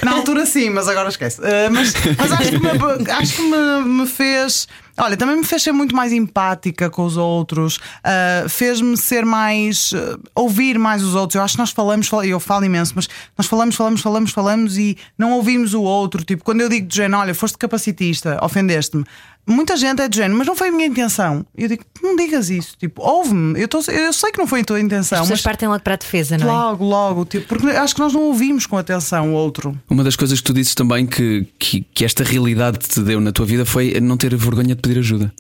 na 0.04 0.12
altura 0.12 0.46
sim, 0.46 0.70
mas 0.70 0.88
agora 0.88 1.10
esquece. 1.10 1.42
Uh, 1.42 1.72
mas 1.72 1.94
mas 2.18 2.32
acho 2.32 2.52
que, 2.52 2.60
me, 2.60 3.12
acho 3.12 3.36
que 3.36 3.42
me, 3.42 3.86
me 4.02 4.08
fez 4.08 4.68
Olha, 4.98 5.18
também 5.18 5.36
me 5.36 5.44
fez 5.44 5.62
ser 5.62 5.74
muito 5.74 5.94
mais 5.94 6.14
empática 6.14 6.90
com 6.90 7.04
os 7.04 7.18
outros, 7.18 7.78
uh, 7.78 8.48
fez-me 8.48 8.96
ser 8.96 9.26
mais. 9.26 9.92
Uh, 9.92 10.18
ouvir 10.34 10.80
mais 10.80 11.04
os 11.04 11.16
outros. 11.16 11.36
Eu 11.36 11.42
acho 11.42 11.56
que 11.56 11.60
nós 11.60 11.72
falamos, 11.72 12.08
fal 12.08 12.24
eu 12.24 12.40
falo 12.40 12.64
imenso, 12.64 12.94
mas 12.96 13.10
nós 13.38 13.46
falamos, 13.46 13.76
falamos, 13.76 14.02
falamos, 14.02 14.32
falamos 14.32 14.78
e 14.78 14.98
não 15.18 15.34
ouvimos 15.34 15.74
o 15.74 15.82
outro. 15.82 16.24
Tipo, 16.24 16.46
quando 16.46 16.62
eu 16.62 16.70
digo 16.70 16.88
de 16.88 16.96
género, 16.96 17.22
olha, 17.22 17.36
foste 17.36 17.58
capacitista, 17.58 18.40
ofendeste-me. 18.42 19.04
Muita 19.48 19.78
gente 19.78 20.02
é 20.02 20.08
de 20.08 20.18
género, 20.18 20.38
mas 20.38 20.48
não 20.48 20.56
foi 20.56 20.70
a 20.70 20.72
minha 20.72 20.88
intenção. 20.88 21.46
Eu 21.56 21.68
digo, 21.68 21.84
não 22.02 22.16
digas 22.16 22.50
isso. 22.50 22.76
Tipo, 22.80 23.04
ouve-me. 23.04 23.60
Eu, 23.60 23.68
tô, 23.68 23.80
eu 23.92 24.12
sei 24.12 24.32
que 24.32 24.40
não 24.40 24.48
foi 24.48 24.62
a 24.62 24.64
tua 24.64 24.80
intenção. 24.80 25.22
As 25.22 25.30
mas 25.30 25.42
partem 25.42 25.70
logo 25.70 25.82
para 25.82 25.94
a 25.94 25.98
defesa, 25.98 26.38
não 26.38 26.48
é? 26.48 26.52
Logo, 26.52 26.84
logo. 26.84 27.26
Tipo, 27.26 27.48
porque 27.48 27.68
acho 27.68 27.94
que 27.94 28.02
nós 28.02 28.12
não 28.12 28.24
ouvimos 28.24 28.66
com 28.66 28.76
atenção 28.78 29.34
o 29.34 29.34
outro. 29.34 29.80
Uma 29.88 30.04
das 30.04 30.16
coisas 30.16 30.40
que 30.40 30.44
tu 30.44 30.54
dizes 30.54 30.74
também 30.74 31.06
que, 31.06 31.48
que, 31.60 31.86
que 31.94 32.04
esta 32.04 32.24
realidade 32.24 32.80
te 32.80 33.00
deu 33.02 33.22
na 33.22 33.32
tua 33.32 33.46
vida 33.46 33.66
foi 33.66 34.00
não 34.02 34.18
ter 34.18 34.36
vergonha 34.36 34.76
de 34.76 34.82
pedir 34.82 35.00
ajuda. 35.00 35.32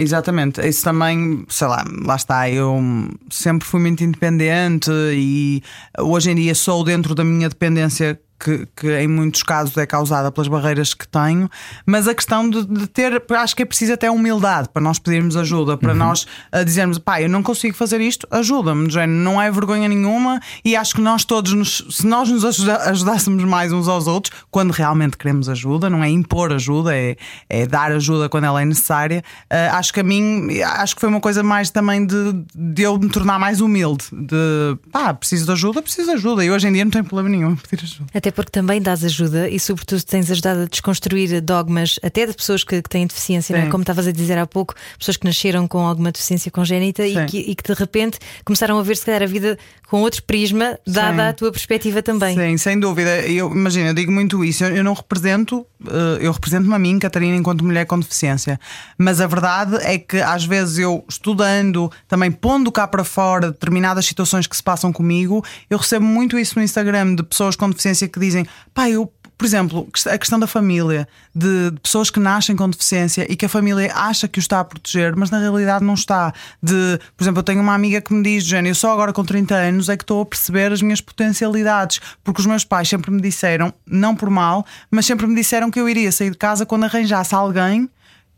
Exatamente, 0.00 0.64
isso 0.64 0.84
também, 0.84 1.44
sei 1.48 1.66
lá, 1.66 1.84
lá 2.04 2.14
está. 2.14 2.48
Eu 2.48 2.80
sempre 3.28 3.66
fui 3.66 3.80
muito 3.80 4.04
independente 4.04 4.92
e 5.12 5.60
hoje 5.98 6.30
em 6.30 6.36
dia 6.36 6.54
sou 6.54 6.84
dentro 6.84 7.16
da 7.16 7.24
minha 7.24 7.48
dependência 7.48 8.20
que, 8.38 8.66
que, 8.76 8.88
em 8.98 9.08
muitos 9.08 9.42
casos 9.42 9.76
é 9.76 9.86
causada 9.86 10.30
pelas 10.30 10.48
barreiras 10.48 10.94
que 10.94 11.06
tenho, 11.06 11.50
mas 11.84 12.06
a 12.06 12.14
questão 12.14 12.48
de, 12.48 12.64
de 12.64 12.86
ter, 12.86 13.22
acho 13.30 13.56
que 13.56 13.62
é 13.62 13.66
preciso 13.66 13.92
até 13.92 14.10
humildade 14.10 14.68
para 14.72 14.82
nós 14.82 14.98
pedirmos 14.98 15.36
ajuda, 15.36 15.76
para 15.76 15.92
uhum. 15.92 15.98
nós 15.98 16.26
dizermos, 16.64 16.98
pá, 16.98 17.20
eu 17.20 17.28
não 17.28 17.42
consigo 17.42 17.76
fazer 17.76 18.00
isto, 18.00 18.26
ajuda-me, 18.30 18.88
não 19.06 19.40
é 19.40 19.50
vergonha 19.50 19.88
nenhuma 19.88 20.40
e 20.64 20.76
acho 20.76 20.94
que 20.94 21.00
nós 21.00 21.24
todos, 21.24 21.52
nos, 21.52 21.84
se 21.90 22.06
nós 22.06 22.28
nos 22.28 22.44
ajuda, 22.44 22.76
ajudássemos 22.90 23.44
mais 23.44 23.72
uns 23.72 23.88
aos 23.88 24.06
outros, 24.06 24.34
quando 24.50 24.70
realmente 24.70 25.16
queremos 25.16 25.48
ajuda, 25.48 25.90
não 25.90 26.02
é 26.02 26.08
impor 26.08 26.52
ajuda, 26.52 26.96
é, 26.96 27.16
é 27.48 27.66
dar 27.66 27.92
ajuda 27.92 28.28
quando 28.28 28.44
ela 28.44 28.62
é 28.62 28.64
necessária, 28.64 29.22
uh, 29.44 29.76
acho 29.76 29.92
que 29.92 30.00
a 30.00 30.02
mim, 30.02 30.60
acho 30.62 30.94
que 30.94 31.00
foi 31.00 31.08
uma 31.08 31.20
coisa 31.20 31.42
mais 31.42 31.70
também 31.70 32.06
de, 32.06 32.44
de 32.54 32.82
eu 32.82 32.98
me 32.98 33.08
tornar 33.08 33.38
mais 33.38 33.60
humilde, 33.60 34.06
de 34.12 34.78
pá, 34.90 35.12
preciso 35.14 35.46
de 35.46 35.52
ajuda, 35.52 35.82
preciso 35.82 36.08
de 36.08 36.14
ajuda, 36.14 36.44
e 36.44 36.50
hoje 36.50 36.68
em 36.68 36.72
dia 36.72 36.84
não 36.84 36.90
tenho 36.90 37.04
problema 37.04 37.28
nenhum 37.28 37.52
em 37.52 37.56
pedir 37.56 37.84
ajuda. 37.84 38.06
Até 38.14 38.27
até 38.28 38.30
porque 38.30 38.50
também 38.50 38.80
dás 38.80 39.02
ajuda 39.04 39.48
e, 39.48 39.58
sobretudo, 39.58 40.02
tens 40.02 40.30
ajudado 40.30 40.60
a 40.60 40.64
desconstruir 40.66 41.40
dogmas 41.40 41.98
até 42.02 42.26
de 42.26 42.34
pessoas 42.34 42.62
que, 42.62 42.82
que 42.82 42.88
têm 42.88 43.06
deficiência, 43.06 43.56
é? 43.56 43.66
como 43.68 43.82
estavas 43.82 44.06
a 44.06 44.12
dizer 44.12 44.36
há 44.36 44.46
pouco, 44.46 44.74
pessoas 44.98 45.16
que 45.16 45.24
nasceram 45.24 45.66
com 45.66 45.78
alguma 45.78 46.12
deficiência 46.12 46.50
congénita 46.50 47.06
e 47.06 47.26
que, 47.26 47.38
e 47.38 47.54
que, 47.54 47.62
de 47.62 47.72
repente 47.72 48.18
começaram 48.44 48.78
a 48.78 48.82
ver 48.82 48.96
se 48.96 49.06
calhar 49.06 49.22
a 49.22 49.26
vida 49.26 49.58
com 49.88 50.02
outro 50.02 50.22
prisma, 50.22 50.78
dada 50.86 51.22
Sim. 51.22 51.28
a 51.28 51.32
tua 51.32 51.50
perspectiva 51.50 52.02
também. 52.02 52.36
Sim, 52.36 52.58
sem 52.58 52.78
dúvida. 52.78 53.22
Eu 53.26 53.50
imagino, 53.50 53.88
eu 53.88 53.94
digo 53.94 54.12
muito 54.12 54.44
isso. 54.44 54.62
Eu, 54.62 54.76
eu 54.76 54.84
não 54.84 54.92
represento, 54.92 55.66
eh, 55.86 56.18
eu 56.20 56.30
represento-me 56.30 56.74
a 56.74 56.78
mim, 56.78 56.98
Catarina, 56.98 57.34
enquanto 57.34 57.64
mulher 57.64 57.86
com 57.86 57.98
deficiência. 57.98 58.60
Mas 58.98 59.18
a 59.18 59.26
verdade 59.26 59.76
é 59.76 59.96
que 59.96 60.18
às 60.18 60.44
vezes 60.44 60.78
eu, 60.78 61.02
estudando, 61.08 61.90
também 62.06 62.30
pondo 62.30 62.70
cá 62.70 62.86
para 62.86 63.02
fora 63.02 63.50
determinadas 63.50 64.04
situações 64.04 64.46
que 64.46 64.54
se 64.54 64.62
passam 64.62 64.92
comigo, 64.92 65.42
eu 65.70 65.78
recebo 65.78 66.04
muito 66.04 66.38
isso 66.38 66.58
no 66.58 66.62
Instagram 66.62 67.14
de 67.14 67.22
pessoas 67.22 67.56
com 67.56 67.70
deficiência 67.70 68.06
que 68.06 68.17
que 68.18 68.24
dizem, 68.24 68.46
pá, 68.74 68.90
eu 68.90 69.12
por 69.38 69.46
exemplo, 69.46 69.88
a 70.06 70.18
questão 70.18 70.36
da 70.36 70.48
família, 70.48 71.06
de, 71.32 71.72
pessoas 71.80 72.10
que 72.10 72.18
nascem 72.18 72.56
com 72.56 72.68
deficiência 72.68 73.24
e 73.30 73.36
que 73.36 73.46
a 73.46 73.48
família 73.48 73.92
acha 73.94 74.26
que 74.26 74.40
o 74.40 74.40
está 74.40 74.58
a 74.58 74.64
proteger, 74.64 75.14
mas 75.14 75.30
na 75.30 75.38
realidade 75.38 75.84
não 75.84 75.94
está. 75.94 76.34
De, 76.60 76.98
por 77.16 77.22
exemplo, 77.22 77.38
eu 77.38 77.44
tenho 77.44 77.60
uma 77.60 77.72
amiga 77.72 78.00
que 78.00 78.12
me 78.12 78.20
diz, 78.20 78.44
Jane, 78.44 78.70
eu 78.70 78.74
só 78.74 78.92
agora 78.92 79.12
com 79.12 79.24
30 79.24 79.54
anos 79.54 79.88
é 79.88 79.96
que 79.96 80.02
estou 80.02 80.22
a 80.22 80.26
perceber 80.26 80.72
as 80.72 80.82
minhas 80.82 81.00
potencialidades, 81.00 82.00
porque 82.24 82.40
os 82.40 82.46
meus 82.46 82.64
pais 82.64 82.88
sempre 82.88 83.12
me 83.12 83.20
disseram, 83.20 83.72
não 83.86 84.16
por 84.16 84.28
mal, 84.28 84.66
mas 84.90 85.06
sempre 85.06 85.24
me 85.28 85.36
disseram 85.36 85.70
que 85.70 85.78
eu 85.78 85.88
iria 85.88 86.10
sair 86.10 86.30
de 86.30 86.36
casa 86.36 86.66
quando 86.66 86.84
arranjasse 86.84 87.32
alguém 87.32 87.88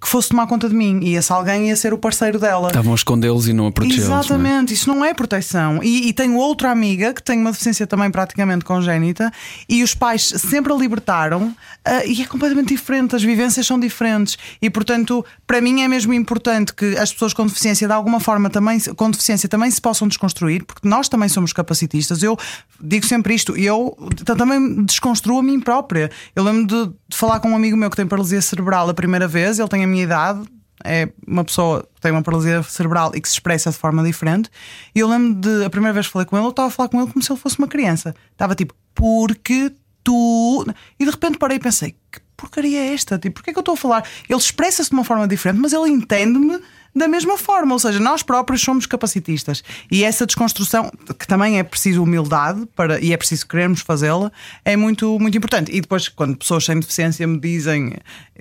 que 0.00 0.08
fosse 0.08 0.30
tomar 0.30 0.46
conta 0.46 0.66
de 0.66 0.74
mim 0.74 1.00
e 1.02 1.14
esse 1.14 1.30
alguém 1.30 1.68
ia 1.68 1.76
ser 1.76 1.92
o 1.92 1.98
parceiro 1.98 2.38
dela. 2.38 2.68
Estavam 2.68 2.92
a 2.92 2.94
escondê-los 2.94 3.46
e 3.46 3.52
não 3.52 3.66
a 3.66 3.72
protegê-los. 3.72 4.04
Exatamente, 4.04 4.48
não 4.48 4.70
é? 4.70 4.72
isso 4.72 4.88
não 4.88 5.04
é 5.04 5.12
proteção. 5.12 5.82
E, 5.82 6.08
e, 6.08 6.12
tenho 6.14 6.36
outra 6.36 6.70
amiga 6.70 7.12
que 7.12 7.22
tem 7.22 7.38
uma 7.38 7.50
deficiência 7.50 7.86
também 7.86 8.10
praticamente 8.10 8.64
congénita 8.64 9.30
e 9.68 9.82
os 9.82 9.94
pais 9.94 10.22
sempre 10.22 10.72
a 10.72 10.76
libertaram 10.76 11.48
uh, 11.48 12.06
e 12.06 12.22
é 12.22 12.24
completamente 12.24 12.68
diferente, 12.68 13.14
as 13.14 13.22
vivências 13.22 13.66
são 13.66 13.78
diferentes 13.78 14.38
e, 14.62 14.70
portanto, 14.70 15.24
para 15.46 15.60
mim 15.60 15.82
é 15.82 15.88
mesmo 15.88 16.14
importante 16.14 16.72
que 16.72 16.96
as 16.96 17.12
pessoas 17.12 17.34
com 17.34 17.46
deficiência, 17.46 17.86
de 17.86 17.92
alguma 17.92 18.20
forma, 18.20 18.48
também, 18.48 18.80
com 18.96 19.10
deficiência 19.10 19.48
também 19.50 19.70
se 19.70 19.80
possam 19.80 20.08
desconstruir, 20.08 20.64
porque 20.64 20.88
nós 20.88 21.08
também 21.10 21.28
somos 21.28 21.52
capacitistas. 21.52 22.22
Eu 22.22 22.38
digo 22.80 23.04
sempre 23.04 23.34
isto, 23.34 23.54
eu 23.56 23.96
também 24.24 24.82
desconstruo 24.84 25.38
a 25.38 25.42
mim 25.42 25.60
própria. 25.60 26.10
Eu 26.34 26.42
lembro 26.42 26.66
de, 26.66 26.92
de 27.08 27.16
falar 27.16 27.40
com 27.40 27.50
um 27.50 27.56
amigo 27.56 27.76
meu 27.76 27.90
que 27.90 27.96
tem 27.96 28.06
paralisia 28.06 28.40
cerebral 28.40 28.88
a 28.88 28.94
primeira 28.94 29.28
vez, 29.28 29.58
ele 29.58 29.68
tem 29.68 29.84
a 29.84 29.89
minha 29.90 30.04
idade, 30.04 30.42
é 30.84 31.10
uma 31.26 31.44
pessoa 31.44 31.86
que 31.94 32.00
tem 32.00 32.10
uma 32.10 32.22
paralisia 32.22 32.62
cerebral 32.62 33.12
e 33.14 33.20
que 33.20 33.28
se 33.28 33.34
expressa 33.34 33.70
de 33.70 33.76
forma 33.76 34.02
diferente. 34.02 34.50
E 34.94 35.00
eu 35.00 35.08
lembro 35.08 35.40
de 35.40 35.64
a 35.64 35.70
primeira 35.70 35.92
vez 35.92 36.06
que 36.06 36.12
falei 36.12 36.26
com 36.26 36.36
ele, 36.36 36.46
eu 36.46 36.50
estava 36.50 36.68
a 36.68 36.70
falar 36.70 36.88
com 36.88 37.00
ele 37.00 37.10
como 37.10 37.22
se 37.22 37.30
ele 37.30 37.38
fosse 37.38 37.58
uma 37.58 37.68
criança. 37.68 38.14
Estava 38.32 38.54
tipo, 38.54 38.74
porque 38.94 39.72
tu. 40.02 40.66
E 40.98 41.04
de 41.04 41.10
repente 41.10 41.38
parei 41.38 41.58
e 41.58 41.60
pensei, 41.60 41.94
que 42.10 42.20
porcaria 42.36 42.80
é 42.80 42.94
esta? 42.94 43.18
Tipo, 43.18 43.36
porquê 43.36 43.50
é 43.50 43.52
que 43.52 43.58
eu 43.58 43.62
estou 43.62 43.74
a 43.74 43.76
falar? 43.76 44.04
Ele 44.28 44.38
expressa-se 44.38 44.88
de 44.88 44.94
uma 44.94 45.04
forma 45.04 45.28
diferente, 45.28 45.60
mas 45.60 45.72
ele 45.72 45.90
entende-me 45.90 46.60
da 46.94 47.06
mesma 47.06 47.38
forma, 47.38 47.72
ou 47.72 47.78
seja, 47.78 48.00
nós 48.00 48.22
próprios 48.22 48.60
somos 48.60 48.86
capacitistas 48.86 49.62
e 49.90 50.04
essa 50.04 50.26
desconstrução, 50.26 50.90
que 51.18 51.26
também 51.26 51.58
é 51.58 51.62
preciso 51.62 52.02
humildade 52.02 52.66
para, 52.74 53.00
e 53.00 53.12
é 53.12 53.16
preciso 53.16 53.46
querermos 53.46 53.80
fazê-la, 53.80 54.30
é 54.64 54.76
muito, 54.76 55.18
muito 55.18 55.36
importante. 55.36 55.70
E 55.74 55.80
depois, 55.80 56.08
quando 56.08 56.36
pessoas 56.36 56.64
sem 56.64 56.78
deficiência 56.78 57.26
me 57.26 57.38
dizem 57.38 57.94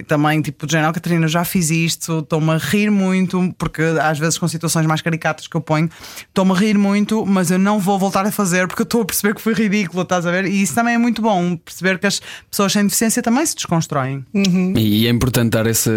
também, 0.07 0.41
tipo, 0.41 0.65
de 0.65 0.71
género, 0.71 0.93
Catarina, 0.93 1.27
já 1.27 1.43
fiz 1.43 1.69
isto, 1.69 2.19
estou-me 2.19 2.51
a 2.51 2.57
rir 2.57 2.89
muito, 2.89 3.53
porque 3.57 3.81
às 4.01 4.17
vezes 4.17 4.37
com 4.37 4.47
situações 4.47 4.85
mais 4.85 5.01
caricatas 5.01 5.47
que 5.47 5.55
eu 5.55 5.61
ponho, 5.61 5.89
estou-me 6.27 6.51
a 6.51 6.55
rir 6.55 6.77
muito, 6.77 7.25
mas 7.25 7.51
eu 7.51 7.59
não 7.59 7.79
vou 7.79 7.99
voltar 7.99 8.25
a 8.25 8.31
fazer 8.31 8.67
porque 8.67 8.81
eu 8.81 8.85
estou 8.85 9.01
a 9.01 9.05
perceber 9.05 9.35
que 9.35 9.41
foi 9.41 9.53
ridículo, 9.53 10.03
estás 10.03 10.25
a 10.25 10.31
ver? 10.31 10.45
E 10.45 10.61
isso 10.61 10.73
também 10.73 10.95
é 10.95 10.97
muito 10.97 11.21
bom, 11.21 11.55
perceber 11.57 11.99
que 11.99 12.07
as 12.07 12.21
pessoas 12.49 12.71
sem 12.71 12.83
deficiência 12.83 13.21
também 13.21 13.45
se 13.45 13.55
desconstroem. 13.55 14.25
Uhum. 14.33 14.73
E 14.77 15.07
é 15.07 15.09
importante 15.09 15.51
dar 15.51 15.67
essa, 15.67 15.91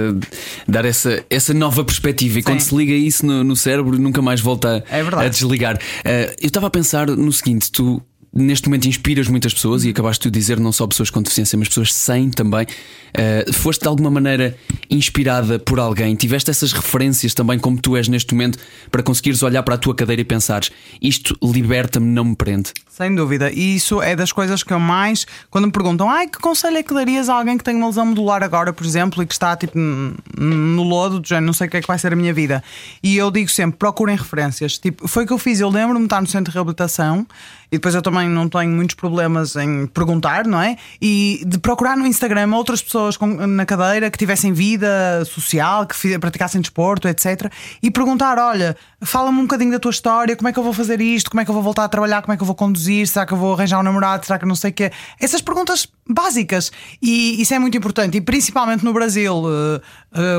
dar 0.66 0.84
essa, 0.84 1.24
essa 1.30 1.54
nova 1.54 1.84
perspectiva 1.84 2.41
e 2.42 2.44
quando 2.44 2.60
se 2.60 2.74
liga 2.74 2.92
isso 2.92 3.24
no, 3.24 3.44
no, 3.44 3.56
cérebro, 3.56 3.98
nunca 3.98 4.20
mais 4.20 4.40
volta 4.40 4.84
é 4.90 5.00
a 5.00 5.28
desligar. 5.28 5.76
Uh, 5.76 6.34
eu 6.40 6.48
estava 6.48 6.66
a 6.66 6.70
pensar 6.70 7.06
no 7.06 7.32
seguinte: 7.32 7.70
tu 7.70 8.02
neste 8.32 8.68
momento 8.68 8.86
inspiras 8.86 9.28
muitas 9.28 9.52
pessoas 9.52 9.84
e 9.84 9.90
acabaste 9.90 10.30
de 10.30 10.38
dizer 10.38 10.58
não 10.58 10.72
só 10.72 10.86
pessoas 10.86 11.10
com 11.10 11.20
deficiência, 11.20 11.58
mas 11.58 11.68
pessoas 11.68 11.92
sem 11.92 12.30
também. 12.30 12.66
Uh, 13.12 13.52
foste 13.52 13.82
de 13.82 13.88
alguma 13.88 14.10
maneira 14.10 14.56
inspirada 14.88 15.58
por 15.58 15.78
alguém? 15.78 16.14
Tiveste 16.14 16.50
essas 16.50 16.72
referências 16.72 17.34
também, 17.34 17.58
como 17.58 17.78
tu 17.78 17.94
és 17.94 18.08
neste 18.08 18.34
momento, 18.34 18.58
para 18.90 19.02
conseguires 19.02 19.42
olhar 19.42 19.62
para 19.62 19.74
a 19.74 19.78
tua 19.78 19.94
cadeira 19.94 20.22
e 20.22 20.24
pensares 20.24 20.70
isto 21.00 21.36
liberta-me, 21.42 22.06
não 22.06 22.24
me 22.24 22.36
prende? 22.36 22.72
Sem 22.88 23.14
dúvida, 23.14 23.50
e 23.50 23.76
isso 23.76 24.02
é 24.02 24.14
das 24.14 24.32
coisas 24.32 24.62
que 24.62 24.72
eu 24.72 24.78
mais, 24.78 25.26
quando 25.50 25.66
me 25.66 25.72
perguntam, 25.72 26.10
ai, 26.10 26.26
que 26.26 26.38
conselho 26.38 26.76
é 26.76 26.82
que 26.82 26.92
darias 26.92 27.28
a 27.28 27.34
alguém 27.34 27.56
que 27.56 27.64
tem 27.64 27.74
uma 27.74 27.86
lesão 27.86 28.06
modular 28.06 28.42
agora, 28.42 28.72
por 28.72 28.86
exemplo, 28.86 29.22
e 29.22 29.26
que 29.26 29.32
está 29.32 29.56
tipo 29.56 29.78
no 29.78 30.82
lodo, 30.82 31.22
já 31.24 31.40
não 31.40 31.52
sei 31.52 31.66
o 31.66 31.70
que 31.70 31.78
é 31.78 31.80
que 31.80 31.88
vai 31.88 31.98
ser 31.98 32.12
a 32.12 32.16
minha 32.16 32.32
vida. 32.32 32.62
E 33.02 33.16
eu 33.16 33.30
digo 33.30 33.50
sempre, 33.50 33.78
procurem 33.78 34.16
referências. 34.16 34.78
Tipo, 34.78 35.08
foi 35.08 35.24
o 35.24 35.26
que 35.26 35.32
eu 35.32 35.38
fiz, 35.38 35.60
eu 35.60 35.70
lembro-me 35.70 36.00
de 36.00 36.06
estar 36.06 36.20
no 36.20 36.26
centro 36.26 36.50
de 36.50 36.54
reabilitação 36.54 37.26
e 37.72 37.76
depois 37.76 37.94
eu 37.94 38.02
também 38.02 38.28
não 38.28 38.50
tenho 38.50 38.70
muitos 38.70 38.94
problemas 38.94 39.56
em 39.56 39.86
perguntar, 39.86 40.46
não 40.46 40.60
é? 40.60 40.76
E 41.00 41.42
de 41.46 41.58
procurar 41.58 41.96
no 41.96 42.06
Instagram 42.06 42.54
outras 42.54 42.82
pessoas 42.82 43.16
com, 43.16 43.26
na 43.26 43.64
cadeira 43.64 44.10
que 44.10 44.18
tivessem 44.18 44.52
vida 44.52 45.24
social, 45.24 45.86
que 45.86 46.18
praticassem 46.18 46.60
desporto, 46.60 47.08
etc. 47.08 47.50
E 47.82 47.90
perguntar: 47.90 48.38
olha, 48.38 48.76
fala-me 49.04 49.38
um 49.38 49.42
bocadinho 49.42 49.72
da 49.72 49.78
tua 49.78 49.90
história, 49.90 50.36
como 50.36 50.48
é 50.48 50.52
que 50.52 50.58
eu 50.58 50.62
vou 50.62 50.72
fazer 50.72 51.00
isto, 51.00 51.30
como 51.30 51.40
é 51.40 51.44
que 51.44 51.50
eu 51.50 51.54
vou 51.54 51.62
voltar 51.62 51.84
a 51.84 51.88
trabalhar, 51.88 52.22
como 52.22 52.32
é 52.32 52.36
que 52.36 52.42
eu 52.42 52.46
vou 52.46 52.54
conduzir, 52.54 53.06
será 53.06 53.26
que 53.26 53.32
eu 53.32 53.38
vou 53.38 53.54
arranjar 53.54 53.80
um 53.80 53.82
namorado, 53.82 54.24
será 54.24 54.38
que 54.38 54.46
não 54.46 54.54
sei 54.54 54.70
o 54.70 54.74
quê. 54.74 54.92
Essas 55.20 55.40
perguntas 55.40 55.88
básicas. 56.08 56.70
E 57.00 57.40
isso 57.40 57.54
é 57.54 57.58
muito 57.58 57.76
importante. 57.76 58.16
E 58.16 58.20
principalmente 58.20 58.84
no 58.84 58.92
Brasil, 58.92 59.34
uh, 59.34 59.80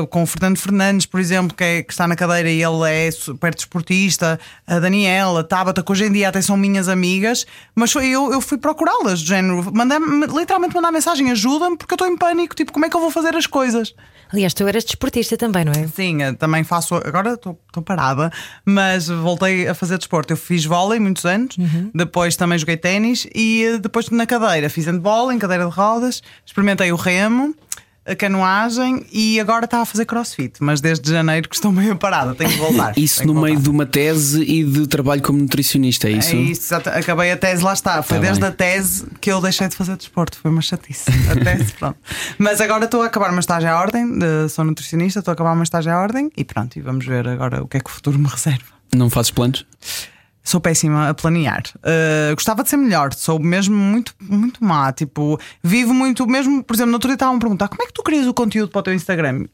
uh, 0.02 0.06
com 0.08 0.22
o 0.22 0.26
Fernando 0.26 0.58
Fernandes, 0.58 1.06
por 1.06 1.20
exemplo, 1.20 1.56
que, 1.56 1.64
é, 1.64 1.82
que, 1.82 1.92
está 1.92 2.06
na 2.06 2.16
cadeira 2.16 2.50
e 2.50 2.62
ele 2.62 2.90
é 2.90 3.10
super 3.10 3.54
desportista, 3.54 4.38
a 4.66 4.78
Daniela, 4.78 5.40
a 5.40 5.44
Tabata, 5.44 5.82
que 5.82 5.90
hoje 5.90 6.04
em 6.04 6.12
dia 6.12 6.28
até 6.28 6.40
são 6.40 6.56
minhas 6.56 6.88
amigas, 6.88 7.46
mas 7.74 7.92
foi, 7.92 8.08
eu, 8.08 8.32
eu 8.32 8.40
fui 8.40 8.58
procurá-las, 8.58 9.20
género, 9.20 9.70
mandei, 9.74 9.98
literalmente 10.38 10.74
mandar 10.74 10.92
mensagem, 10.92 11.30
ajuda-me 11.30 11.76
porque 11.76 11.92
eu 11.92 11.96
estou 11.96 12.08
em 12.08 12.16
pânico, 12.16 12.54
tipo, 12.54 12.72
como 12.72 12.84
é 12.84 12.90
que 12.90 12.96
eu 12.96 13.00
vou 13.00 13.10
fazer 13.10 13.34
as 13.34 13.46
coisas? 13.46 13.94
Aliás, 14.32 14.54
tu 14.54 14.66
eras 14.66 14.84
desportista 14.84 15.36
também, 15.36 15.64
não 15.64 15.72
é? 15.72 15.86
Sim, 15.88 16.18
também 16.38 16.64
faço. 16.64 16.94
Agora 16.96 17.34
estou 17.34 17.58
parada, 17.84 18.30
mas 18.64 19.08
voltei 19.08 19.68
a 19.68 19.74
fazer 19.74 19.98
desporto. 19.98 20.32
Eu 20.32 20.36
fiz 20.36 20.64
vôlei 20.64 20.98
muitos 20.98 21.24
anos, 21.24 21.56
uhum. 21.56 21.90
depois 21.94 22.36
também 22.36 22.58
joguei 22.58 22.76
ténis 22.76 23.26
e 23.34 23.78
depois 23.80 24.10
na 24.10 24.26
cadeira 24.26 24.68
fiz 24.68 24.86
handball, 24.86 25.30
em 25.32 25.38
cadeira 25.38 25.64
de 25.66 25.70
rodas, 25.70 26.22
experimentei 26.44 26.92
o 26.92 26.96
remo. 26.96 27.54
A 28.06 28.14
canoagem 28.14 29.06
e 29.10 29.40
agora 29.40 29.64
está 29.64 29.80
a 29.80 29.84
fazer 29.86 30.04
crossfit, 30.04 30.56
mas 30.60 30.80
desde 30.80 31.10
janeiro 31.10 31.48
que 31.48 31.54
estou 31.54 31.72
meio 31.72 31.96
parada, 31.96 32.34
tenho 32.34 32.50
que 32.50 32.58
voltar. 32.58 32.92
Isso 32.98 33.26
no 33.26 33.34
que 33.34 33.40
meio 33.40 33.54
voltar. 33.54 33.62
de 33.62 33.70
uma 33.70 33.86
tese 33.86 34.42
e 34.42 34.62
de 34.62 34.86
trabalho 34.86 35.22
como 35.22 35.38
nutricionista, 35.38 36.08
é 36.08 36.12
isso? 36.12 36.34
É 36.34 36.38
isso, 36.38 36.74
acabei 36.74 37.32
a 37.32 37.36
tese, 37.36 37.62
lá 37.64 37.72
está. 37.72 38.02
Foi 38.02 38.18
Tá 38.18 38.22
desde 38.24 38.40
bem. 38.40 38.48
a 38.50 38.52
tese 38.52 39.06
que 39.20 39.32
eu 39.32 39.40
deixei 39.40 39.68
de 39.68 39.76
fazer 39.76 39.96
desporto, 39.96 40.38
foi 40.38 40.50
uma 40.50 40.60
chatice. 40.62 41.04
A 41.30 41.34
tese, 41.42 41.72
pronto. 41.72 41.96
Mas 42.38 42.60
agora 42.60 42.84
estou 42.84 43.00
a 43.02 43.06
acabar 43.06 43.30
uma 43.30 43.40
estágio 43.40 43.70
à 43.70 43.80
ordem, 43.80 44.18
de- 44.18 44.48
sou 44.50 44.64
nutricionista, 44.64 45.20
estou 45.20 45.32
a 45.32 45.34
acabar 45.34 45.52
uma 45.52 45.64
estágio 45.64 45.90
à 45.92 45.98
ordem 46.00 46.30
e 46.36 46.44
pronto, 46.44 46.78
e 46.78 46.82
vamos 46.82 47.06
ver 47.06 47.26
agora 47.26 47.62
o 47.62 47.68
que 47.68 47.78
é 47.78 47.80
que 47.80 47.88
o 47.90 47.92
futuro 47.92 48.18
me 48.18 48.28
reserva. 48.28 48.64
Não 48.94 49.08
fazes 49.08 49.30
planos? 49.30 49.64
Sou 50.44 50.60
péssima 50.60 51.08
a 51.08 51.14
planear. 51.14 51.62
Uh, 51.78 52.34
gostava 52.34 52.62
de 52.62 52.68
ser 52.68 52.76
melhor, 52.76 53.14
sou 53.14 53.38
mesmo 53.38 53.74
muito, 53.74 54.14
muito 54.20 54.62
má. 54.62 54.92
Tipo, 54.92 55.40
vivo 55.62 55.94
muito, 55.94 56.26
mesmo, 56.26 56.62
por 56.62 56.76
exemplo, 56.76 56.92
outro 56.92 57.08
dia 57.08 57.14
estavam 57.14 57.36
a 57.36 57.40
perguntar 57.40 57.68
como 57.68 57.82
é 57.82 57.86
que 57.86 57.94
tu 57.94 58.02
crias 58.02 58.26
o 58.26 58.34
conteúdo 58.34 58.70
para 58.70 58.80
o 58.80 58.82
teu 58.82 58.94
Instagram? 58.94 59.46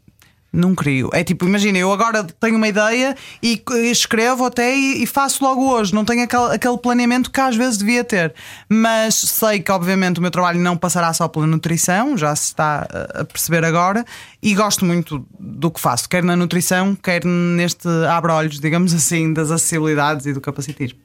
Não 0.53 0.75
crio. 0.75 1.11
É 1.13 1.23
tipo, 1.23 1.47
imagina, 1.47 1.79
eu 1.79 1.93
agora 1.93 2.25
tenho 2.25 2.57
uma 2.57 2.67
ideia 2.67 3.15
e 3.43 3.63
escrevo 3.91 4.45
até 4.45 4.77
e, 4.77 5.03
e 5.03 5.07
faço 5.07 5.45
logo 5.45 5.63
hoje. 5.71 5.95
Não 5.95 6.05
tenho 6.05 6.25
aquele, 6.25 6.55
aquele 6.55 6.77
planeamento 6.79 7.31
que 7.31 7.41
às 7.41 7.55
vezes 7.55 7.79
devia 7.79 8.03
ter. 8.03 8.35
Mas 8.69 9.15
sei 9.15 9.61
que, 9.61 9.71
obviamente, 9.71 10.19
o 10.19 10.23
meu 10.23 10.31
trabalho 10.31 10.59
não 10.59 10.77
passará 10.77 11.13
só 11.13 11.29
pela 11.29 11.47
nutrição, 11.47 12.17
já 12.17 12.35
se 12.35 12.47
está 12.47 12.87
a- 13.15 13.25
perceber 13.25 13.65
agora. 13.65 14.05
E 14.43 14.55
gosto 14.55 14.85
muito 14.87 15.25
do 15.39 15.71
que 15.71 15.79
faço, 15.79 16.09
quer 16.09 16.25
na 16.25 16.35
nutrição, 16.35 16.95
quer 16.97 17.23
neste 17.25 17.87
abre-olhos, 18.11 18.59
digamos 18.59 18.95
assim, 18.95 19.33
das 19.35 19.51
acessibilidades 19.51 20.25
e 20.27 20.33
do 20.33 20.41
capacitismo. 20.41 20.99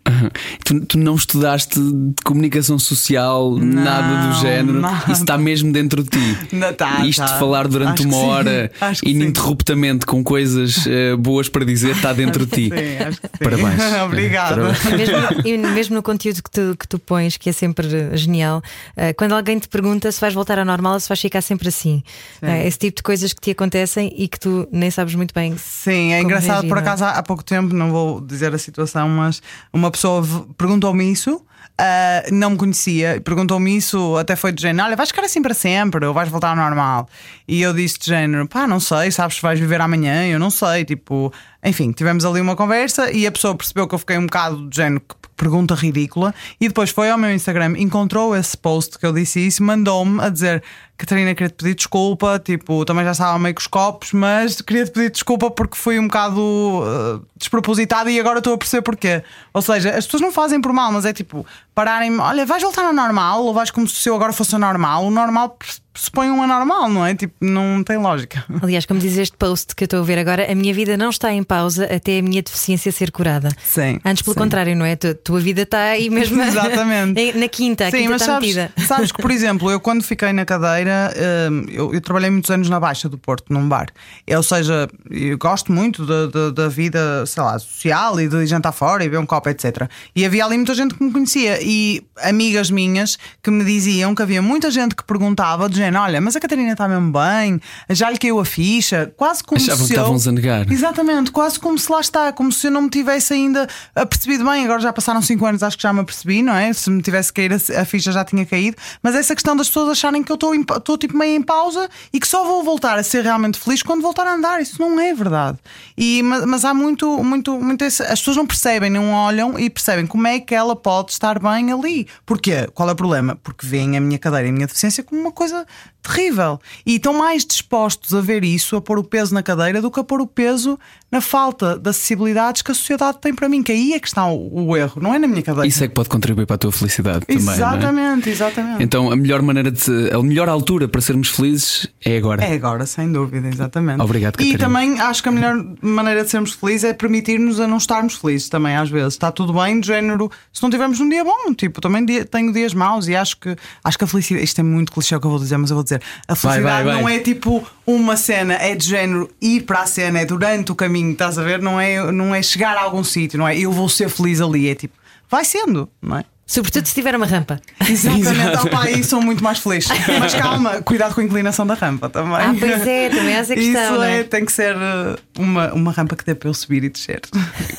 Tu, 0.64 0.80
tu 0.86 0.98
não 0.98 1.16
estudaste 1.16 1.78
de 1.80 2.14
comunicação 2.24 2.80
social, 2.80 3.58
nada 3.60 4.28
do 4.30 4.34
género. 4.42 4.80
nada. 4.80 5.12
Isso 5.12 5.22
está 5.22 5.38
mesmo 5.38 5.72
dentro 5.72 6.02
de 6.04 6.10
ti. 6.10 6.38
Não, 6.56 6.74
tá, 6.74 7.06
Isto 7.06 7.20
tá. 7.26 7.34
de 7.34 7.40
falar 7.40 7.68
durante 7.68 8.00
Acho 8.00 8.08
uma 8.08 8.18
hora 8.18 8.72
Acho 8.80 9.02
que 9.02 9.10
sim. 9.10 9.18
Ininterruptamente 9.36 10.06
com 10.06 10.24
coisas 10.24 10.88
eh, 10.88 11.16
boas 11.16 11.50
para 11.50 11.66
dizer 11.66 11.92
está 11.92 12.14
dentro 12.14 12.46
de 12.46 12.70
ti. 12.70 12.70
Sim, 12.76 13.04
acho 13.04 13.22
que 13.22 13.28
sim. 13.28 13.44
Parabéns. 13.44 13.82
Obrigada. 14.06 14.56
Parabéns. 14.56 15.46
E 15.46 15.58
mesmo, 15.58 15.74
mesmo 15.74 15.96
no 15.96 16.04
conteúdo 16.04 16.42
que 16.42 16.50
tu, 16.50 16.76
que 16.78 16.88
tu 16.88 16.98
pões, 16.98 17.38
que 17.38 17.50
é 17.50 17.52
sempre 17.52 17.88
eh, 17.88 18.18
genial, 18.18 18.62
eh, 18.96 19.14
quando 19.14 19.34
alguém 19.34 19.60
te 19.60 19.68
pergunta 19.68 20.12
se 20.12 20.20
vais 20.22 20.34
voltar 20.34 20.58
ao 20.58 20.66
normal 20.66 20.94
ou 20.94 21.00
se 21.00 21.10
vais 21.10 21.20
ficar 21.20 21.42
sempre 21.42 21.68
assim. 21.68 22.02
Eh, 22.42 22.68
esse 22.68 22.80
tipo 22.80 22.98
de 22.98 23.04
coisas 23.04 23.34
que 23.34 23.42
te 23.42 23.52
acontecem 23.52 24.14
e 24.16 24.28
que 24.28 24.40
tu 24.40 24.68
nem 24.72 24.90
sabes 24.90 25.16
muito 25.16 25.34
bem. 25.34 25.56
Sim, 25.58 26.14
é 26.14 26.22
engraçado. 26.22 26.62
reagir, 26.62 26.70
Por 26.70 26.78
é? 26.78 26.82
acaso, 26.82 27.04
há 27.04 27.12
há 27.12 27.24
pouco 27.24 27.44
tempo, 27.44 27.74
não 27.74 27.92
vou 27.92 28.22
dizer 28.22 28.54
a 28.54 28.58
situação, 28.58 29.08
mas 29.10 29.42
uma 29.74 29.92
pessoa 29.92 30.24
perguntou-me 30.58 31.12
isso. 31.12 31.42
Ah, 31.78 32.24
não 32.32 32.52
me 32.52 32.58
conhecia, 32.58 33.20
perguntou-me 33.22 33.76
isso, 33.76 34.16
até 34.18 34.36
foi 34.36 34.52
de 34.54 34.62
género: 34.62 34.88
Olha, 34.88 34.96
vais 34.96 35.10
ficar 35.10 35.24
assim 35.24 35.42
para 35.42 35.54
sempre 35.54 36.06
ou 36.06 36.14
vais 36.14 36.30
voltar 36.30 36.50
ao 36.50 36.56
normal? 36.56 37.08
E 37.48 37.62
eu 37.62 37.74
disse 37.74 38.00
de 38.00 38.06
género: 38.06 38.48
Pá, 38.48 38.66
não 38.66 38.80
sei, 38.80 39.12
sabes 39.12 39.36
se 39.36 39.42
vais 39.42 39.60
viver 39.60 39.82
amanhã? 39.82 40.26
Eu 40.26 40.40
não 40.40 40.50
sei. 40.50 40.86
Tipo, 40.86 41.34
enfim, 41.64 41.92
tivemos 41.92 42.24
ali 42.24 42.40
uma 42.40 42.56
conversa 42.56 43.12
e 43.12 43.28
a 43.28 43.32
pessoa 43.32 43.56
percebeu 43.56 43.88
que 43.88 43.96
eu 43.96 44.00
fiquei 44.00 44.18
um 44.18 44.26
bocado 44.26 44.70
de 44.70 44.76
género, 44.76 45.02
pergunta 45.36 45.76
ridícula, 45.76 46.34
e 46.60 46.68
depois 46.68 46.90
foi 46.90 47.10
ao 47.10 47.18
meu 47.18 47.32
Instagram, 47.32 47.76
encontrou 47.78 48.36
esse 48.36 48.58
post 48.58 48.98
que 48.98 49.06
eu 49.06 49.14
disse 49.14 49.46
isso, 49.46 49.64
mandou-me 49.64 50.22
a 50.22 50.30
dizer. 50.30 50.64
Catarina, 50.98 51.36
queria 51.36 51.50
te 51.50 51.56
pedir 51.56 51.76
desculpa. 51.76 52.40
Tipo, 52.40 52.86
também 52.86 53.04
já 53.04 53.12
estava 53.12 53.38
meio 53.38 53.54
com 53.54 53.60
os 53.60 53.68
copos, 53.68 54.14
mas 54.14 54.62
queria 54.62 54.86
te 54.86 54.92
pedir 54.92 55.12
desculpa 55.12 55.52
porque 55.52 55.76
fui 55.76 56.00
um 56.00 56.08
bocado 56.08 56.40
uh, 56.40 57.26
despropositado 57.36 58.10
e 58.10 58.18
agora 58.18 58.38
estou 58.38 58.54
a 58.54 58.58
perceber 58.58 58.82
porquê. 58.82 59.24
Ou 59.54 59.62
seja, 59.62 59.90
as 59.90 60.06
pessoas 60.06 60.22
não 60.22 60.32
fazem 60.32 60.62
por 60.62 60.72
mal, 60.72 60.92
mas 60.94 61.06
é 61.06 61.12
tipo, 61.12 61.46
pararem 61.74 62.18
olha, 62.18 62.46
vais 62.46 62.64
voltar 62.64 62.86
ao 62.86 62.94
normal 62.94 63.44
ou 63.44 63.54
vais 63.54 63.72
como 63.72 63.88
se 63.90 64.08
eu 64.08 64.16
agora 64.16 64.32
fosse 64.32 64.56
o 64.56 64.60
normal. 64.60 65.06
O 65.06 65.12
normal 65.12 65.58
pressupõe 65.96 66.30
um 66.30 66.44
anormal, 66.44 66.90
não 66.90 67.06
é? 67.06 67.16
Tipo, 67.16 67.34
não 67.40 67.82
tem 67.82 67.96
lógica. 67.98 68.44
Aliás, 68.62 68.86
como 68.86 69.00
diz 69.00 69.18
este 69.18 69.38
post 69.38 69.74
que 69.74 69.84
eu 69.84 69.86
estou 69.86 70.02
a 70.02 70.04
ver 70.04 70.18
agora, 70.18 70.52
a 70.52 70.54
minha 70.54 70.74
vida 70.74 70.98
não 70.98 71.10
está 71.10 71.32
em 71.32 71.42
pausa 71.42 71.86
até 71.86 72.20
a 72.20 72.22
minha 72.22 72.42
deficiência 72.42 72.92
ser 72.92 73.12
curada. 73.12 73.48
Sim, 73.64 73.98
Antes, 74.04 74.22
pelo 74.22 74.34
sim. 74.34 74.40
contrário, 74.42 74.76
não 74.76 74.86
é? 74.86 74.98
Tu- 74.98 75.16
tua 75.16 75.40
vida 75.40 75.62
está 75.62 75.80
aí 75.92 76.10
mesmo 76.10 76.42
Exatamente. 76.42 77.18
em- 77.22 77.34
na 77.40 77.48
quinta, 77.48 77.88
a 77.88 77.92
Sim, 77.92 77.98
quinta 77.98 78.10
mas 78.12 78.22
sabes, 78.24 78.56
sabes 78.86 79.12
que, 79.14 79.22
por 79.22 79.32
exemplo, 79.32 79.72
eu 79.72 79.80
quando 79.80 80.04
fiquei 80.04 80.34
na 80.34 80.44
cadeira, 80.44 81.14
hum, 81.50 81.66
eu, 81.70 81.94
eu 81.94 82.02
trabalhei 82.02 82.30
muitos 82.30 82.52
anos 82.52 82.68
na 82.70 82.78
Baixa 82.78 83.08
do 83.08 83.18
Porto, 83.18 83.46
num 83.54 83.68
bar. 83.70 83.88
Ou 84.36 84.44
seja, 84.44 84.90
eu 85.10 85.38
gosto 85.38 85.72
muito 85.72 86.06
da, 86.06 86.28
da, 86.28 86.50
da 86.52 86.68
vida, 86.68 87.26
sei 87.26 87.42
lá, 87.42 87.58
social 87.58 88.20
e 88.20 88.28
de 88.28 88.46
jantar 88.46 88.74
fora 88.74 89.04
e 89.04 89.08
beber 89.08 89.22
um 89.22 89.26
copo, 89.26 89.48
etc. 89.48 89.90
E 90.14 90.26
havia 90.26 90.44
ali 90.44 90.58
muita 90.58 90.74
gente 90.76 90.94
que 90.94 91.02
me 91.02 91.12
conhecia 91.14 91.58
e 91.62 92.04
amigas 92.22 92.70
minhas 92.70 93.18
que 93.42 93.50
me 93.50 93.64
diziam 93.64 94.14
que 94.14 94.22
havia 94.22 94.42
muita 94.42 94.70
gente 94.70 94.94
que 94.94 95.04
perguntava, 95.06 95.70
de 95.70 95.78
olha, 95.94 96.22
mas 96.22 96.36
a 96.36 96.40
Catarina 96.40 96.72
está 96.72 96.88
mesmo 96.88 97.12
bem, 97.12 97.60
já 97.90 98.10
lhe 98.10 98.18
caiu 98.18 98.40
a 98.40 98.46
ficha, 98.46 99.12
quase 99.18 99.44
como 99.44 99.60
Achavam 99.62 99.82
que 99.82 99.88
se 99.88 99.94
eu... 99.94 99.98
estavam-se 100.02 100.30
a 100.30 100.32
negar. 100.32 100.72
Exatamente, 100.72 101.32
quase 101.32 101.60
como 101.60 101.78
se 101.78 101.92
lá 101.92 102.00
está, 102.00 102.32
como 102.34 102.52
se 102.52 102.68
eu 102.68 102.72
não 102.72 102.84
me 102.84 102.90
tivesse 102.90 103.34
ainda 103.34 103.68
apercebido 103.96 104.44
bem. 104.46 104.64
Agora 104.66 104.80
já 104.80 104.94
passaram 104.94 105.22
5 105.22 105.46
anos, 105.46 105.64
acho 105.64 105.78
que 105.78 105.84
já 105.84 105.92
me 105.94 106.00
apercebi, 106.02 106.42
não 106.42 106.56
é? 106.56 106.72
Se 106.74 106.90
me 106.90 107.02
tivesse 107.02 107.32
caído 107.34 107.56
a, 107.56 107.86
ficha 107.86 108.12
já 108.12 108.24
tinha 108.24 108.46
caído. 108.46 108.78
Mas 109.04 109.16
essa 109.16 109.34
questão 109.36 109.56
das 109.56 109.68
pessoas 109.68 109.90
acharem 109.90 110.24
que 110.24 110.32
eu 110.32 110.36
estou 110.36 110.54
estou 110.56 110.98
tipo 110.98 111.18
meio 111.18 111.36
em 111.36 111.42
pausa 111.42 111.90
e 112.14 112.20
que 112.20 112.28
só 112.28 112.44
vou 112.44 112.64
voltar 112.64 112.98
a 112.98 113.04
ser 113.04 113.24
realmente 113.24 113.60
feliz 113.60 113.82
quando 113.84 114.02
voltar 114.02 114.26
a 114.28 114.34
andar. 114.34 114.62
Isso 114.62 114.80
não 114.82 115.00
é 115.00 115.14
verdade. 115.14 115.58
E, 115.98 116.22
mas, 116.24 116.46
mas 116.46 116.66
há 116.66 116.74
muito, 116.74 117.24
muito, 117.24 117.60
muito 117.60 117.84
esse- 117.84 118.04
as 118.04 118.20
pessoas 118.20 118.38
não 118.38 118.46
percebem, 118.48 118.90
não 118.90 119.12
olham 119.12 119.60
e 119.60 119.70
percebem 119.70 120.06
como 120.08 120.28
é 120.28 120.40
que 120.40 120.54
ela 120.56 120.76
pode 120.76 121.12
estar 121.12 121.40
bem 121.40 121.72
ali. 121.72 122.08
Porquê? 122.26 122.68
Qual 122.74 122.88
é 122.90 122.92
o 122.92 122.96
problema? 122.96 123.38
Porque 123.44 123.66
veem 123.66 123.98
a 123.98 124.02
minha 124.02 124.18
cadeira 124.20 124.48
e 124.48 124.50
a 124.50 124.54
minha 124.54 124.68
deficiência 124.68 125.04
como 125.04 125.20
uma 125.22 125.32
coisa 125.32 125.66
terrível. 126.02 126.60
E 126.86 126.96
estão 126.98 127.14
mais 127.14 127.44
dispostos 127.46 128.14
a 128.14 128.22
ver 128.22 128.44
isso, 128.44 128.76
a 128.76 128.82
pôr 128.82 129.00
o 129.00 129.04
peso 129.04 129.34
na 129.34 129.42
cadeira, 129.42 129.82
do 129.82 129.90
que 129.90 130.00
a 130.00 130.04
pôr 130.04 130.22
o 130.22 130.28
peso 130.28 130.78
na 131.12 131.20
falta 131.20 131.80
de 131.80 131.90
acessibilidades 131.90 132.62
que 132.62 132.72
a 132.72 132.76
sociedade 132.76 133.18
tem 133.20 133.34
para 133.34 133.50
mim. 133.50 133.64
Que 133.64 133.72
aí 133.72 133.94
é 133.94 134.00
que 134.00 134.08
está 134.08 134.28
o, 134.28 134.68
o 134.68 134.78
erro, 134.78 135.02
não 135.02 135.14
é 135.14 135.18
na 135.20 135.28
minha 135.28 135.42
cadeira. 135.42 135.68
Isso 135.68 135.84
é 135.84 135.88
que 135.88 135.94
pode 135.94 136.10
contribuir 136.10 136.46
para 136.46 136.56
a 136.56 136.60
tua 136.60 136.72
felicidade 136.72 137.26
também. 137.26 137.44
não 137.44 137.52
é? 137.52 137.56
Exatamente, 137.56 138.30
exatamente. 138.30 138.84
Então 138.84 139.12
a 139.12 139.16
melhor 139.16 139.42
maneira 139.42 139.72
de 139.72 140.12
a 140.14 140.22
melhor 140.22 140.48
altura 140.48 140.88
para 140.88 141.02
sermos 141.02 141.30
felizes 141.30 141.88
é 142.04 142.18
agora. 142.18 142.44
É 142.44 142.54
agora, 142.54 142.86
sem 142.86 143.12
dúvida, 143.12 143.48
exatamente. 143.48 144.02
Obrigado, 144.02 144.36
E 144.36 144.52
Catarina. 144.52 144.60
também 144.60 145.00
acho 145.00 145.24
que 145.24 145.30
a 145.30 145.32
melhor 145.32 145.56
maneira 145.82 146.24
de 146.24 146.30
sermos 146.30 146.54
felizes 146.54 146.84
é 146.84 146.94
permitir-nos 146.94 147.60
a 147.60 147.68
não 147.68 147.78
estarmos 147.78 148.16
felizes 148.16 148.48
também, 148.50 148.76
às 148.76 148.90
vezes. 148.90 149.14
Está 149.14 149.32
tudo 149.32 149.54
bem, 149.54 149.80
de 149.80 149.88
género, 149.88 150.30
se 150.54 150.62
não 150.62 150.70
tivermos 150.70 151.00
um 151.00 151.10
dia 151.10 151.24
bom, 151.24 151.54
tipo, 151.56 151.82
também 151.82 152.06
tenho 152.06 152.54
dias 152.54 152.74
maus 152.74 153.08
e 153.08 153.16
acho 153.16 153.40
que 153.40 153.56
acho 153.84 153.98
que 153.98 154.04
a 154.04 154.08
felicidade, 154.08 154.46
isto 154.46 154.60
é 154.60 154.64
muito 154.64 154.92
clichê 154.92 155.16
o 155.16 155.20
que 155.20 155.26
eu 155.26 155.32
vou 155.32 155.40
dizer, 155.40 155.58
mas 155.66 155.72
eu 155.72 155.76
vou 155.76 155.84
dizer, 155.84 156.02
a 156.28 156.34
Vai, 156.34 156.54
felicidade 156.54 156.84
vai, 156.84 156.94
vai. 156.94 157.02
não 157.02 157.10
é 157.10 157.20
tipo 157.20 157.66
uma 157.86 158.16
cena, 158.16 158.54
é 158.56 158.74
de 158.76 158.88
género 158.88 159.30
ir 159.42 159.64
para 159.64 159.82
a 159.82 159.86
cena, 159.86 160.20
é 160.20 160.26
durante 160.26 160.72
o 160.72 160.76
caminho, 160.76 161.12
estás 161.12 161.38
a 161.38 161.44
ver? 161.44 161.62
Não 161.62 161.80
é, 161.80 162.12
não 162.12 162.34
é 162.34 162.42
chegar 162.42 162.78
a 162.78 162.82
algum 162.82 163.04
sítio, 163.04 163.38
não 163.40 163.48
é? 163.48 163.58
Eu 163.58 163.72
vou 163.72 163.90
ser 163.90 164.10
feliz 164.10 164.40
ali, 164.42 164.70
é 164.70 164.76
tipo, 164.76 164.94
vai 165.30 165.44
sendo, 165.44 165.90
não 166.02 166.18
é? 166.18 166.26
Sobretudo 166.48 166.86
se 166.86 166.94
tiver 166.94 167.16
uma 167.16 167.26
rampa. 167.26 167.60
Exatamente, 167.90 168.68
Opa, 168.68 168.84
aí 168.84 169.04
sou 169.04 169.20
muito 169.20 169.44
mais 169.44 169.58
feliz. 169.58 169.88
Mas 170.20 170.36
calma, 170.36 170.82
cuidado 170.84 171.16
com 171.16 171.22
a 171.22 171.24
inclinação 171.24 171.66
da 171.66 171.74
rampa 171.74 172.08
também. 172.08 172.36
Ah, 172.36 172.56
pois 172.58 172.86
é, 172.86 173.10
também 173.10 173.36
há 173.36 173.40
essa 173.40 173.56
questão, 173.56 173.96
Isso 173.96 174.04
é, 174.04 174.20
é? 174.20 174.24
tem 174.24 174.46
que 174.46 174.52
ser 174.52 174.76
uh, 174.76 175.18
uma, 175.40 175.74
uma 175.74 175.92
rampa 175.92 176.16
que 176.16 176.24
dê 176.24 176.36
para 176.36 176.48
eu 176.48 176.54
subir 176.54 176.84
e 176.84 176.90
descer. 176.90 177.22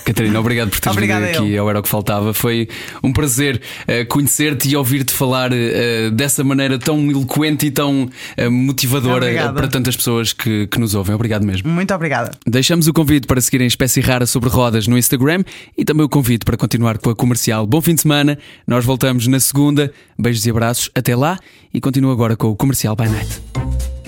Catarina, 0.04 0.40
obrigado 0.40 0.70
por 0.70 0.80
teres 0.80 0.98
vindo 0.98 1.12
aqui 1.12 1.56
ao 1.56 1.70
Era 1.70 1.78
o 1.78 1.82
que 1.82 1.88
Faltava. 1.88 2.34
Foi 2.34 2.68
um 3.04 3.12
prazer 3.12 3.60
eh, 3.86 4.04
conhecer-te 4.04 4.68
e 4.68 4.76
ouvir-te 4.76 5.12
falar 5.12 5.52
eh, 5.52 6.10
dessa 6.10 6.42
maneira 6.42 6.78
tão 6.78 6.98
eloquente 7.08 7.66
e 7.66 7.70
tão 7.70 8.10
motivadora 8.50 9.26
Obrigada. 9.26 9.52
para 9.52 9.68
tantas 9.68 9.96
pessoas 9.96 10.32
que, 10.32 10.66
que 10.66 10.78
nos 10.78 10.94
ouvem. 10.94 11.14
Obrigado 11.14 11.44
mesmo. 11.44 11.70
Muito 11.70 11.94
obrigada. 11.94 12.32
Deixamos 12.46 12.88
o 12.88 12.92
convite 12.92 13.26
para 13.26 13.40
seguirem 13.40 13.66
Espécie 13.66 14.00
Rara 14.00 14.26
sobre 14.26 14.48
rodas 14.48 14.86
no 14.86 14.98
Instagram 14.98 15.44
e 15.76 15.84
também 15.84 16.04
o 16.04 16.08
convite 16.08 16.44
para 16.44 16.56
continuar 16.56 16.98
com 16.98 17.10
a 17.10 17.14
comercial. 17.14 17.66
Bom 17.66 17.80
fim 17.80 17.94
de 17.94 18.02
semana. 18.02 18.38
Nós 18.66 18.84
voltamos 18.84 19.26
na 19.26 19.40
segunda. 19.40 19.92
Beijos 20.18 20.46
e 20.46 20.50
abraços. 20.50 20.90
Até 20.94 21.16
lá 21.16 21.38
e 21.72 21.80
continuo 21.80 22.12
agora 22.12 22.36
com 22.36 22.48
o 22.48 22.56
Comercial 22.56 22.94
by 22.94 23.08
Night. 23.08 23.42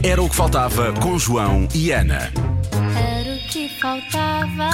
Era 0.02 0.22
o 0.22 0.28
que 0.28 0.36
faltava 0.36 0.92
com 0.94 1.18
João 1.18 1.66
e 1.74 1.90
Ana. 1.90 2.32
Era 2.96 3.34
o 3.34 3.38
que 3.48 3.68
faltava. 3.80 4.70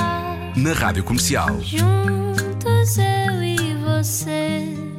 Na 0.56 0.72
Rádio 0.72 1.02
Comercial. 1.02 1.60
Juntos 1.62 2.98
eu 2.98 3.42
e 3.42 3.74
você. 3.84 4.93